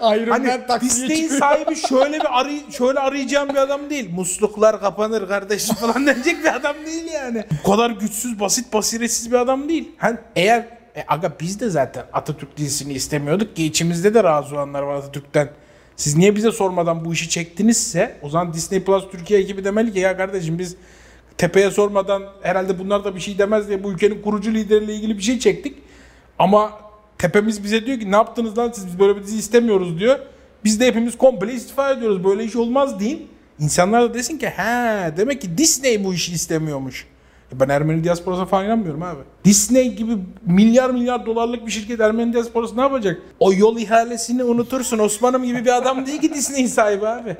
Iron 0.00 0.30
Hani 0.30 0.46
Man 0.46 1.38
sahibi 1.38 1.76
şöyle 1.76 2.20
bir 2.20 2.40
aray 2.40 2.60
şöyle 2.70 2.98
arayacağım 3.00 3.48
bir 3.48 3.54
adam 3.54 3.90
değil. 3.90 4.10
Musluklar 4.14 4.80
kapanır 4.80 5.28
kardeşim 5.28 5.74
falan 5.80 6.06
denecek 6.06 6.44
bir 6.44 6.54
adam 6.54 6.76
değil 6.86 7.12
yani. 7.12 7.44
Bu 7.64 7.70
kadar 7.70 7.90
güçsüz, 7.90 8.40
basit, 8.40 8.72
basiretsiz 8.72 9.32
bir 9.32 9.36
adam 9.36 9.68
değil. 9.68 9.88
Hani 9.98 10.18
eğer 10.36 10.60
e, 10.96 11.04
aga 11.08 11.32
biz 11.40 11.60
de 11.60 11.70
zaten 11.70 12.04
Atatürk 12.12 12.56
dizisini 12.56 12.92
istemiyorduk 12.92 13.56
ki 13.56 13.64
içimizde 13.64 14.14
de 14.14 14.24
razı 14.24 14.54
olanlar 14.54 14.82
var 14.82 14.94
Atatürk'ten. 14.94 15.48
Siz 15.96 16.16
niye 16.16 16.36
bize 16.36 16.52
sormadan 16.52 17.04
bu 17.04 17.12
işi 17.12 17.28
çektinizse 17.28 18.16
o 18.22 18.28
zaman 18.28 18.52
Disney 18.52 18.84
Plus 18.84 19.10
Türkiye 19.10 19.40
ekibi 19.40 19.64
demeli 19.64 19.92
ki 19.92 19.98
ya 19.98 20.16
kardeşim 20.16 20.58
biz 20.58 20.76
tepeye 21.38 21.70
sormadan 21.70 22.22
herhalde 22.42 22.78
bunlar 22.78 23.04
da 23.04 23.14
bir 23.14 23.20
şey 23.20 23.38
demez 23.38 23.68
diye 23.68 23.84
bu 23.84 23.92
ülkenin 23.92 24.22
kurucu 24.22 24.54
lideriyle 24.54 24.94
ilgili 24.94 25.18
bir 25.18 25.22
şey 25.22 25.38
çektik. 25.38 25.76
Ama 26.38 26.70
tepemiz 27.18 27.64
bize 27.64 27.86
diyor 27.86 28.00
ki 28.00 28.12
ne 28.12 28.16
yaptınız 28.16 28.58
lan 28.58 28.72
siz 28.74 28.86
biz 28.86 28.98
böyle 28.98 29.16
bir 29.16 29.22
dizi 29.22 29.38
istemiyoruz 29.38 29.98
diyor. 29.98 30.18
Biz 30.64 30.80
de 30.80 30.86
hepimiz 30.86 31.18
komple 31.18 31.52
istifa 31.52 31.90
ediyoruz. 31.92 32.24
Böyle 32.24 32.44
iş 32.44 32.56
olmaz 32.56 33.00
deyin. 33.00 33.28
İnsanlar 33.58 34.02
da 34.02 34.14
desin 34.14 34.38
ki 34.38 34.46
he 34.46 35.16
demek 35.16 35.40
ki 35.40 35.58
Disney 35.58 36.04
bu 36.04 36.14
işi 36.14 36.32
istemiyormuş. 36.32 37.06
E 37.52 37.60
Ben 37.60 37.68
Ermeni 37.68 38.04
diasporasına 38.04 38.46
falan 38.46 38.64
inanmıyorum 38.64 39.02
abi. 39.02 39.20
Disney 39.44 39.94
gibi 39.94 40.12
milyar 40.46 40.90
milyar 40.90 41.26
dolarlık 41.26 41.66
bir 41.66 41.70
şirket 41.70 42.00
Ermeni 42.00 42.32
diasporası 42.32 42.76
ne 42.76 42.80
yapacak? 42.80 43.22
O 43.40 43.52
yol 43.52 43.78
ihalesini 43.78 44.44
unutursun. 44.44 44.98
Osman'ım 44.98 45.44
gibi 45.44 45.64
bir 45.64 45.76
adam 45.76 46.06
değil 46.06 46.20
ki 46.20 46.34
Disney'in 46.34 46.66
sahibi 46.66 47.06
abi. 47.06 47.36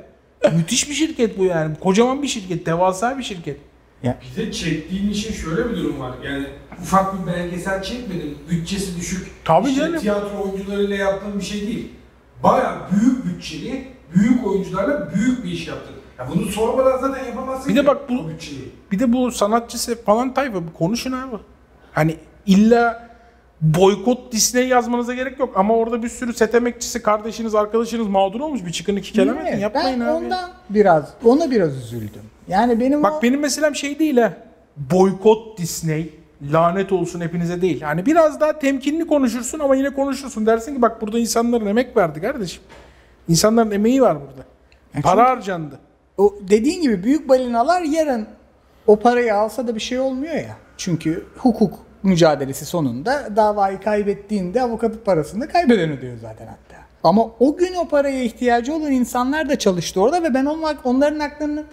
Müthiş 0.55 0.89
bir 0.89 0.93
şirket 0.93 1.39
bu 1.39 1.43
yani. 1.43 1.75
Kocaman 1.75 2.21
bir 2.23 2.27
şirket. 2.27 2.65
Devasa 2.65 3.17
bir 3.17 3.23
şirket. 3.23 3.57
Bir 4.03 4.41
de 4.45 4.51
çektiğin 4.51 5.09
işin 5.09 5.33
şöyle 5.33 5.69
bir 5.69 5.75
durum 5.77 5.99
var. 5.99 6.11
Yani 6.25 6.45
ufak 6.81 7.13
bir 7.13 7.31
belgesel 7.33 7.83
çekmedin. 7.83 8.37
Bütçesi 8.49 8.97
düşük. 8.97 9.27
Tabii 9.45 9.69
işte 9.69 9.81
canım. 9.81 9.99
Tiyatro 9.99 10.43
oyuncularıyla 10.43 10.95
yaptığın 10.95 11.39
bir 11.39 11.43
şey 11.45 11.61
değil. 11.67 11.89
Baya 12.43 12.77
büyük 12.91 13.25
bütçeli, 13.25 13.87
büyük 14.15 14.47
oyuncularla 14.47 15.13
büyük 15.15 15.43
bir 15.43 15.51
iş 15.51 15.67
yaptın. 15.67 15.95
Ya 16.19 16.27
bunu 16.35 16.45
sormadan 16.45 16.97
zaten 16.97 17.25
yapamazsın 17.25 17.69
Bir 17.71 17.75
de 17.75 17.87
bak 17.87 18.09
bu- 18.09 18.29
bütçeyi. 18.29 18.71
Bir 18.91 18.99
de 18.99 19.13
bu 19.13 19.31
sanatçısı 19.31 20.03
falan 20.03 20.33
tayfa 20.33 20.59
konuşun 20.77 21.11
abi. 21.11 21.35
Hani 21.91 22.15
illa 22.45 23.09
boykot 23.61 24.31
Disney 24.31 24.67
yazmanıza 24.67 25.13
gerek 25.13 25.39
yok 25.39 25.53
ama 25.57 25.73
orada 25.75 26.03
bir 26.03 26.09
sürü 26.09 26.33
set 26.33 26.55
emekçisi, 26.55 27.01
kardeşiniz, 27.03 27.55
arkadaşınız 27.55 28.07
mağdur 28.07 28.39
olmuş. 28.39 28.65
Bir 28.65 28.71
çıkın 28.71 28.95
iki 28.95 29.13
kelam 29.13 29.39
edin. 29.39 29.57
Yapmayın 29.57 29.99
ben 29.99 30.05
abi. 30.05 30.11
ondan 30.11 30.51
biraz 30.69 31.13
ona 31.25 31.51
biraz 31.51 31.77
üzüldüm. 31.77 32.21
Yani 32.47 32.79
benim 32.79 32.99
o- 32.99 33.03
Bak 33.03 33.23
benim 33.23 33.39
meselem 33.39 33.75
şey 33.75 33.99
değil 33.99 34.17
ha. 34.17 34.33
Boykot 34.77 35.57
Disney. 35.57 36.13
Lanet 36.51 36.91
olsun 36.91 37.21
hepinize 37.21 37.61
değil. 37.61 37.81
Hani 37.81 38.05
biraz 38.05 38.39
daha 38.39 38.59
temkinli 38.59 39.07
konuşursun 39.07 39.59
ama 39.59 39.75
yine 39.75 39.89
konuşursun. 39.89 40.45
Dersin 40.45 40.75
ki 40.75 40.81
bak 40.81 41.01
burada 41.01 41.19
insanların 41.19 41.65
emek 41.65 41.97
verdi 41.97 42.21
kardeşim. 42.21 42.63
İnsanların 43.27 43.71
emeği 43.71 44.01
var 44.01 44.17
burada. 44.21 44.43
Para 45.03 45.29
harcandı. 45.29 45.79
o 46.17 46.35
dediğin 46.49 46.81
gibi 46.81 47.03
büyük 47.03 47.29
balinalar 47.29 47.81
yarın 47.81 48.27
o 48.87 48.95
parayı 48.99 49.35
alsa 49.35 49.67
da 49.67 49.75
bir 49.75 49.79
şey 49.79 49.99
olmuyor 49.99 50.33
ya. 50.35 50.55
Çünkü 50.77 51.25
hukuk 51.37 51.73
mücadelesi 52.03 52.65
sonunda 52.65 53.29
davayı 53.35 53.79
kaybettiğinde 53.81 54.61
avukatın 54.61 54.99
parasını 55.05 55.41
da 55.41 55.47
kaybeden 55.47 55.89
ödüyor 55.91 56.17
zaten 56.21 56.47
hatta. 56.47 56.77
Ama 57.03 57.21
o 57.39 57.57
gün 57.57 57.75
o 57.75 57.87
paraya 57.87 58.23
ihtiyacı 58.23 58.73
olan 58.75 58.91
insanlar 58.91 59.49
da 59.49 59.59
çalıştı 59.59 60.01
orada 60.01 60.23
ve 60.23 60.33
ben 60.33 60.45
onlar, 60.45 60.77
onların 60.83 61.19
haklarını 61.19 61.63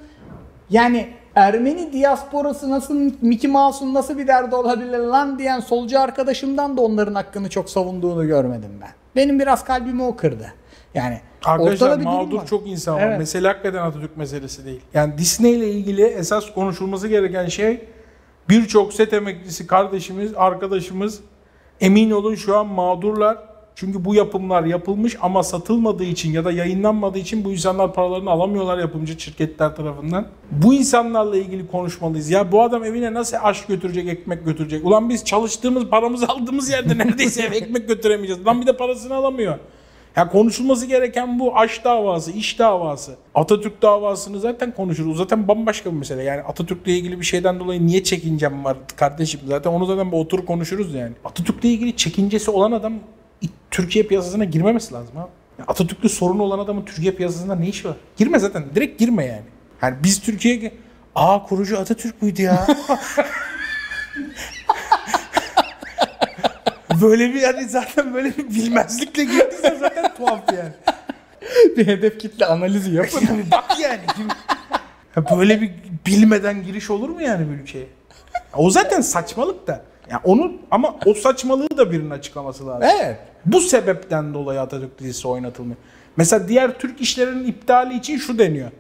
yani 0.70 1.08
Ermeni 1.34 1.92
diasporası 1.92 2.70
nasıl 2.70 3.10
Mickey 3.22 3.50
Mouse'un 3.50 3.94
nasıl 3.94 4.18
bir 4.18 4.26
derdi 4.26 4.54
olabilir 4.54 4.98
lan 4.98 5.38
diyen 5.38 5.60
solcu 5.60 6.00
arkadaşımdan 6.00 6.76
da 6.76 6.80
onların 6.80 7.14
hakkını 7.14 7.50
çok 7.50 7.70
savunduğunu 7.70 8.26
görmedim 8.26 8.70
ben. 8.82 8.90
Benim 9.16 9.38
biraz 9.38 9.64
kalbimi 9.64 10.02
o 10.02 10.16
kırdı. 10.16 10.52
Yani 10.94 11.20
Arkadaşlar 11.44 12.00
bir 12.00 12.04
mağdur 12.04 12.38
var. 12.38 12.46
çok 12.46 12.68
insan 12.68 12.96
var. 12.96 13.02
Evet. 13.02 13.18
Mesele 13.18 13.48
hakikaten 13.48 13.82
Atatürk 13.82 14.16
meselesi 14.16 14.64
değil. 14.64 14.80
Yani 14.94 15.18
Disney 15.18 15.54
ile 15.54 15.70
ilgili 15.70 16.02
esas 16.02 16.54
konuşulması 16.54 17.08
gereken 17.08 17.46
şey 17.46 17.88
birçok 18.48 18.92
set 18.92 19.12
emekçisi 19.12 19.66
kardeşimiz, 19.66 20.32
arkadaşımız 20.36 21.20
emin 21.80 22.10
olun 22.10 22.34
şu 22.34 22.56
an 22.56 22.66
mağdurlar. 22.66 23.38
Çünkü 23.76 24.04
bu 24.04 24.14
yapımlar 24.14 24.64
yapılmış 24.64 25.16
ama 25.20 25.42
satılmadığı 25.42 26.04
için 26.04 26.32
ya 26.32 26.44
da 26.44 26.52
yayınlanmadığı 26.52 27.18
için 27.18 27.44
bu 27.44 27.52
insanlar 27.52 27.94
paralarını 27.94 28.30
alamıyorlar 28.30 28.78
yapımcı 28.78 29.20
şirketler 29.20 29.76
tarafından. 29.76 30.26
Bu 30.50 30.74
insanlarla 30.74 31.36
ilgili 31.36 31.66
konuşmalıyız. 31.66 32.30
Ya 32.30 32.52
bu 32.52 32.62
adam 32.62 32.84
evine 32.84 33.14
nasıl 33.14 33.36
aş 33.42 33.66
götürecek, 33.66 34.08
ekmek 34.08 34.44
götürecek? 34.44 34.86
Ulan 34.86 35.08
biz 35.08 35.24
çalıştığımız, 35.24 35.84
paramızı 35.84 36.28
aldığımız 36.28 36.70
yerde 36.70 36.98
neredeyse 36.98 37.42
eve 37.42 37.56
ekmek 37.56 37.88
götüremeyeceğiz. 37.88 38.46
Lan 38.46 38.60
bir 38.60 38.66
de 38.66 38.76
parasını 38.76 39.14
alamıyor. 39.14 39.58
Ya 40.16 40.28
konuşulması 40.28 40.86
gereken 40.86 41.38
bu 41.38 41.56
aş 41.56 41.84
davası, 41.84 42.32
iş 42.32 42.58
davası. 42.58 43.16
Atatürk 43.34 43.82
davasını 43.82 44.40
zaten 44.40 44.74
konuşuruz. 44.74 45.16
Zaten 45.16 45.48
bambaşka 45.48 45.90
bir 45.90 45.96
mesele. 45.96 46.22
Yani 46.22 46.42
Atatürk'le 46.42 46.86
ilgili 46.86 47.20
bir 47.20 47.24
şeyden 47.24 47.60
dolayı 47.60 47.86
niye 47.86 48.02
çekincem 48.02 48.64
var 48.64 48.76
kardeşim? 48.96 49.40
Zaten 49.48 49.70
onu 49.70 49.86
zaten 49.86 50.12
bir 50.12 50.16
oturup 50.16 50.46
konuşuruz 50.46 50.94
yani. 50.94 51.12
Atatürk'le 51.24 51.64
ilgili 51.64 51.96
çekincesi 51.96 52.50
olan 52.50 52.72
adam 52.72 52.92
Türkiye 53.74 54.06
piyasasına 54.06 54.44
girmemesi 54.44 54.94
lazım 54.94 55.18
abi. 55.18 55.30
Ya 55.58 55.64
Atatürk'le 55.68 56.08
sorunu 56.10 56.42
olan 56.42 56.58
adamın 56.58 56.84
Türkiye 56.84 57.12
piyasasında 57.12 57.54
ne 57.54 57.68
işi 57.68 57.88
var? 57.88 57.96
Girme 58.16 58.38
zaten. 58.38 58.64
Direkt 58.74 58.98
girme 58.98 59.24
yani. 59.24 59.44
Yani 59.82 59.96
biz 60.02 60.20
Türkiye'ye... 60.20 60.72
Aa 61.14 61.42
kurucu 61.42 61.78
Atatürk 61.78 62.22
müydü 62.22 62.42
ya? 62.42 62.66
böyle 67.00 67.34
bir 67.34 67.40
yani 67.40 67.68
zaten 67.68 68.14
böyle 68.14 68.36
bir 68.36 68.48
bilmezlikle 68.48 69.24
girdiysen 69.24 69.76
zaten 69.80 70.14
tuhaf 70.14 70.52
yani. 70.52 70.72
bir 71.76 71.86
hedef 71.86 72.18
kitle 72.18 72.46
analizi 72.46 72.94
yapın. 72.94 73.20
Yani 73.28 73.44
bak 73.50 73.80
yani. 73.80 74.00
Ya 75.16 75.38
böyle 75.38 75.60
bir 75.60 75.72
bilmeden 76.06 76.62
giriş 76.62 76.90
olur 76.90 77.08
mu 77.08 77.22
yani 77.22 77.50
bir 77.50 77.54
ülkeye? 77.54 77.86
O 78.56 78.70
zaten 78.70 79.00
saçmalık 79.00 79.66
da. 79.66 79.84
Ya 80.10 80.20
onu 80.24 80.52
ama 80.70 80.96
o 81.06 81.14
saçmalığı 81.14 81.76
da 81.76 81.92
birinin 81.92 82.10
açıklaması 82.10 82.66
lazım. 82.66 82.88
evet. 83.00 83.18
Bu 83.46 83.60
sebepten 83.60 84.34
dolayı 84.34 84.60
Atatürk 84.60 84.98
dizisi 84.98 85.28
oynatılmıyor. 85.28 85.76
Mesela 86.16 86.48
diğer 86.48 86.78
Türk 86.78 87.00
işlerinin 87.00 87.46
iptali 87.46 87.96
için 87.96 88.18
şu 88.18 88.38
deniyor. 88.38 88.70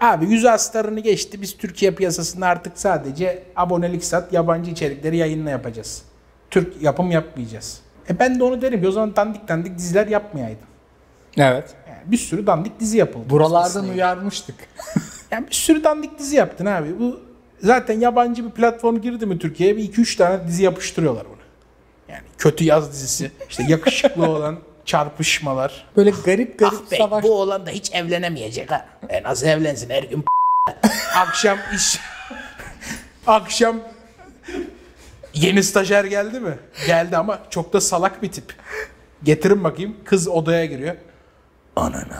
Abi 0.00 0.26
yüz 0.26 0.44
astarını 0.44 1.00
geçti. 1.00 1.42
Biz 1.42 1.56
Türkiye 1.56 1.90
piyasasında 1.90 2.46
artık 2.46 2.78
sadece 2.78 3.42
abonelik 3.56 4.04
sat, 4.04 4.32
yabancı 4.32 4.70
içerikleri 4.70 5.16
yayınla 5.16 5.50
yapacağız. 5.50 6.02
Türk 6.50 6.82
yapım 6.82 7.10
yapmayacağız. 7.10 7.80
E 8.10 8.18
ben 8.18 8.38
de 8.38 8.44
onu 8.44 8.62
derim 8.62 8.80
ki 8.80 8.88
o 8.88 8.92
zaman 8.92 9.16
dandik 9.16 9.48
dandik 9.48 9.78
diziler 9.78 10.06
yapmayaydın. 10.06 10.66
Evet. 11.36 11.74
Yani 11.88 11.98
bir 12.04 12.16
sürü 12.16 12.46
dandik 12.46 12.80
dizi 12.80 12.98
yapıldı. 12.98 13.30
Buralardan 13.30 13.88
uyarmıştık. 13.88 14.56
Yani 15.30 15.46
bir 15.46 15.54
sürü 15.54 15.84
dandik 15.84 16.18
dizi 16.18 16.36
yaptın 16.36 16.66
abi. 16.66 16.98
Bu 16.98 17.20
zaten 17.64 18.00
yabancı 18.00 18.44
bir 18.44 18.50
platform 18.50 19.00
girdi 19.00 19.26
mi 19.26 19.38
Türkiye'ye 19.38 19.76
bir 19.76 19.92
2-3 19.92 20.16
tane 20.16 20.46
dizi 20.48 20.62
yapıştırıyorlar 20.62 21.24
bunu. 21.28 21.36
Yani 22.08 22.22
kötü 22.38 22.64
yaz 22.64 22.92
dizisi, 22.92 23.30
işte 23.50 23.64
yakışıklı 23.68 24.30
olan 24.30 24.58
çarpışmalar. 24.84 25.86
Böyle 25.96 26.10
garip 26.24 26.58
garip 26.58 26.74
Ah 26.86 26.90
bey, 26.90 26.98
savaş. 26.98 27.24
bu 27.24 27.40
oğlan 27.40 27.66
da 27.66 27.70
hiç 27.70 27.92
evlenemeyecek 27.94 28.70
ha. 28.70 28.86
E 29.08 29.22
nasıl 29.22 29.46
evlensin 29.46 29.90
her 29.90 30.02
gün 30.02 30.24
Akşam 31.16 31.58
iş 31.76 32.00
akşam 33.26 33.76
yeni 35.34 35.62
stajyer 35.62 36.04
geldi 36.04 36.40
mi? 36.40 36.58
Geldi 36.86 37.16
ama 37.16 37.38
çok 37.50 37.72
da 37.72 37.80
salak 37.80 38.22
bir 38.22 38.32
tip. 38.32 38.54
Getirin 39.22 39.64
bakayım. 39.64 39.96
Kız 40.04 40.28
odaya 40.28 40.64
giriyor. 40.64 40.96
Ananı. 41.76 42.16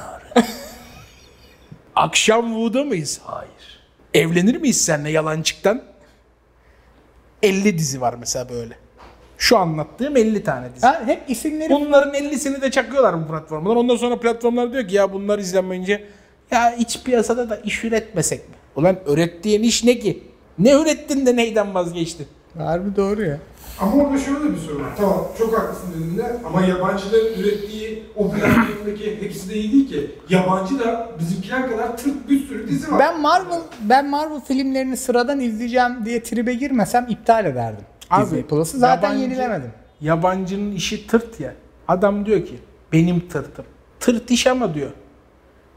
Akşam 1.96 2.54
Vu'da 2.54 2.84
mıyız? 2.84 3.20
Hayır. 3.24 3.73
Evlenir 4.14 4.56
miyiz 4.56 4.84
seninle 4.84 5.10
yalancıktan? 5.10 5.82
50 7.42 7.78
dizi 7.78 8.00
var 8.00 8.14
mesela 8.20 8.48
böyle. 8.48 8.74
Şu 9.38 9.58
anlattığım 9.58 10.16
50 10.16 10.44
tane 10.44 10.74
dizi. 10.74 10.86
Ha, 10.86 11.02
hep 11.06 11.30
isimleri 11.30 11.70
Bunların 11.70 12.14
50'sini 12.14 12.62
de 12.62 12.70
çakıyorlar 12.70 13.22
bu 13.24 13.28
platformlar. 13.28 13.76
Ondan 13.76 13.96
sonra 13.96 14.20
platformlar 14.20 14.72
diyor 14.72 14.88
ki 14.88 14.94
ya 14.94 15.12
bunlar 15.12 15.38
izlenmeyince 15.38 16.04
ya 16.50 16.74
iç 16.74 17.02
piyasada 17.04 17.50
da 17.50 17.56
iş 17.56 17.84
üretmesek 17.84 18.48
mi? 18.48 18.54
Ulan 18.76 18.96
ürettiğin 19.06 19.62
iş 19.62 19.84
ne 19.84 19.98
ki? 19.98 20.22
Ne 20.58 20.72
ürettin 20.82 21.26
de 21.26 21.36
neyden 21.36 21.74
vazgeçtin? 21.74 22.26
Harbi 22.58 22.96
doğru 22.96 23.24
ya. 23.24 23.38
Ama 23.80 23.94
orada 24.04 24.18
şöyle 24.18 24.40
de 24.40 24.52
bir 24.52 24.56
sorun 24.58 24.82
var. 24.84 24.90
Tamam 24.96 25.26
çok 25.38 25.58
haklısın 25.58 25.88
dediğinde 25.94 26.36
ama 26.46 26.60
yabancıların 26.66 27.34
ürettiği 27.40 28.02
o 28.16 28.30
platformdaki 28.30 29.16
hepsi 29.20 29.48
de 29.50 29.54
iyi 29.54 29.72
değil 29.72 29.88
ki. 29.88 30.10
Yabancı 30.28 30.78
da 30.78 31.10
bizimkiler 31.20 31.70
kadar 31.70 31.96
tırt 31.96 32.28
bir 32.30 32.46
sürü 32.46 32.68
dizi 32.68 32.92
var. 32.92 32.98
Ben 32.98 33.20
Marvel 33.20 33.60
ben 33.80 34.10
Marvel 34.10 34.40
filmlerini 34.40 34.96
sıradan 34.96 35.40
izleyeceğim 35.40 36.04
diye 36.04 36.22
tribe 36.22 36.54
girmesem 36.54 37.06
iptal 37.08 37.44
ederdim. 37.46 37.84
Disney 38.20 38.42
Plus'ı 38.42 38.78
zaten 38.78 39.08
yabancı- 39.08 39.22
yenilemedim. 39.22 39.72
Yabancının 40.00 40.72
işi 40.72 41.06
tırt 41.06 41.40
ya. 41.40 41.54
Adam 41.88 42.26
diyor 42.26 42.46
ki 42.46 42.58
benim 42.92 43.28
tırtım. 43.28 43.64
Tırt 44.00 44.30
iş 44.30 44.46
ama 44.46 44.74
diyor. 44.74 44.90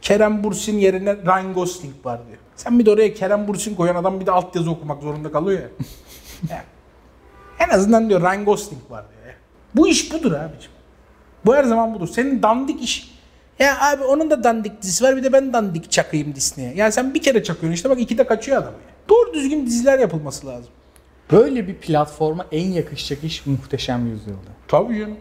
Kerem 0.02 0.44
Bursin 0.44 0.78
yerine 0.78 1.16
Ryan 1.16 1.54
Gosling 1.54 1.94
var 2.06 2.20
diyor. 2.28 2.38
Sen 2.56 2.80
bir 2.80 2.86
de 2.86 2.92
oraya 2.92 3.14
Kerem 3.14 3.48
Bursin 3.48 3.76
koyan 3.76 3.96
adam 3.96 4.20
bir 4.20 4.26
de 4.26 4.32
altyazı 4.32 4.72
okumak 4.72 5.02
zorunda 5.04 5.32
kalıyor 5.32 5.60
ya. 5.62 5.68
Yani 7.60 7.72
en 7.72 7.76
azından 7.76 8.10
diyor 8.10 8.22
Ryan 8.22 8.46
Gosling 8.46 8.82
var 8.90 9.06
diyor. 9.10 9.36
Bu 9.76 9.88
iş 9.88 10.14
budur 10.14 10.32
abicim. 10.32 10.72
Bu 11.46 11.56
her 11.56 11.64
zaman 11.64 11.94
budur. 11.94 12.08
Senin 12.08 12.44
dandik 12.44 12.84
iş. 12.84 13.18
Ya 13.60 13.78
abi 13.82 14.04
onun 14.04 14.30
da 14.30 14.44
dandik 14.44 14.82
dizisi 14.82 15.04
var 15.04 15.18
bir 15.18 15.24
de 15.24 15.34
ben 15.34 15.54
dandik 15.54 15.92
çakayım 15.92 16.36
Disney'e. 16.36 16.74
Ya 16.76 16.92
sen 16.92 17.14
bir 17.14 17.22
kere 17.22 17.44
çakıyorsun 17.44 17.74
işte 17.74 17.90
bak 17.90 18.00
iki 18.00 18.18
de 18.18 18.28
kaçıyor 18.28 18.58
adam 18.58 18.74
ya. 18.74 18.80
Doğru 19.10 19.34
düzgün 19.34 19.66
diziler 19.66 20.00
yapılması 20.00 20.48
lazım. 20.48 20.70
Böyle 21.32 21.68
bir 21.68 21.76
platforma 21.76 22.46
en 22.52 22.72
yakışacak 22.72 23.24
iş 23.24 23.46
muhteşem 23.46 24.08
yüzyılda. 24.08 24.50
Tabii 24.68 25.00
canım. 25.00 25.18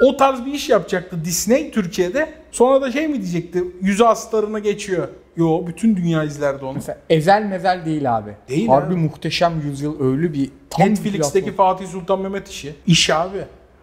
O 0.00 0.16
tarz 0.16 0.46
bir 0.46 0.52
iş 0.52 0.68
yapacaktı 0.68 1.24
Disney 1.24 1.70
Türkiye'de. 1.70 2.34
Sonra 2.52 2.82
da 2.82 2.92
şey 2.92 3.08
mi 3.08 3.22
diyecekti? 3.22 3.64
Yüzü 3.80 4.04
astarına 4.04 4.58
geçiyor. 4.58 5.08
Yo 5.36 5.66
bütün 5.66 5.96
dünya 5.96 6.24
izlerdi 6.24 6.64
onu. 6.64 6.72
Mesela 6.72 6.98
ezel 7.10 7.42
mezel 7.42 7.84
değil 7.84 8.16
abi. 8.18 8.30
Değil 8.48 8.68
Harbi 8.68 8.94
abi. 8.94 9.00
muhteşem 9.00 9.60
yüzyıl 9.64 10.12
öyle 10.12 10.32
bir 10.32 10.50
tam 10.70 10.86
bir 10.86 10.90
Netflix'teki 10.90 11.46
platform. 11.46 11.76
Fatih 11.76 11.86
Sultan 11.92 12.20
Mehmet 12.20 12.48
işi. 12.48 12.74
İş 12.86 13.10
abi. 13.10 13.38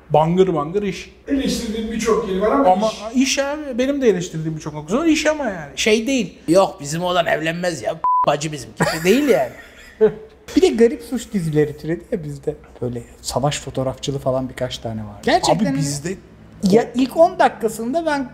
Bangır 0.10 0.54
bangır 0.56 0.84
iş. 0.84 1.12
Eleştirdiğim 1.28 1.92
birçok 1.92 2.30
yeri 2.30 2.42
var 2.42 2.52
ama, 2.52 2.72
Ama 2.72 2.92
iş. 3.14 3.22
iş 3.22 3.40
abi. 3.40 3.78
Benim 3.78 4.02
de 4.02 4.10
eleştirdiğim 4.10 4.56
birçok 4.58 4.74
nokta. 4.74 4.96
Sonra 4.96 5.08
iş 5.08 5.26
ama 5.26 5.46
yani. 5.46 5.72
Şey 5.76 6.08
değil. 6.08 6.38
Yok 6.48 6.78
bizim 6.82 7.04
oğlan 7.04 7.26
evlenmez 7.26 7.82
ya. 7.82 7.96
Bacı 8.28 8.52
bizim. 8.52 8.70
Değil 9.04 9.28
yani. 9.28 9.52
Bir 10.56 10.62
de 10.62 10.68
garip 10.68 11.02
suç 11.04 11.34
dizileri 11.34 11.78
türedi 11.78 12.04
ya 12.12 12.24
bizde. 12.24 12.56
Böyle 12.82 13.04
savaş 13.22 13.60
fotoğrafçılığı 13.60 14.20
falan 14.20 14.50
birkaç 14.50 14.78
tane 14.78 15.02
var. 15.02 15.16
Gerçekten 15.24 15.66
abi 15.72 15.78
bizde 15.78 16.16
ya 16.64 16.92
ilk 16.96 17.18
10 17.18 17.40
dakikasında 17.40 18.06
ben 18.06 18.30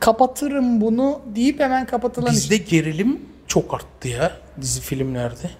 kapatırım 0.00 0.80
bunu 0.80 1.20
deyip 1.36 1.60
hemen 1.60 1.86
kapatılan 1.86 2.32
iş. 2.32 2.36
bizde 2.36 2.56
gerilim 2.56 3.20
çok 3.46 3.74
arttı 3.74 4.08
ya 4.08 4.32
dizi 4.60 4.80
filmlerde. 4.80 5.50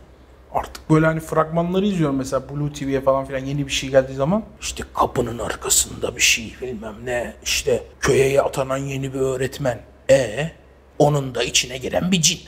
Artık 0.55 0.91
böyle 0.91 1.07
hani 1.07 1.21
fragmanları 1.21 1.87
izliyorum 1.87 2.17
mesela 2.17 2.43
Blue 2.49 2.73
TV'ye 2.73 3.01
falan 3.01 3.25
filan 3.25 3.45
yeni 3.45 3.67
bir 3.67 3.73
şey 3.73 3.91
geldiği 3.91 4.15
zaman. 4.15 4.43
İşte 4.61 4.85
kapının 4.95 5.39
arkasında 5.39 6.17
bir 6.17 6.21
şey 6.21 6.55
bilmem 6.63 6.95
ne. 7.05 7.35
İşte 7.45 7.83
köye 8.01 8.43
atanan 8.43 8.77
yeni 8.77 9.15
bir 9.15 9.21
öğretmen. 9.21 9.81
E 10.11 10.51
onun 10.99 11.35
da 11.35 11.45
içine 11.45 11.79
giren 11.79 12.13
bir 12.13 12.23
cin. 12.23 12.41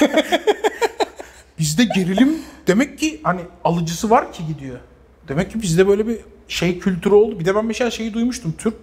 bizde 1.58 1.84
gerilim 1.84 2.38
demek 2.66 2.98
ki 2.98 3.20
hani 3.22 3.40
alıcısı 3.64 4.10
var 4.10 4.32
ki 4.32 4.46
gidiyor. 4.46 4.78
Demek 5.28 5.52
ki 5.52 5.62
bizde 5.62 5.88
böyle 5.88 6.06
bir 6.06 6.18
şey 6.48 6.78
kültürü 6.78 7.14
oldu. 7.14 7.40
Bir 7.40 7.44
de 7.44 7.54
ben 7.54 7.64
mesela 7.64 7.90
şeyi 7.90 8.14
duymuştum. 8.14 8.54
Türk 8.58 8.74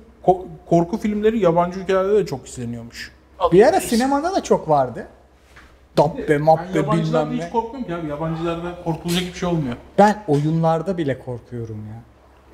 korku 0.70 0.98
filmleri 0.98 1.40
yabancı 1.40 1.80
ülkelerde 1.80 2.16
de 2.16 2.26
çok 2.26 2.48
izleniyormuş. 2.48 3.12
Bir 3.52 3.68
ara 3.68 3.82
sinemada 3.82 4.36
da 4.36 4.44
çok 4.44 4.70
vardı. 4.70 5.08
Dabbe 5.98 6.28
Ben 6.30 6.42
mabbe 6.42 6.78
yabancılarda 6.78 7.26
bilmem 7.32 7.38
hiç 7.38 7.44
ne. 7.46 7.50
korkmuyorum 7.52 7.88
ki 7.88 7.94
abi. 7.96 8.08
Yabancılarda 8.08 8.84
korkulacak 8.84 9.22
hiçbir 9.22 9.40
şey 9.40 9.50
olmuyor. 9.50 9.76
Ben 9.98 10.24
oyunlarda 10.28 10.98
bile 10.98 11.20
korkuyorum 11.20 11.78
ya. 11.90 12.02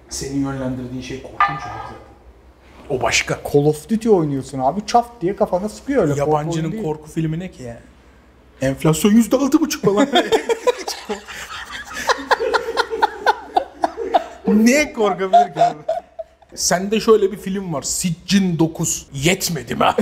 Senin 0.09 0.39
yönlendirdiğin 0.45 1.01
şey 1.01 1.21
korkunç 1.23 1.41
abi 1.49 1.57
zaten. 1.83 2.95
O 2.97 3.01
başka. 3.01 3.39
Call 3.53 3.65
of 3.65 3.89
Duty 3.89 4.09
oynuyorsun 4.09 4.59
abi 4.59 4.85
çaf 4.85 5.21
diye 5.21 5.35
kafana 5.35 5.69
sıkıyor 5.69 6.01
öyle. 6.03 6.13
korku 6.13 6.29
Yabancının 6.31 6.71
değil. 6.71 6.83
korku 6.83 7.09
filmi 7.09 7.39
ne 7.39 7.51
ki 7.51 7.63
ya? 7.63 7.77
Enflasyon 8.61 9.11
yüzde 9.11 9.35
altı 9.35 9.59
buçuk 9.59 9.85
falan. 9.85 10.07
Niye 14.47 14.93
korkabilir 14.93 15.53
ki 15.53 15.63
abi? 15.63 15.77
Sende 16.55 16.99
şöyle 16.99 17.31
bir 17.31 17.37
film 17.37 17.73
var. 17.73 17.81
Siccin 17.81 18.59
9. 18.59 19.07
Yetmedi 19.13 19.75
mi? 19.75 19.85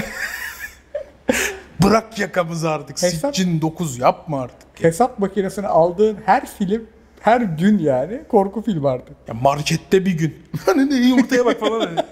Bırak 1.84 2.20
yakamızı 2.20 2.70
artık. 2.70 2.98
Hesap- 3.04 3.36
Siccin 3.36 3.62
9 3.62 3.98
yapma 4.00 4.42
artık. 4.42 4.84
Hesap 4.84 5.20
makinesini 5.20 5.68
aldığın 5.68 6.18
her 6.26 6.46
film 6.58 6.88
her 7.20 7.42
gün 7.42 7.80
yani 7.80 8.22
korku 8.30 8.62
filmi 8.62 8.90
artık. 8.90 9.16
Ya 9.28 9.34
markette 9.34 10.06
bir 10.06 10.12
gün. 10.12 10.36
Hani 10.66 10.90
ne 10.90 10.96
yumurtaya 11.08 11.46
bak 11.46 11.60
falan. 11.60 11.80
hani. 11.82 12.00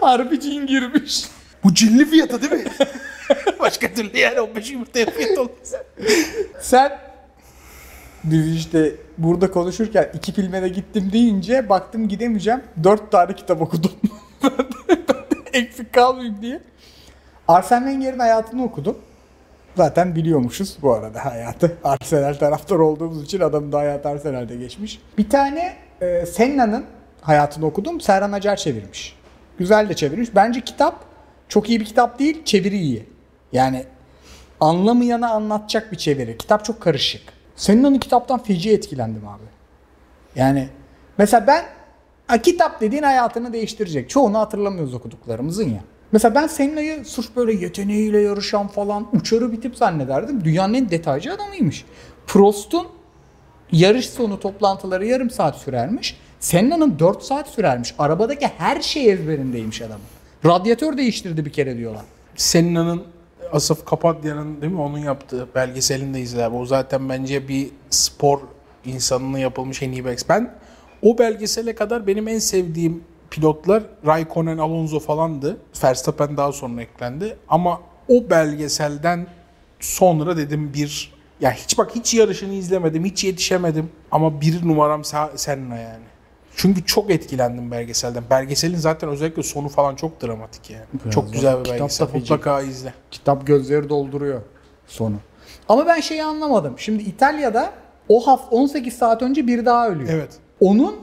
Harbi 0.00 0.40
cin 0.40 0.66
girmiş. 0.66 1.24
Bu 1.64 1.74
cinli 1.74 2.06
fiyata 2.06 2.42
değil 2.42 2.52
mi? 2.52 2.64
Başka 3.60 3.94
türlü 3.94 4.18
yani 4.18 4.40
15 4.40 4.70
yumurtaya 4.70 5.06
fiyat 5.10 5.38
olmaz. 5.38 5.74
Sen 6.60 6.98
biz 8.24 8.56
işte 8.56 8.92
burada 9.18 9.50
konuşurken 9.50 10.10
iki 10.14 10.32
filme 10.32 10.62
de 10.62 10.68
gittim 10.68 11.10
deyince 11.12 11.68
baktım 11.68 12.08
gidemeyeceğim. 12.08 12.62
Dört 12.84 13.12
tane 13.12 13.34
kitap 13.34 13.62
okudum. 13.62 13.92
Eksik 15.52 15.92
kalmayayım 15.92 16.42
diye. 16.42 16.60
Arsene 17.48 17.84
Wenger'in 17.84 18.18
hayatını 18.18 18.64
okudum. 18.64 18.98
Zaten 19.76 20.14
biliyormuşuz 20.14 20.76
bu 20.82 20.94
arada 20.94 21.24
hayatı. 21.24 21.76
Arsenal 21.84 22.34
taraftar 22.34 22.76
olduğumuz 22.76 23.24
için 23.24 23.40
adamın 23.40 23.72
da 23.72 23.78
hayatı 23.78 24.08
Arsenal'de 24.08 24.56
geçmiş. 24.56 25.00
Bir 25.18 25.30
tane 25.30 25.76
e, 26.00 26.26
Senna'nın 26.26 26.84
hayatını 27.20 27.66
okudum. 27.66 28.00
Serhan 28.00 28.32
Acar 28.32 28.56
çevirmiş. 28.56 29.16
Güzel 29.58 29.88
de 29.88 29.94
çevirmiş. 29.94 30.34
Bence 30.34 30.60
kitap 30.60 31.04
çok 31.48 31.68
iyi 31.68 31.80
bir 31.80 31.84
kitap 31.84 32.18
değil, 32.18 32.44
çeviri 32.44 32.78
iyi. 32.78 33.06
Yani 33.52 33.84
anlamayana 34.60 35.30
anlatacak 35.30 35.92
bir 35.92 35.96
çeviri. 35.96 36.38
Kitap 36.38 36.64
çok 36.64 36.80
karışık. 36.80 37.37
Senna'nın 37.58 37.98
kitaptan 37.98 38.42
feci 38.42 38.72
etkilendim 38.72 39.28
abi. 39.28 39.44
Yani 40.36 40.68
mesela 41.18 41.46
ben 41.46 41.64
Ha, 42.28 42.42
kitap 42.42 42.80
dediğin 42.80 43.02
hayatını 43.02 43.52
değiştirecek. 43.52 44.10
Çoğunu 44.10 44.38
hatırlamıyoruz 44.38 44.94
okuduklarımızın 44.94 45.68
ya. 45.68 45.80
Mesela 46.12 46.34
ben 46.34 46.46
Senna'yı 46.46 47.04
sırf 47.04 47.36
böyle 47.36 47.52
yeteneğiyle 47.52 48.20
yarışan 48.20 48.68
falan 48.68 49.06
uçarı 49.12 49.52
bir 49.52 49.60
tip 49.60 49.76
zannederdim. 49.76 50.44
Dünyanın 50.44 50.74
en 50.74 50.90
detaycı 50.90 51.32
adamıymış. 51.32 51.84
Prost'un 52.26 52.86
yarış 53.72 54.10
sonu 54.10 54.40
toplantıları 54.40 55.06
yarım 55.06 55.30
saat 55.30 55.56
sürermiş. 55.56 56.16
Senna'nın 56.40 56.98
4 56.98 57.22
saat 57.22 57.48
sürermiş. 57.48 57.94
Arabadaki 57.98 58.46
her 58.58 58.80
şey 58.80 59.10
ezberindeymiş 59.12 59.82
adamın. 59.82 60.06
Radyatör 60.44 60.96
değiştirdi 60.96 61.44
bir 61.44 61.52
kere 61.52 61.76
diyorlar. 61.76 62.04
Senna'nın 62.36 63.04
Asaf 63.52 63.84
Kapadya'nın 63.84 64.60
değil 64.60 64.72
mi 64.72 64.80
onun 64.80 64.98
yaptığı 64.98 65.48
belgeselini 65.54 66.14
de 66.14 66.20
izle 66.20 66.44
abi. 66.44 66.56
O 66.56 66.66
zaten 66.66 67.08
bence 67.08 67.48
bir 67.48 67.70
spor 67.90 68.40
insanına 68.84 69.38
yapılmış 69.38 69.82
en 69.82 69.92
iyi 69.92 70.04
belgesel. 70.04 70.28
Ben 70.28 70.54
o 71.02 71.18
belgesele 71.18 71.74
kadar 71.74 72.06
benim 72.06 72.28
en 72.28 72.38
sevdiğim 72.38 73.04
pilotlar 73.30 73.82
Raikkonen, 74.06 74.58
Alonso 74.58 75.00
falandı. 75.00 75.56
Verstappen 75.84 76.36
daha 76.36 76.52
sonra 76.52 76.82
eklendi. 76.82 77.36
Ama 77.48 77.80
o 78.08 78.30
belgeselden 78.30 79.26
sonra 79.80 80.36
dedim 80.36 80.74
bir 80.74 81.12
ya 81.40 81.52
hiç 81.52 81.78
bak 81.78 81.90
hiç 81.94 82.14
yarışını 82.14 82.52
izlemedim, 82.52 83.04
hiç 83.04 83.24
yetişemedim 83.24 83.90
ama 84.10 84.40
bir 84.40 84.68
numaram 84.68 85.04
Senna 85.36 85.76
yani. 85.76 86.04
Çünkü 86.58 86.84
çok 86.84 87.10
etkilendim 87.10 87.70
belgeselden. 87.70 88.22
Belgeselin 88.30 88.76
zaten 88.76 89.10
özellikle 89.10 89.42
sonu 89.42 89.68
falan 89.68 89.94
çok 89.94 90.22
dramatik 90.22 90.70
yani. 90.70 90.84
Biraz 91.04 91.14
çok 91.14 91.26
da- 91.26 91.30
güzel 91.32 91.58
bir 91.58 91.64
kitap 91.64 91.76
da 91.78 91.80
belgesel. 91.80 92.06
feci. 92.06 92.18
Mutlaka 92.32 92.60
izle. 92.62 92.94
Kitap 93.10 93.46
gözleri 93.46 93.88
dolduruyor 93.88 94.40
sonu. 94.86 95.16
Ama 95.68 95.86
ben 95.86 96.00
şeyi 96.00 96.24
anlamadım. 96.24 96.74
Şimdi 96.78 97.02
İtalya'da 97.02 97.70
o 98.08 98.26
hafta 98.26 98.56
18 98.56 98.94
saat 98.94 99.22
önce 99.22 99.46
bir 99.46 99.64
daha 99.66 99.88
ölüyor. 99.88 100.08
Evet. 100.12 100.30
Onun 100.60 100.96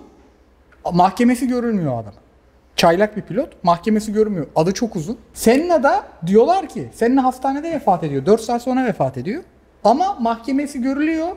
mahkemesi 0.94 1.48
görülmüyor 1.48 1.94
adam. 2.04 2.14
Çaylak 2.76 3.18
bir 3.18 3.22
pilot. 3.22 3.64
Mahkemesi 3.64 4.14
görünmüyor. 4.14 4.48
Adı 4.56 4.74
çok 4.74 4.96
uzun. 4.96 5.18
Senna'da 5.34 6.04
diyorlar 6.28 6.70
ki 6.70 6.90
Senna 6.94 7.24
hastanede 7.24 7.72
vefat 7.72 8.04
ediyor. 8.04 8.26
4 8.26 8.42
saat 8.42 8.62
sonra 8.62 8.86
vefat 8.86 9.18
ediyor. 9.18 9.44
Ama 9.84 10.14
mahkemesi 10.20 10.82
görülüyor. 10.82 11.28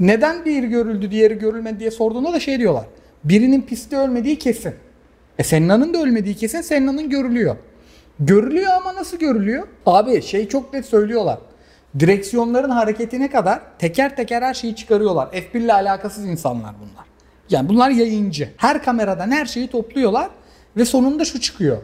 Neden 0.00 0.44
diğeri 0.44 0.66
görüldü 0.68 1.10
diğeri 1.10 1.38
görülmedi 1.38 1.80
diye 1.80 1.90
sorduğunda 1.90 2.32
da 2.32 2.40
şey 2.40 2.58
diyorlar. 2.58 2.84
Birinin 3.28 3.62
pistte 3.62 3.96
ölmediği 3.96 4.38
kesin. 4.38 4.74
E 5.38 5.44
Senna'nın 5.44 5.94
da 5.94 6.02
ölmediği 6.02 6.34
kesin. 6.34 6.60
Senna'nın 6.60 7.10
görülüyor. 7.10 7.56
Görülüyor 8.20 8.72
ama 8.80 8.94
nasıl 8.94 9.18
görülüyor? 9.18 9.68
Abi 9.86 10.22
şey 10.22 10.48
çok 10.48 10.72
net 10.72 10.86
söylüyorlar. 10.86 11.38
Direksiyonların 11.98 12.70
hareketine 12.70 13.30
kadar 13.30 13.60
teker 13.78 14.16
teker 14.16 14.42
her 14.42 14.54
şeyi 14.54 14.76
çıkarıyorlar. 14.76 15.26
F1 15.26 15.58
ile 15.58 15.72
alakasız 15.72 16.24
insanlar 16.24 16.74
bunlar. 16.78 17.06
Yani 17.50 17.68
bunlar 17.68 17.90
yayıncı. 17.90 18.48
Her 18.56 18.82
kameradan 18.82 19.30
her 19.30 19.46
şeyi 19.46 19.68
topluyorlar 19.68 20.30
ve 20.76 20.84
sonunda 20.84 21.24
şu 21.24 21.40
çıkıyor. 21.40 21.78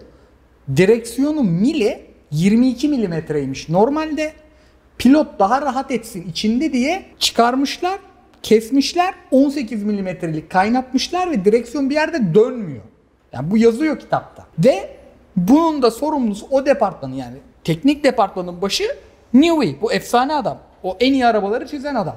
Direksiyonun 0.76 1.46
mili 1.46 2.06
22 2.30 2.88
milimetreymiş. 2.88 3.68
Normalde 3.68 4.32
pilot 4.98 5.38
daha 5.38 5.62
rahat 5.62 5.90
etsin 5.90 6.28
içinde 6.30 6.72
diye 6.72 7.06
çıkarmışlar, 7.18 7.98
kesmişler, 8.42 9.14
18 9.30 9.82
milimetrelik 9.82 10.50
kaynatmışlar 10.50 11.30
ve 11.30 11.44
direksiyon 11.44 11.90
bir 11.90 11.94
yerde 11.94 12.34
dönmüyor. 12.34 12.82
Yani 13.32 13.50
bu 13.50 13.56
yazıyor 13.56 13.98
kitapta. 13.98 14.46
Ve 14.58 14.96
bunun 15.36 15.82
da 15.82 15.90
sorumlusu 15.90 16.46
o 16.50 16.66
departmanın 16.66 17.14
yani 17.14 17.36
teknik 17.64 18.04
departmanın 18.04 18.62
başı 18.62 18.84
Newey. 19.34 19.76
Bu 19.82 19.92
efsane 19.92 20.34
adam. 20.34 20.58
O 20.82 20.96
en 21.00 21.12
iyi 21.12 21.26
arabaları 21.26 21.68
çizen 21.68 21.94
adam. 21.94 22.16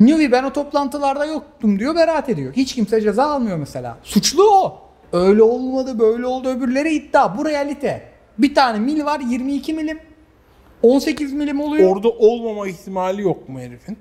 Newey 0.00 0.32
ben 0.32 0.44
o 0.44 0.52
toplantılarda 0.52 1.24
yoktum 1.24 1.78
diyor 1.78 1.94
beraat 1.94 2.28
ediyor. 2.28 2.52
Hiç 2.52 2.74
kimse 2.74 3.00
ceza 3.00 3.24
almıyor 3.24 3.56
mesela. 3.56 3.98
Suçlu 4.02 4.50
o. 4.50 4.78
Öyle 5.12 5.42
olmadı 5.42 5.98
böyle 5.98 6.26
oldu 6.26 6.48
öbürleri 6.48 6.94
iddia. 6.94 7.38
Bu 7.38 7.44
realite. 7.44 8.02
Bir 8.38 8.54
tane 8.54 8.78
mil 8.78 9.04
var 9.04 9.20
22 9.20 9.74
milim. 9.74 9.98
18 10.82 11.32
milim 11.32 11.60
oluyor. 11.60 11.96
Orada 11.96 12.08
olmama 12.08 12.68
ihtimali 12.68 13.22
yok 13.22 13.48
mu 13.48 13.60
herifin? 13.60 13.98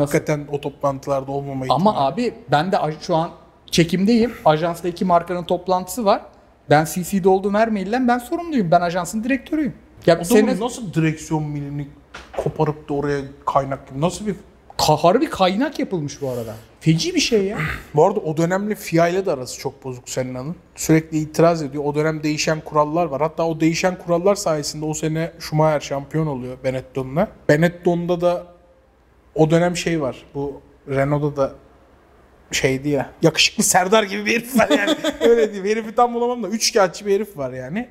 Hakikaten 0.00 0.46
o 0.52 0.60
toplantılarda 0.60 1.32
olmama 1.32 1.64
ihtimali. 1.64 1.80
Ama 1.80 2.06
abi 2.06 2.34
ben 2.50 2.72
de 2.72 2.76
şu 3.00 3.16
an 3.16 3.30
çekimdeyim. 3.70 4.32
Ajansta 4.44 4.88
iki 4.88 5.04
markanın 5.04 5.44
toplantısı 5.44 6.04
var. 6.04 6.22
Ben 6.70 6.84
CC'de 6.84 7.28
olduğum 7.28 7.54
her 7.54 7.68
mailden 7.68 8.08
ben 8.08 8.18
sorumluyum. 8.18 8.70
Ben 8.70 8.80
ajansın 8.80 9.24
direktörüyüm. 9.24 9.74
Ya 10.06 10.20
o 10.20 10.24
sene, 10.24 10.60
nasıl 10.60 10.94
direksiyon 10.94 11.42
milini 11.42 11.88
koparıp 12.36 12.88
da 12.88 12.94
oraya 12.94 13.20
kaynak 13.46 13.88
gibi 13.88 14.00
nasıl 14.00 14.26
bir 14.26 14.36
harbi 14.78 15.30
kaynak 15.30 15.78
yapılmış 15.78 16.22
bu 16.22 16.30
arada. 16.30 16.54
Feci 16.80 17.14
bir 17.14 17.20
şey 17.20 17.44
ya. 17.44 17.58
Bu 17.94 18.04
arada 18.06 18.20
o 18.20 18.36
dönemle 18.36 18.74
FIA 18.74 19.08
ile 19.08 19.26
de 19.26 19.32
arası 19.32 19.58
çok 19.58 19.84
bozuk 19.84 20.08
Senna'nın. 20.08 20.56
Sürekli 20.74 21.18
itiraz 21.18 21.62
ediyor. 21.62 21.84
O 21.84 21.94
dönem 21.94 22.22
değişen 22.22 22.60
kurallar 22.60 23.06
var. 23.06 23.22
Hatta 23.22 23.46
o 23.46 23.60
değişen 23.60 23.98
kurallar 23.98 24.34
sayesinde 24.34 24.84
o 24.84 24.94
sene 24.94 25.32
Schumacher 25.38 25.80
şampiyon 25.80 26.26
oluyor 26.26 26.56
Benetton'la. 26.64 27.28
Benetton'da 27.48 28.20
da 28.20 28.53
o 29.34 29.50
dönem 29.50 29.76
şey 29.76 30.00
var. 30.00 30.24
Bu 30.34 30.60
Renault'da 30.88 31.36
da 31.36 31.52
şeydi 32.50 32.88
ya. 32.88 33.10
Yakışıklı 33.22 33.64
Serdar 33.64 34.02
gibi 34.02 34.26
bir 34.26 34.32
herif 34.32 34.58
var 34.58 34.68
yani. 34.68 34.96
Öyle 35.20 35.52
diyeyim. 35.52 35.76
Herifi 35.76 35.94
tam 35.94 36.14
bulamam 36.14 36.42
da 36.42 36.48
üçkağıtçı 36.48 37.06
bir 37.06 37.14
herif 37.14 37.38
var 37.38 37.52
yani. 37.52 37.88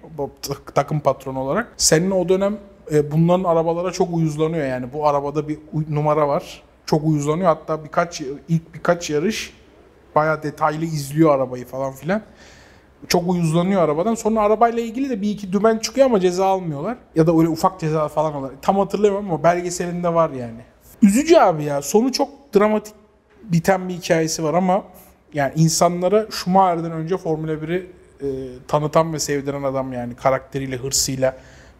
Takım 0.76 1.00
patronu 1.00 1.40
olarak. 1.40 1.68
Senin 1.78 2.12
o 2.12 2.30
dönem 2.30 2.58
e, 2.92 3.12
bunların 3.12 3.44
arabalara 3.44 3.92
çok 3.92 4.14
uyuzlanıyor 4.14 4.68
yani. 4.68 4.94
Bu 4.94 5.08
arabada 5.08 5.48
bir 5.48 5.58
numara 5.90 6.28
var. 6.28 6.64
Çok 6.86 7.04
uyuzlanıyor. 7.04 7.48
Hatta 7.48 7.84
birkaç 7.84 8.22
ilk 8.22 8.74
birkaç 8.74 9.10
yarış 9.10 9.54
bayağı 10.16 10.44
detaylı 10.44 10.86
izliyor 10.86 11.36
arabayı 11.36 11.66
falan 11.66 11.94
filan. 11.94 12.22
Çok 13.08 13.30
uyuzlanıyor 13.30 13.82
arabadan. 13.82 14.16
Sonra 14.16 14.42
arabayla 14.42 14.84
ilgili 14.84 15.10
de 15.10 15.22
bir 15.22 15.30
iki 15.30 15.54
dümen 15.54 15.78
çıkıyor 15.78 16.08
ama 16.08 16.20
ceza 16.20 16.46
almıyorlar. 16.46 16.98
Ya 17.16 17.28
da 17.28 17.38
öyle 17.38 17.50
ufak 17.50 17.80
ceza 17.80 18.08
falan 18.08 18.36
oluyor. 18.36 18.54
Tam 18.62 18.78
hatırlamıyorum 18.78 19.32
ama 19.32 19.44
belgeselinde 19.44 20.14
var 20.14 20.30
yani. 20.30 20.62
Üzücü 21.04 21.36
abi 21.38 21.64
ya. 21.64 21.82
Sonu 21.82 22.12
çok 22.12 22.30
dramatik 22.56 22.94
biten 23.44 23.90
bir 23.90 23.94
hikayesi 23.94 24.44
var 24.44 24.54
ama 24.54 24.84
yani 25.34 25.54
insanlara 25.56 26.28
Schumacher'den 26.32 26.92
önce 26.92 27.18
Formula 27.18 27.52
1'i 27.54 27.90
e, 28.22 28.28
tanıtan 28.68 29.14
ve 29.14 29.20
sevdiren 29.20 29.64
adam 29.64 29.94
yani 29.94 30.16
karakteriyle, 30.16 30.78
hırsıyla. 30.78 31.38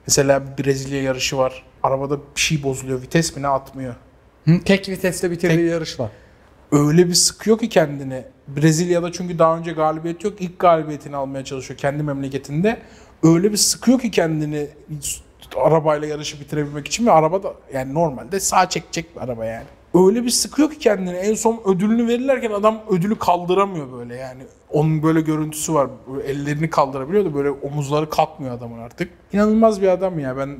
Mesela 0.08 0.44
Brezilya 0.58 1.02
yarışı 1.04 1.38
var. 1.38 1.64
Arabada 1.84 2.18
bir 2.36 2.42
şey 2.42 2.64
bozuluyor. 2.64 3.02
Vites 3.02 3.36
mi 3.36 3.42
ne 3.42 3.48
atmıyor. 3.48 3.96
Hı, 4.46 4.60
tek 4.66 4.90
viteste 4.90 5.32
bitirdiği 5.32 5.58
Tek- 5.58 5.72
yarış 5.72 6.00
var. 6.00 6.10
öyle 6.72 7.08
bir 7.08 7.14
sıkıyor 7.14 7.58
ki 7.60 7.70
kendini. 7.70 8.24
Brezilya'da 8.48 9.12
çünkü 9.12 9.40
daha 9.40 9.58
önce 9.58 9.72
galibiyet 9.72 10.24
yok. 10.24 10.42
İlk 10.42 10.60
galibiyetini 10.60 11.16
almaya 11.16 11.44
çalışıyor 11.46 11.78
kendi 11.78 12.04
memleketinde. 12.04 12.78
Öyle 13.24 13.52
bir 13.52 13.58
sıkıyor 13.58 14.00
ki 14.00 14.12
kendini 14.12 14.68
arabayla 15.58 16.08
yarışı 16.08 16.40
bitirebilmek 16.40 16.88
için 16.88 17.06
ve 17.06 17.12
araba 17.12 17.44
da 17.44 17.54
yani 17.74 17.94
normalde 17.94 18.40
sağ 18.40 18.70
çekecek 18.70 19.16
bir 19.16 19.22
araba 19.22 19.46
yani. 19.46 19.66
Öyle 19.94 20.24
bir 20.24 20.30
sıkıyor 20.30 20.72
ki 20.72 20.80
kendini. 20.80 21.16
En 21.18 21.34
son 21.34 21.62
ödülünü 21.66 22.08
verirlerken 22.08 22.52
adam 22.52 22.82
ödülü 22.90 23.20
kaldıramıyor 23.20 23.92
böyle 23.92 24.16
yani. 24.16 24.44
Onun 24.70 25.04
böyle 25.04 25.22
görüntüsü 25.22 25.74
var. 25.74 25.88
Böyle 26.14 26.28
ellerini 26.28 26.70
kaldırabiliyor 26.70 27.26
da 27.26 27.34
böyle 27.36 27.50
omuzları 27.50 28.10
kalkmıyor 28.10 28.58
adamın 28.58 28.80
artık. 28.80 29.10
İnanılmaz 29.34 29.82
bir 29.82 29.88
adam 29.88 30.20
ya. 30.20 30.38
Ben 30.38 30.58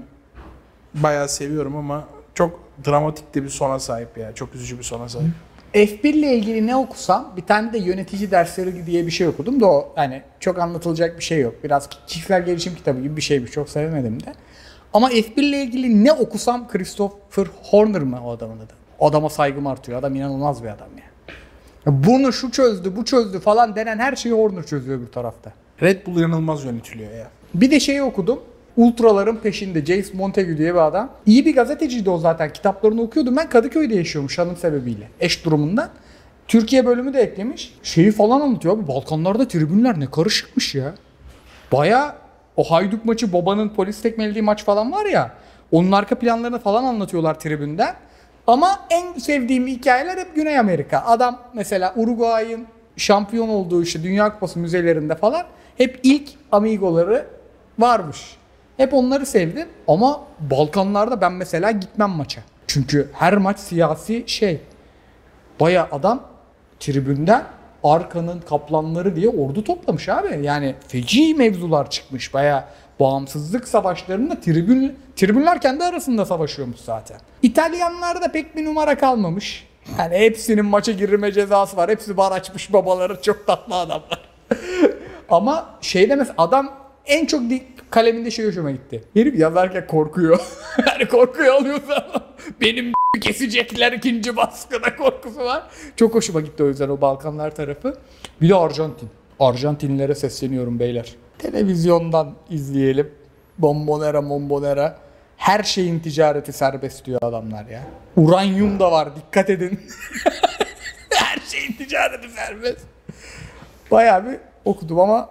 bayağı 0.94 1.30
seviyorum 1.30 1.76
ama 1.76 2.08
çok 2.36 2.60
dramatik 2.88 3.36
de 3.36 3.44
bir 3.44 3.50
sona 3.50 3.80
sahip 3.80 4.18
ya. 4.18 4.36
Çok 4.36 4.56
üzücü 4.56 4.78
bir 4.78 4.84
sona 4.84 5.10
sahip. 5.10 5.30
F1 5.74 6.08
ile 6.08 6.36
ilgili 6.36 6.68
ne 6.68 6.76
okusam 6.76 7.34
bir 7.38 7.42
tane 7.42 7.74
de 7.74 7.78
yönetici 7.78 8.32
dersleri 8.32 8.86
diye 8.86 9.06
bir 9.06 9.12
şey 9.12 9.28
okudum 9.28 9.62
da 9.62 9.66
o 9.66 9.94
yani 9.98 10.22
çok 10.40 10.60
anlatılacak 10.60 11.18
bir 11.20 11.24
şey 11.24 11.40
yok. 11.42 11.54
Biraz 11.64 11.90
kişisel 12.08 12.46
gelişim 12.46 12.76
kitabı 12.76 13.02
gibi 13.02 13.18
bir 13.18 13.22
şeymiş. 13.22 13.52
Çok 13.52 13.70
sevemedim 13.70 14.24
de. 14.24 14.34
Ama 14.94 15.12
F1 15.12 15.42
ile 15.42 15.64
ilgili 15.64 16.04
ne 16.04 16.14
okusam 16.14 16.68
Christopher 16.68 17.46
Horner 17.64 18.02
mı 18.02 18.20
o 18.26 18.32
adamın 18.32 18.58
adı? 18.58 18.74
O 19.00 19.08
adama 19.08 19.30
saygım 19.30 19.68
artıyor. 19.68 20.00
Adam 20.00 20.16
inanılmaz 20.16 20.64
bir 20.64 20.68
adam 20.70 20.90
ya. 20.98 21.04
Bunu 21.86 22.34
şu 22.34 22.52
çözdü, 22.52 22.96
bu 22.96 23.06
çözdü 23.06 23.40
falan 23.40 23.76
denen 23.76 24.00
her 24.00 24.16
şeyi 24.16 24.36
Horner 24.36 24.66
çözüyor 24.66 25.02
bir 25.02 25.12
tarafta. 25.12 25.52
Red 25.82 26.08
Bull 26.08 26.20
inanılmaz 26.20 26.66
yönetiliyor 26.66 27.12
ya. 27.12 27.28
Bir 27.54 27.72
de 27.72 27.80
şeyi 27.80 28.04
okudum. 28.04 28.40
Ultraların 28.78 29.36
peşinde 29.36 29.86
Jace 29.86 30.14
Montague 30.14 30.58
diye 30.58 30.74
bir 30.74 30.80
adam. 30.88 31.10
İyi 31.26 31.46
bir 31.46 31.56
gazeteciydi 31.56 32.10
o 32.10 32.18
zaten. 32.18 32.54
Kitaplarını 32.54 33.02
okuyordum. 33.02 33.36
Ben 33.38 33.50
Kadıköy'de 33.50 33.96
yaşıyormuş 33.96 34.38
hanım 34.38 34.58
sebebiyle. 34.58 35.08
Eş 35.20 35.46
durumundan. 35.46 35.90
Türkiye 36.48 36.86
bölümü 36.86 37.14
de 37.14 37.22
eklemiş. 37.22 37.74
Şeyi 37.84 38.12
falan 38.12 38.42
anlatıyor 38.42 38.78
abi. 38.78 38.88
Balkanlarda 38.88 39.48
tribünler 39.48 40.00
ne 40.00 40.12
karışıkmış 40.12 40.76
ya. 40.76 40.94
Baya 41.72 42.16
o 42.58 42.64
hayduk 42.64 43.06
maçı 43.06 43.34
babanın 43.34 43.70
polis 43.70 44.02
tekmelediği 44.02 44.42
maç 44.42 44.64
falan 44.64 44.92
var 44.92 45.06
ya. 45.06 45.32
Onun 45.72 45.92
arka 45.92 46.16
planlarını 46.16 46.60
falan 46.60 46.84
anlatıyorlar 46.84 47.40
tribünden. 47.40 47.96
Ama 48.48 48.80
en 48.90 49.20
sevdiğim 49.20 49.68
hikayeler 49.68 50.18
hep 50.18 50.36
Güney 50.36 50.60
Amerika. 50.60 51.04
Adam 51.06 51.40
mesela 51.54 51.94
Uruguay'ın 51.96 52.68
şampiyon 52.98 53.50
olduğu 53.50 53.84
işte 53.84 54.04
Dünya 54.04 54.34
Kupası 54.34 54.60
müzelerinde 54.60 55.16
falan 55.16 55.44
hep 55.78 56.00
ilk 56.04 56.30
amigoları 56.52 57.26
varmış. 57.80 58.38
Hep 58.78 58.94
onları 58.94 59.26
sevdim 59.26 59.68
ama 59.88 60.22
Balkanlarda 60.40 61.22
ben 61.22 61.34
mesela 61.34 61.72
gitmem 61.72 62.10
maça. 62.10 62.42
Çünkü 62.68 63.10
her 63.14 63.38
maç 63.38 63.60
siyasi 63.60 64.24
şey. 64.28 64.62
Baya 65.60 65.88
adam 65.92 66.24
tribünden 66.80 67.44
Arkanın 67.84 68.42
kaplanları 68.42 69.16
diye 69.16 69.30
ordu 69.30 69.64
toplamış 69.64 70.10
abi. 70.10 70.46
Yani 70.46 70.76
feci 70.88 71.36
mevzular 71.36 71.90
çıkmış. 71.90 72.34
Baya 72.34 72.70
bağımsızlık 73.00 73.68
savaşlarında 73.68 74.40
tribün, 74.40 74.96
tribünler 75.16 75.62
kendi 75.62 75.84
arasında 75.84 76.26
savaşıyormuş 76.26 76.80
zaten. 76.80 77.18
İtalyanlarda 77.42 78.32
pek 78.32 78.56
bir 78.56 78.66
numara 78.66 78.98
kalmamış. 78.98 79.68
Yani 80.00 80.18
hepsinin 80.18 80.66
maça 80.66 80.92
girme 80.92 81.32
cezası 81.32 81.78
var. 81.78 81.90
Hepsi 81.90 82.18
bar 82.18 82.32
açmış 82.32 82.74
babaları. 82.74 83.22
Çok 83.22 83.48
tatlı 83.48 83.76
adamlar. 83.76 84.30
Ama 85.30 85.70
şeyde 85.82 86.16
mesela 86.16 86.36
adam 86.38 86.74
en 87.06 87.26
çok 87.26 87.42
kaleminde 87.94 88.32
şey 88.32 88.48
hoşuma 88.48 88.72
gitti. 88.72 89.04
Herif 89.14 89.40
yazarken 89.40 89.88
korkuyor. 89.88 90.40
yani 90.88 91.08
korkuyor 91.08 91.54
alıyorsa 91.54 92.24
benim 92.62 92.94
kesecekler 93.22 93.92
ikinci 93.92 94.36
baskıda 94.36 94.96
korkusu 94.96 95.40
var. 95.40 95.64
Çok 95.96 96.16
hoşuma 96.16 96.42
gitti 96.42 96.64
o 96.64 96.68
yüzden 96.68 96.90
o 96.90 97.02
Balkanlar 97.02 97.56
tarafı. 97.56 97.98
Bir 98.42 98.50
de 98.50 98.56
Arjantin. 98.56 99.10
Arjantinlilere 99.40 100.16
sesleniyorum 100.16 100.80
beyler. 100.80 101.16
Televizyondan 101.38 102.34
izleyelim. 102.50 103.12
Bombonera 103.58 104.30
bombonera. 104.30 104.98
Her 105.38 105.64
şeyin 105.64 106.00
ticareti 106.00 106.54
serbest 106.54 107.06
diyor 107.06 107.20
adamlar 107.22 107.66
ya. 107.66 107.82
Uranyum 108.16 108.80
da 108.80 108.92
var 108.92 109.16
dikkat 109.16 109.50
edin. 109.50 109.80
Her 111.10 111.38
şeyin 111.52 111.74
ticareti 111.74 112.30
serbest. 112.30 112.82
Bayağı 113.92 114.26
bir 114.26 114.38
okudum 114.66 115.00
ama 115.00 115.30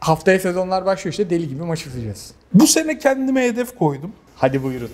haftaya 0.00 0.40
sezonlar 0.40 0.86
başlıyor 0.86 1.12
işte 1.12 1.30
deli 1.30 1.48
gibi 1.48 1.62
maç 1.62 1.86
izleyeceğiz. 1.86 2.32
Bu 2.54 2.66
sene 2.66 2.98
kendime 2.98 3.42
hedef 3.42 3.78
koydum. 3.78 4.12
Hadi 4.36 4.62
buyurun. 4.62 4.90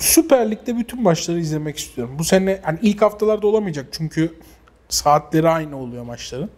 Süper 0.00 0.50
Lig'de 0.50 0.78
bütün 0.78 1.02
maçları 1.02 1.40
izlemek 1.40 1.78
istiyorum. 1.78 2.14
Bu 2.18 2.24
sene 2.24 2.60
hani 2.62 2.78
ilk 2.82 3.02
haftalarda 3.02 3.46
olamayacak 3.46 3.86
çünkü 3.92 4.34
saatleri 4.88 5.48
aynı 5.48 5.76
oluyor 5.76 6.04
maçların. 6.04 6.50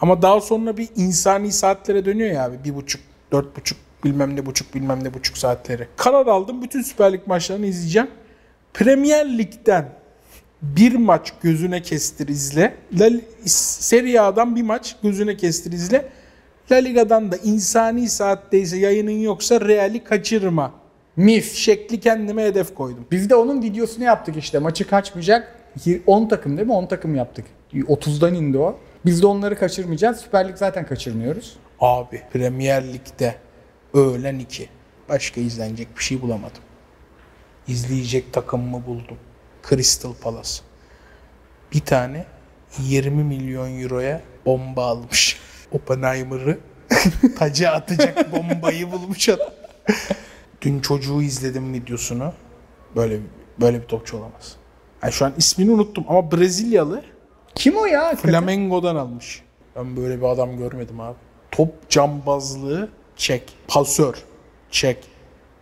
Ama 0.00 0.22
daha 0.22 0.40
sonra 0.40 0.76
bir 0.76 0.88
insani 0.96 1.52
saatlere 1.52 2.04
dönüyor 2.04 2.30
ya 2.30 2.44
abi. 2.44 2.64
Bir 2.64 2.74
buçuk, 2.74 3.00
dört 3.32 3.56
buçuk, 3.56 3.78
bilmem 4.04 4.36
ne 4.36 4.46
buçuk, 4.46 4.74
bilmem 4.74 5.04
ne 5.04 5.14
buçuk 5.14 5.38
saatleri. 5.38 5.88
Karar 5.96 6.26
aldım. 6.26 6.62
Bütün 6.62 6.82
Süper 6.82 7.12
Lig 7.12 7.26
maçlarını 7.26 7.66
izleyeceğim. 7.66 8.08
Premier 8.74 9.38
Lig'den 9.38 9.88
bir 10.62 10.94
maç 10.94 11.32
gözüne 11.42 11.82
kestir 11.82 12.28
izle. 12.28 12.74
La, 12.98 13.10
Serie 13.46 14.20
A'dan 14.20 14.56
bir 14.56 14.62
maç 14.62 14.96
gözüne 15.02 15.36
kestir 15.36 15.72
izle. 15.72 16.08
La 16.70 16.76
Liga'dan 16.76 17.32
da 17.32 17.36
insani 17.36 18.08
saatteyse 18.08 18.76
yayının 18.76 19.10
yoksa 19.10 19.60
Real'i 19.60 20.04
kaçırma 20.04 20.72
Mis. 21.16 21.54
şekli 21.54 22.00
kendime 22.00 22.44
hedef 22.44 22.74
koydum. 22.74 23.06
Biz 23.10 23.30
de 23.30 23.34
onun 23.34 23.62
videosunu 23.62 24.04
yaptık 24.04 24.36
işte. 24.36 24.58
Maçı 24.58 24.88
kaçmayacak. 24.88 25.54
10 26.06 26.28
takım 26.28 26.56
değil 26.56 26.66
mi? 26.68 26.74
10 26.74 26.86
takım 26.86 27.14
yaptık. 27.14 27.44
30'dan 27.72 28.34
indi 28.34 28.58
o. 28.58 28.78
Biz 29.06 29.22
de 29.22 29.26
onları 29.26 29.58
kaçırmayacağız. 29.58 30.16
Süper 30.20 30.48
Lig 30.48 30.56
zaten 30.56 30.86
kaçırmıyoruz. 30.86 31.56
Abi 31.80 32.22
Premier 32.32 32.92
Lig'de 32.92 33.34
öğlen 33.94 34.38
2. 34.38 34.68
Başka 35.08 35.40
izlenecek 35.40 35.88
bir 35.98 36.02
şey 36.02 36.22
bulamadım. 36.22 36.62
İzleyecek 37.68 38.32
takımımı 38.32 38.86
buldum. 38.86 39.18
Crystal 39.68 40.14
Palace. 40.22 40.50
Bir 41.72 41.80
tane 41.80 42.24
20 42.78 43.24
milyon 43.24 43.82
euroya 43.82 44.20
bomba 44.46 44.86
almış. 44.86 45.40
Oppenheimer'ı 45.72 46.58
taca 47.38 47.70
atacak 47.70 48.32
bombayı 48.32 48.92
bulmuş 48.92 49.28
adam. 49.28 49.48
Dün 50.62 50.80
çocuğu 50.80 51.22
izledim 51.22 51.72
videosunu. 51.72 52.32
Böyle 52.96 53.20
böyle 53.60 53.82
bir 53.82 53.86
topçu 53.86 54.16
olamaz. 54.16 54.56
Yani 55.02 55.12
şu 55.12 55.24
an 55.24 55.32
ismini 55.38 55.70
unuttum 55.70 56.04
ama 56.08 56.32
Brezilyalı 56.32 57.02
Kim 57.54 57.76
o 57.76 57.86
ya? 57.86 58.16
Flamengo'dan 58.16 58.96
almış. 58.96 59.42
Ben 59.76 59.96
böyle 59.96 60.18
bir 60.18 60.26
adam 60.26 60.56
görmedim 60.56 61.00
abi. 61.00 61.16
Top 61.50 61.90
cambazlığı 61.90 62.88
çek. 63.16 63.42
Pasör 63.68 64.14
çek. 64.70 64.98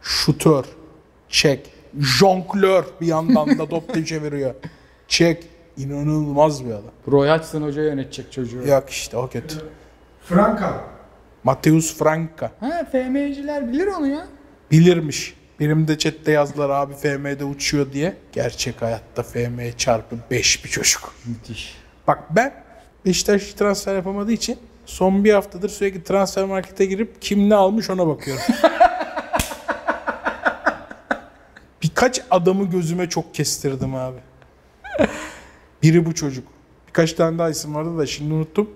Şutör 0.03 0.65
çek. 1.29 1.71
Jonglör 1.99 2.85
bir 3.01 3.07
yandan 3.07 3.59
da 3.59 3.69
top 3.69 4.07
çeviriyor. 4.07 4.55
Çek. 5.09 5.45
İnanılmaz 5.77 6.65
bir 6.65 6.71
adam. 6.71 6.91
Roy 7.09 7.29
Hodgson 7.29 7.63
Hoca 7.63 7.83
yönetecek 7.83 8.33
çocuğu. 8.33 8.69
Yok 8.69 8.91
işte 8.91 9.17
o 9.17 9.29
kötü. 9.29 9.57
Franka. 10.29 10.85
Mateus 11.45 11.99
Franca. 11.99 12.51
Ha 12.61 12.85
FM'ciler 12.93 13.73
bilir 13.73 13.87
onu 13.87 14.07
ya. 14.07 14.27
Bilirmiş. 14.71 15.35
Benim 15.61 15.89
de 15.89 15.99
chatte 15.99 16.33
yazdılar 16.33 16.71
abi 16.71 16.95
FM'de 16.95 17.45
uçuyor 17.45 17.93
diye. 17.93 18.17
Gerçek 18.33 18.83
hayatta 18.83 19.23
FM 19.23 19.61
çarpı 19.77 20.17
5 20.31 20.65
bir 20.65 20.71
çocuk. 20.71 21.15
Müthiş. 21.27 21.77
Bak 22.07 22.37
ben 22.37 22.53
Beşiktaş 23.07 23.53
transfer 23.53 23.95
yapamadığı 23.95 24.33
için 24.33 24.59
son 24.87 25.25
bir 25.25 25.33
haftadır 25.33 25.69
sürekli 25.69 26.03
transfer 26.05 26.45
markete 26.45 26.87
girip 26.87 27.23
kim 27.23 27.51
ne 27.51 27.55
almış 27.55 27.91
ona 27.91 28.07
bakıyorum. 28.07 28.43
Birkaç 31.83 32.21
adamı 32.31 32.71
gözüme 32.71 33.09
çok 33.09 33.35
kestirdim 33.35 33.95
abi. 33.95 34.19
Biri 35.83 36.07
bu 36.07 36.15
çocuk. 36.15 36.49
Birkaç 36.89 37.13
tane 37.13 37.39
daha 37.39 37.51
isim 37.51 37.75
vardı 37.75 37.99
da 37.99 38.07
şimdi 38.07 38.35
unuttum. 38.35 38.71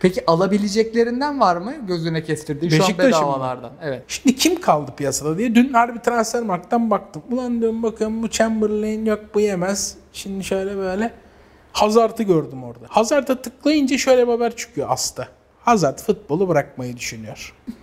Peki 0.00 0.24
alabileceklerinden 0.26 1.40
var 1.40 1.56
mı 1.56 1.74
gözüne 1.86 2.22
kestirdiği 2.22 2.70
şu 2.70 2.76
an 2.76 2.80
Beşiktaş'ın 2.80 3.10
mı? 3.10 3.16
bedavalardan? 3.16 3.72
Evet. 3.82 4.02
Şimdi 4.08 4.36
kim 4.36 4.60
kaldı 4.60 4.92
piyasada 4.96 5.38
diye 5.38 5.54
dün 5.54 5.72
harbi 5.72 6.02
transfer 6.02 6.42
marktan 6.42 6.90
baktım. 6.90 7.22
Ulan 7.30 7.60
diyorum 7.60 7.82
bakıyorum 7.82 8.22
bu 8.22 8.30
Chamberlain 8.30 9.04
yok 9.04 9.20
bu 9.34 9.40
yemez. 9.40 9.96
Şimdi 10.12 10.44
şöyle 10.44 10.76
böyle 10.76 11.12
Hazard'ı 11.72 12.22
gördüm 12.22 12.64
orada. 12.64 12.86
Hazard'a 12.88 13.42
tıklayınca 13.42 13.98
şöyle 13.98 14.26
bir 14.26 14.32
haber 14.32 14.56
çıkıyor 14.56 14.86
As'ta. 14.90 15.28
Hazard 15.60 15.98
futbolu 15.98 16.48
bırakmayı 16.48 16.96
düşünüyor. 16.96 17.54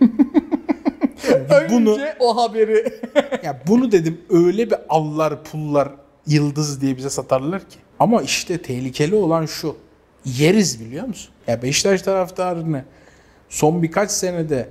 bunu 1.70 1.92
Önce 1.92 2.16
o 2.20 2.42
haberi. 2.42 3.00
ya 3.44 3.60
bunu 3.66 3.92
dedim 3.92 4.20
öyle 4.30 4.70
bir 4.70 4.78
allar 4.88 5.44
pullar 5.44 5.88
yıldız 6.26 6.80
diye 6.80 6.96
bize 6.96 7.10
satarlar 7.10 7.60
ki. 7.60 7.76
Ama 7.98 8.22
işte 8.22 8.62
tehlikeli 8.62 9.14
olan 9.14 9.46
şu. 9.46 9.76
Yeriz 10.24 10.80
biliyor 10.80 11.06
musun? 11.06 11.30
Ya 11.46 11.62
Beşiktaş 11.62 12.02
taraftarını 12.02 12.84
son 13.48 13.82
birkaç 13.82 14.10
senede 14.10 14.68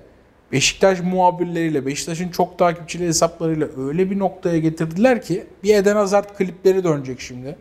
Beşiktaş 0.51 0.99
muhabirleriyle, 1.01 1.85
Beşiktaş'ın 1.85 2.29
çok 2.29 2.59
takipçili 2.59 3.07
hesaplarıyla 3.07 3.67
öyle 3.77 4.11
bir 4.11 4.19
noktaya 4.19 4.57
getirdiler 4.57 5.21
ki 5.21 5.43
bir 5.63 5.75
Eden 5.75 5.95
Hazard 5.95 6.37
klipleri 6.37 6.83
dönecek 6.83 7.19
şimdi. 7.19 7.55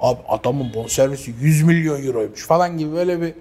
Abi 0.00 0.20
adamın 0.28 0.74
bonservisi 0.74 1.32
100 1.40 1.62
milyon 1.62 2.06
euroymuş 2.06 2.46
falan 2.46 2.78
gibi 2.78 2.92
böyle 2.92 3.20
bir 3.20 3.34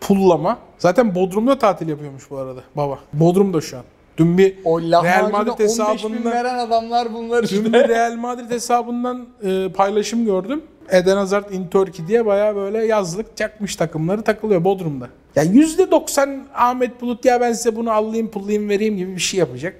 pullama. 0.00 0.58
Zaten 0.78 1.14
Bodrum'da 1.14 1.58
tatil 1.58 1.88
yapıyormuş 1.88 2.30
bu 2.30 2.38
arada 2.38 2.60
baba. 2.76 2.98
Bodrum'da 3.12 3.60
şu 3.60 3.76
an. 3.76 3.84
Dün 4.16 4.38
bir 4.38 4.58
O 4.64 4.80
Real 4.80 5.30
Madrid 5.30 5.50
15 5.50 5.58
bin 5.58 5.64
hesabından 5.64 6.32
veren 6.32 6.58
adamlar 6.58 7.14
bunlar 7.14 7.42
Dün 7.42 7.56
işte. 7.56 7.72
bir 7.72 7.88
Real 7.88 8.16
Madrid 8.16 8.50
hesabından 8.50 9.26
e, 9.44 9.72
paylaşım 9.72 10.24
gördüm. 10.24 10.62
Eden 10.90 11.16
Hazard 11.16 11.50
in 11.50 11.68
Turkey 11.68 12.06
diye 12.06 12.26
baya 12.26 12.56
böyle 12.56 12.86
yazlık 12.86 13.36
çakmış 13.36 13.76
takımları 13.76 14.22
takılıyor 14.22 14.64
Bodrum'da. 14.64 15.08
Ya 15.36 15.44
%90 15.44 16.40
Ahmet 16.54 17.00
Bulut 17.00 17.24
ya 17.24 17.40
ben 17.40 17.52
size 17.52 17.76
bunu 17.76 17.92
alayım 17.92 18.30
pullayayım 18.30 18.68
vereyim 18.68 18.96
gibi 18.96 19.14
bir 19.14 19.20
şey 19.20 19.40
yapacak. 19.40 19.76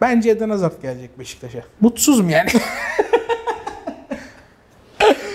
Bence 0.00 0.30
Eden 0.30 0.50
Hazard 0.50 0.82
gelecek 0.82 1.18
Beşiktaş'a. 1.18 1.62
Mutsuzum 1.80 2.30
yani. 2.30 2.48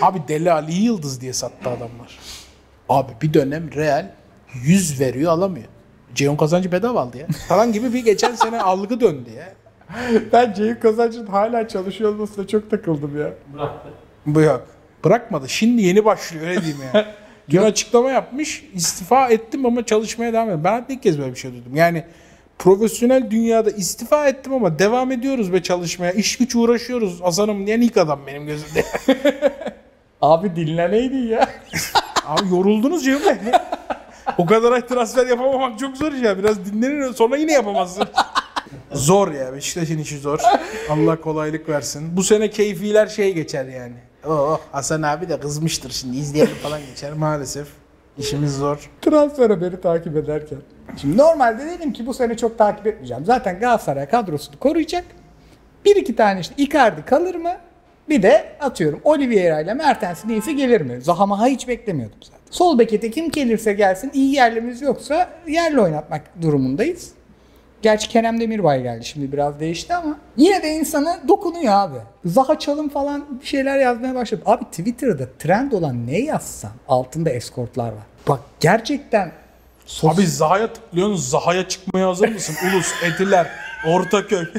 Abi 0.01 0.19
Deli 0.27 0.51
Ali 0.51 0.73
Yıldız 0.73 1.21
diye 1.21 1.33
sattı 1.33 1.69
adamlar. 1.69 2.19
Abi 2.89 3.11
bir 3.21 3.33
dönem 3.33 3.71
Real 3.75 4.11
100 4.63 4.99
veriyor 4.99 5.31
alamıyor. 5.31 5.67
Ceyhun 6.15 6.35
kazancı 6.35 6.71
bedava 6.71 7.01
aldı 7.01 7.17
ya. 7.17 7.27
Falan 7.47 7.73
gibi 7.73 7.93
bir 7.93 8.05
geçen 8.05 8.35
sene 8.35 8.61
algı 8.61 8.99
döndü 8.99 9.29
ya. 9.37 9.53
Ben 10.33 10.53
Ceyhun 10.53 10.75
Kazancı'nın 10.75 11.27
hala 11.27 11.67
çalışıyor 11.67 12.13
olmasına 12.13 12.47
çok 12.47 12.69
takıldım 12.71 13.19
ya. 13.19 13.33
Bu 14.25 14.41
yok. 14.41 14.67
Bırakmadı. 15.05 15.49
Şimdi 15.49 15.81
yeni 15.81 16.05
başlıyor 16.05 16.47
öyle 16.47 16.61
diyeyim 16.61 16.81
yani. 16.93 17.05
Dün 17.49 17.61
açıklama 17.61 18.11
yapmış. 18.11 18.65
istifa 18.73 19.29
ettim 19.29 19.65
ama 19.65 19.85
çalışmaya 19.85 20.33
devam 20.33 20.45
ediyorum. 20.45 20.63
Ben 20.63 20.85
ilk 20.89 21.03
kez 21.03 21.19
böyle 21.19 21.31
bir 21.31 21.39
şey 21.39 21.51
duydum. 21.51 21.75
Yani 21.75 22.03
profesyonel 22.59 23.31
dünyada 23.31 23.71
istifa 23.71 24.27
ettim 24.27 24.53
ama 24.53 24.79
devam 24.79 25.11
ediyoruz 25.11 25.53
be 25.53 25.63
çalışmaya. 25.63 26.11
İş 26.11 26.37
güç 26.37 26.55
uğraşıyoruz. 26.55 27.21
Hasan'ım 27.21 27.67
diyen 27.67 27.81
ilk 27.81 27.97
adam 27.97 28.19
benim 28.27 28.45
gözümde. 28.45 28.83
Abi 30.21 30.55
dinleneydin 30.55 31.27
ya. 31.27 31.49
Abi 32.25 32.49
yoruldunuz 32.55 33.03
Ceyhun 33.05 33.21
Bey. 33.25 33.51
o 34.37 34.45
kadar 34.45 34.71
ay 34.71 34.87
transfer 34.87 35.27
yapamamak 35.27 35.79
çok 35.79 35.97
zor 35.97 36.13
ya. 36.13 36.37
Biraz 36.37 36.65
dinlenir 36.65 37.13
sonra 37.13 37.37
yine 37.37 37.51
yapamazsın. 37.51 38.03
zor 38.91 39.31
ya. 39.31 39.53
Beşiktaş'ın 39.53 39.97
işi 39.97 40.17
zor. 40.17 40.39
Allah 40.89 41.21
kolaylık 41.21 41.69
versin. 41.69 42.17
Bu 42.17 42.23
sene 42.23 42.49
keyfiler 42.49 43.07
şey 43.07 43.33
geçer 43.33 43.65
yani. 43.65 43.95
Oo, 44.27 44.59
Hasan 44.71 45.01
abi 45.01 45.29
de 45.29 45.39
kızmıştır 45.39 45.91
şimdi 45.91 46.17
izleyelim 46.17 46.55
falan 46.55 46.81
geçer 46.89 47.13
maalesef. 47.13 47.67
İşimiz 48.17 48.57
zor. 48.57 48.89
Transfer 49.01 49.49
haberi 49.49 49.81
takip 49.81 50.17
ederken. 50.17 50.57
Şimdi 50.97 51.17
normalde 51.17 51.65
dedim 51.65 51.93
ki 51.93 52.05
bu 52.07 52.13
sene 52.13 52.37
çok 52.37 52.57
takip 52.57 52.87
etmeyeceğim. 52.87 53.25
Zaten 53.25 53.59
Galatasaray 53.59 54.09
kadrosunu 54.09 54.59
koruyacak. 54.59 55.03
Bir 55.85 55.95
iki 55.95 56.15
tane 56.15 56.39
işte 56.39 56.53
Icardi 56.57 57.05
kalır 57.05 57.35
mı? 57.35 57.51
Bir 58.09 58.23
de 58.23 58.45
atıyorum 58.59 59.01
Oliveira 59.03 59.61
ile 59.61 59.73
Mertens 59.73 60.25
neyse 60.25 60.53
gelir 60.53 60.81
mi? 60.81 61.01
Zahamaha 61.01 61.45
hiç 61.45 61.67
beklemiyordum 61.67 62.17
zaten. 62.21 62.39
Sol 62.51 62.79
bekete 62.79 63.11
kim 63.11 63.31
gelirse 63.31 63.73
gelsin 63.73 64.11
iyi 64.13 64.35
yerlimiz 64.35 64.81
yoksa 64.81 65.29
yerli 65.47 65.81
oynatmak 65.81 66.21
durumundayız. 66.41 67.11
Gerçi 67.81 68.09
Kerem 68.09 68.39
Demirbay 68.41 68.83
geldi 68.83 69.05
şimdi 69.05 69.31
biraz 69.31 69.59
değişti 69.59 69.93
ama 69.95 70.17
yine 70.37 70.63
de 70.63 70.69
insana 70.69 71.19
dokunuyor 71.27 71.73
abi. 71.73 71.97
Zaha 72.25 72.59
Çalım 72.59 72.89
falan 72.89 73.25
bir 73.41 73.45
şeyler 73.45 73.79
yazmaya 73.79 74.15
başladı. 74.15 74.41
Abi 74.45 74.63
Twitter'da 74.65 75.29
trend 75.39 75.71
olan 75.71 76.07
ne 76.07 76.19
yazsan 76.19 76.71
altında 76.87 77.29
eskortlar 77.29 77.87
var. 77.87 78.03
Bak 78.27 78.39
gerçekten 78.59 79.31
sos- 79.87 80.13
Abi 80.15 80.27
Zaha'ya 80.27 80.73
tıklıyorsun. 80.73 81.15
Zaha'ya 81.15 81.67
çıkmaya 81.67 82.07
hazır 82.07 82.29
mısın? 82.29 82.55
Ulus, 82.73 82.93
Etiler, 83.03 83.47
Ortaköy. 83.87 84.45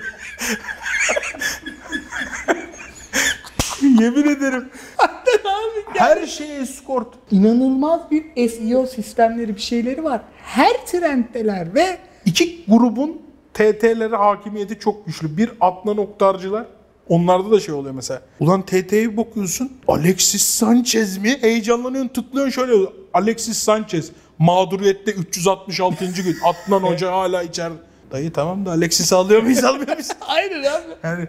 Yemin 3.82 4.28
ederim. 4.36 4.68
Her 5.94 6.26
şey 6.26 6.56
eskort. 6.58 7.08
inanılmaz 7.30 8.00
bir 8.10 8.48
SEO 8.48 8.86
sistemleri 8.86 9.56
bir 9.56 9.60
şeyleri 9.60 10.04
var. 10.04 10.20
Her 10.44 10.86
trenddeler 10.86 11.74
ve 11.74 11.98
İki 12.26 12.64
grubun 12.68 13.22
TT'lere 13.54 14.16
hakimiyeti 14.16 14.78
çok 14.78 15.06
güçlü. 15.06 15.36
Bir 15.36 15.50
Adnan 15.60 15.98
Oktarcılar. 15.98 16.66
Onlarda 17.08 17.50
da 17.50 17.60
şey 17.60 17.74
oluyor 17.74 17.94
mesela. 17.94 18.22
Ulan 18.40 18.62
TT'ye 18.62 19.16
bakıyorsun. 19.16 19.72
Alexis 19.88 20.42
Sanchez 20.42 21.18
mi? 21.18 21.38
Heyecanlanıyorsun 21.40 22.08
tıklıyorsun 22.08 22.50
şöyle. 22.50 22.88
Alexis 23.14 23.58
Sanchez. 23.58 24.10
Mağduriyette 24.38 25.12
366. 25.12 26.04
gün. 26.22 26.36
Adnan 26.44 26.80
Hoca 26.80 27.12
hala 27.12 27.42
içeride. 27.42 27.74
Dayı 28.12 28.32
tamam 28.32 28.66
da 28.66 28.70
Alexis'i 28.70 29.14
alıyor 29.14 29.42
muyuz 29.42 29.64
almıyor 29.64 29.88
muyuz? 29.88 30.08
aynen 30.28 30.58
abi. 30.60 30.82
Yani 31.02 31.28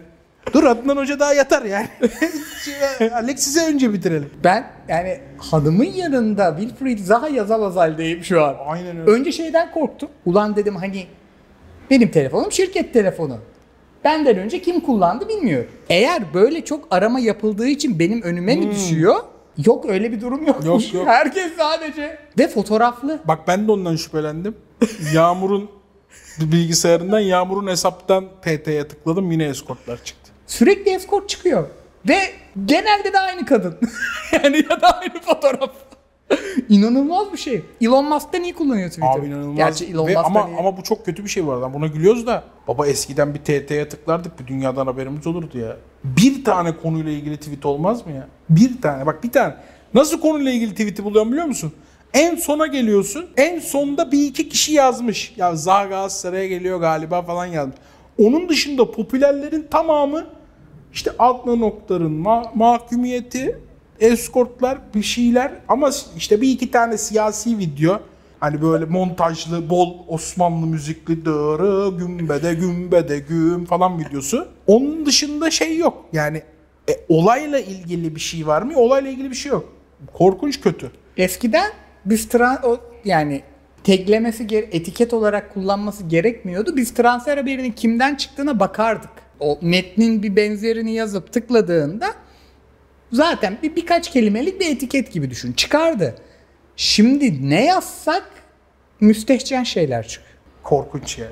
dur 0.54 0.64
Adnan 0.64 0.98
Hoca 0.98 1.20
daha 1.20 1.34
yatar 1.34 1.62
yani. 1.66 1.88
Alexis'e 3.14 3.66
önce 3.68 3.94
bitirelim. 3.94 4.30
Ben 4.44 4.68
yani 4.88 5.20
hanımın 5.38 5.84
yanında 5.84 6.56
Wilfried 6.60 7.00
Zaha 7.00 7.28
yazamaz 7.28 7.76
haldeyim 7.76 8.24
şu 8.24 8.44
an. 8.44 8.56
Aynen 8.68 8.98
öyle. 8.98 9.12
Önce 9.12 9.32
şeyden 9.32 9.72
korktum. 9.72 10.10
Ulan 10.26 10.56
dedim 10.56 10.76
hani 10.76 11.06
benim 11.90 12.12
telefonum 12.12 12.52
şirket 12.52 12.94
telefonu. 12.94 13.38
Benden 14.04 14.38
önce 14.38 14.62
kim 14.62 14.80
kullandı 14.80 15.30
bilmiyorum. 15.30 15.72
Eğer 15.90 16.34
böyle 16.34 16.66
çok 16.66 16.88
arama 16.92 17.20
yapıldığı 17.20 17.68
için 17.68 18.00
benim 18.00 18.22
önüme 18.22 18.56
mi 18.56 18.72
düşüyor? 18.72 19.16
Yok 19.66 19.86
öyle 19.90 20.12
bir 20.12 20.22
durum 20.22 20.48
yok. 20.48 20.60
Hmm. 20.60 20.66
Yok, 20.68 20.94
yok. 20.94 21.08
Herkes 21.08 21.56
sadece. 21.58 22.18
Ve 22.40 22.48
fotoğraflı. 22.48 23.20
Bak 23.26 23.40
ben 23.48 23.68
de 23.68 23.72
ondan 23.72 23.96
şüphelendim. 23.96 24.56
Yağmur'un 25.14 25.70
bilgisayarından 26.40 27.20
Yağmur'un 27.20 27.68
hesaptan 27.68 28.26
TT'ye 28.42 28.88
tıkladım 28.88 29.32
yine 29.32 29.46
eskortlar 29.46 30.04
çıktı. 30.04 30.23
Sürekli 30.54 30.92
eskort 30.92 31.30
çıkıyor. 31.30 31.68
Ve 32.10 32.18
genelde 32.66 33.14
de 33.14 33.20
aynı 33.20 33.46
kadın. 33.46 33.78
yani 34.44 34.58
ya 34.58 34.82
da 34.82 35.00
aynı 35.00 35.22
fotoğraf. 35.22 35.72
İnanılmaz 36.70 37.34
bir 37.34 37.38
şey. 37.38 37.62
Elon 37.82 38.06
Musk'tan 38.06 38.44
iyi 38.44 38.54
kullanıyor 38.54 38.90
Twitter'ı. 38.90 39.22
Abi 39.22 39.28
inanılmaz. 39.28 39.58
Gerçi 39.58 39.86
Elon 39.86 40.08
Ve 40.08 40.18
ama 40.18 40.50
iyi. 40.50 40.58
ama 40.60 40.78
bu 40.78 40.84
çok 40.84 41.06
kötü 41.06 41.24
bir 41.24 41.30
şey 41.30 41.48
var 41.48 41.58
lan. 41.58 41.74
Buna 41.74 41.88
gülüyoruz 41.88 42.28
da. 42.28 42.44
Baba 42.68 42.88
eskiden 42.88 43.34
bir 43.34 43.40
TT'ye 43.40 43.90
tıklardık 43.90 44.40
bir 44.40 44.48
dünyadan 44.48 44.86
haberimiz 44.86 45.28
olurdu 45.28 45.58
ya. 45.58 45.78
Bir 46.04 46.44
tane 46.44 46.78
konuyla 46.78 47.12
ilgili 47.12 47.38
tweet 47.38 47.66
olmaz 47.66 48.06
mı 48.06 48.12
ya? 48.12 48.28
Bir 48.50 48.82
tane. 48.82 49.06
Bak 49.06 49.24
bir 49.24 49.32
tane. 49.32 49.56
Nasıl 49.94 50.20
konuyla 50.20 50.52
ilgili 50.52 50.72
tweet'i 50.72 51.04
buluyorum 51.04 51.32
biliyor 51.32 51.48
musun? 51.48 51.74
En 52.14 52.36
sona 52.36 52.68
geliyorsun. 52.68 53.26
En 53.38 53.60
sonda 53.60 54.12
bir 54.12 54.26
iki 54.26 54.50
kişi 54.50 54.74
yazmış. 54.74 55.34
Ya 55.38 55.56
Zaha 55.56 55.86
Galatasaray'a 55.86 56.48
geliyor 56.48 56.80
galiba 56.80 57.22
falan 57.22 57.46
yazmış. 57.46 57.78
Onun 58.20 58.50
dışında 58.50 58.92
popülerlerin 58.92 59.68
tamamı 59.72 60.26
işte 60.94 61.12
Adnan 61.20 61.62
Oktar'ın 61.62 62.24
ma- 62.24 62.50
mahkumiyeti, 62.56 63.60
eskortlar, 64.00 64.78
bir 64.96 65.04
şeyler 65.04 65.52
ama 65.68 65.90
işte 66.18 66.42
bir 66.42 66.50
iki 66.50 66.72
tane 66.72 66.98
siyasi 66.98 67.58
video 67.58 68.00
hani 68.40 68.62
böyle 68.62 68.86
montajlı, 68.86 69.70
bol 69.70 69.94
Osmanlı 70.08 70.66
müzikli 70.66 71.26
dırı, 71.26 71.98
gümbede 71.98 72.54
gümbede 72.54 73.20
güm 73.20 73.66
falan 73.66 74.00
videosu. 74.00 74.48
Onun 74.68 75.06
dışında 75.06 75.52
şey 75.52 75.78
yok. 75.78 76.06
Yani 76.14 76.42
e, 76.90 76.94
olayla 77.10 77.60
ilgili 77.60 78.16
bir 78.16 78.20
şey 78.20 78.48
var 78.48 78.62
mı? 78.62 78.74
Olayla 78.76 79.12
ilgili 79.12 79.30
bir 79.30 79.36
şey 79.36 79.52
yok. 79.52 79.70
Korkunç 80.14 80.62
kötü. 80.62 80.92
Eskiden 81.18 81.72
biz 82.06 82.30
tran 82.30 82.60
o 82.64 82.78
yani 83.06 83.42
teklemesi 83.84 84.48
etiket 84.72 85.14
olarak 85.14 85.54
kullanması 85.54 86.04
gerekmiyordu. 86.04 86.76
Biz 86.76 86.94
transfer 86.94 87.38
haberinin 87.38 87.72
kimden 87.72 88.16
çıktığına 88.16 88.60
bakardık. 88.60 89.23
O 89.44 89.60
metnin 89.62 90.24
bir 90.24 90.36
benzerini 90.36 90.94
yazıp 90.94 91.34
tıkladığında 91.34 92.14
zaten 93.12 93.58
bir 93.64 93.76
birkaç 93.76 94.12
kelimelik 94.12 94.60
bir 94.60 94.70
etiket 94.70 95.12
gibi 95.12 95.30
düşün. 95.30 95.54
Çıkardı. 95.54 96.16
Şimdi 96.76 97.50
ne 97.50 97.66
yazsak 97.66 98.30
müstehcen 99.02 99.64
şeyler 99.64 100.08
çıkıyor. 100.08 100.38
Korkunç 100.64 101.18
ya. 101.18 101.28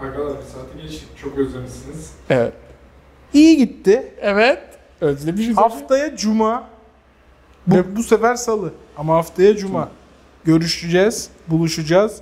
Arkadaşlar 0.00 0.38
bir 0.38 0.46
saate 0.46 0.82
geçtik. 0.82 1.08
Çok 1.22 1.38
özlemişsiniz. 1.38 2.12
Evet. 2.30 2.52
İyi 3.34 3.56
gitti. 3.56 4.14
Evet. 4.20 4.62
Özlemişiz. 5.00 5.56
Haftaya 5.56 6.16
cuma. 6.16 6.68
Bu, 7.66 7.96
bu 7.96 8.02
sefer 8.02 8.34
salı. 8.34 8.72
Ama 8.96 9.14
haftaya 9.14 9.56
cuma. 9.56 9.88
Görüşeceğiz, 10.44 11.28
buluşacağız, 11.48 12.20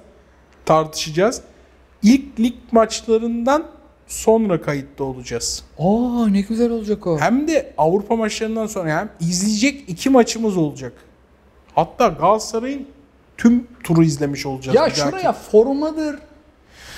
tartışacağız. 0.64 1.43
İlk 2.03 2.41
lig 2.41 2.55
maçlarından 2.73 3.78
sonra 4.09 4.61
kayıtta 4.61 5.05
olacağız. 5.05 5.65
Aa 5.79 6.27
ne 6.29 6.41
güzel 6.41 6.71
olacak 6.71 7.07
o. 7.07 7.19
Hem 7.19 7.49
de 7.49 7.73
Avrupa 7.79 8.17
maçlarından 8.17 8.67
sonra 8.67 8.99
hem 8.99 9.11
izleyecek 9.21 9.85
iki 9.89 10.11
maçımız 10.11 10.57
olacak. 10.57 10.93
Hatta 11.75 12.09
Galatasaray'ın 12.09 12.87
tüm 13.37 13.67
turu 13.85 14.03
izlemiş 14.03 14.47
olacağız. 14.47 14.77
Ya 14.77 14.91
şuraya 14.91 15.33
formadır, 15.33 16.19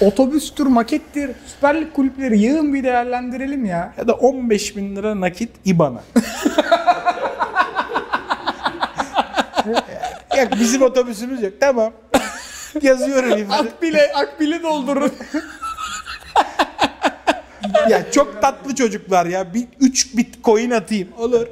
otobüstür, 0.00 0.66
makettir, 0.66 1.30
Süper 1.46 1.80
Lig 1.80 1.92
kulüpleri 1.92 2.38
yığın 2.38 2.74
bir 2.74 2.84
değerlendirelim 2.84 3.64
ya. 3.64 3.94
Ya 3.98 4.08
da 4.08 4.14
15 4.14 4.76
bin 4.76 4.96
lira 4.96 5.20
nakit 5.20 5.50
IBAN'a. 5.64 6.02
Yok 10.38 10.48
bizim 10.60 10.82
otobüsümüz 10.82 11.42
yok. 11.42 11.52
Tamam. 11.60 11.92
Yazıyorum. 12.82 13.50
Akbile, 13.50 14.12
akbile 14.14 14.62
doldurun. 14.62 15.12
Ya 17.88 18.10
çok 18.12 18.42
tatlı 18.42 18.74
çocuklar 18.74 19.26
ya. 19.26 19.54
Bir 19.54 19.66
3 19.80 20.16
bitcoin 20.16 20.70
atayım. 20.70 21.08
Olur. 21.18 21.46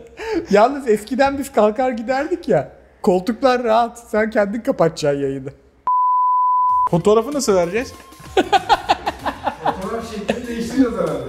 Yalnız 0.51 0.89
eskiden 0.89 1.39
biz 1.39 1.53
kalkar 1.53 1.91
giderdik 1.91 2.49
ya. 2.49 2.73
Koltuklar 3.03 3.65
rahat. 3.65 3.99
Sen 4.11 4.31
kendin 4.31 4.61
kapatacaksın 4.61 5.21
yayını. 5.23 5.49
Fotoğrafı 6.91 7.33
nasıl 7.35 7.55
vereceğiz? 7.55 7.93
Fotoğraf 9.65 10.11
şeklini 10.15 10.47
değiştiriyoruz 10.47 10.99
herhalde. 10.99 11.23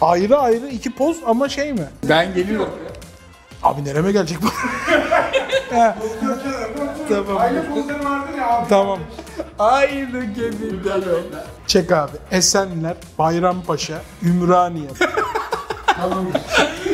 Ayrı 0.00 0.38
ayrı 0.38 0.66
iki 0.68 0.94
poz 0.94 1.16
ama 1.26 1.48
şey 1.48 1.72
mi? 1.72 1.84
Ben 2.08 2.34
geliyorum. 2.34 2.70
Abi 3.62 3.84
nereme 3.84 4.12
gelecek 4.12 4.38
bu? 4.42 4.46
Tamam. 5.70 5.94
Aile 7.38 7.66
pozları 7.68 8.04
vardır 8.04 8.38
ya 8.38 8.48
abi. 8.48 8.68
tamam. 8.68 8.98
Aynı 9.58 10.24
gemiden 10.24 11.00
o. 11.00 11.20
Çek 11.66 11.92
abi. 11.92 12.12
Esenler, 12.30 12.96
Bayrampaşa, 13.18 14.02
Ümraniye. 14.22 14.88
Tamam. 15.96 16.26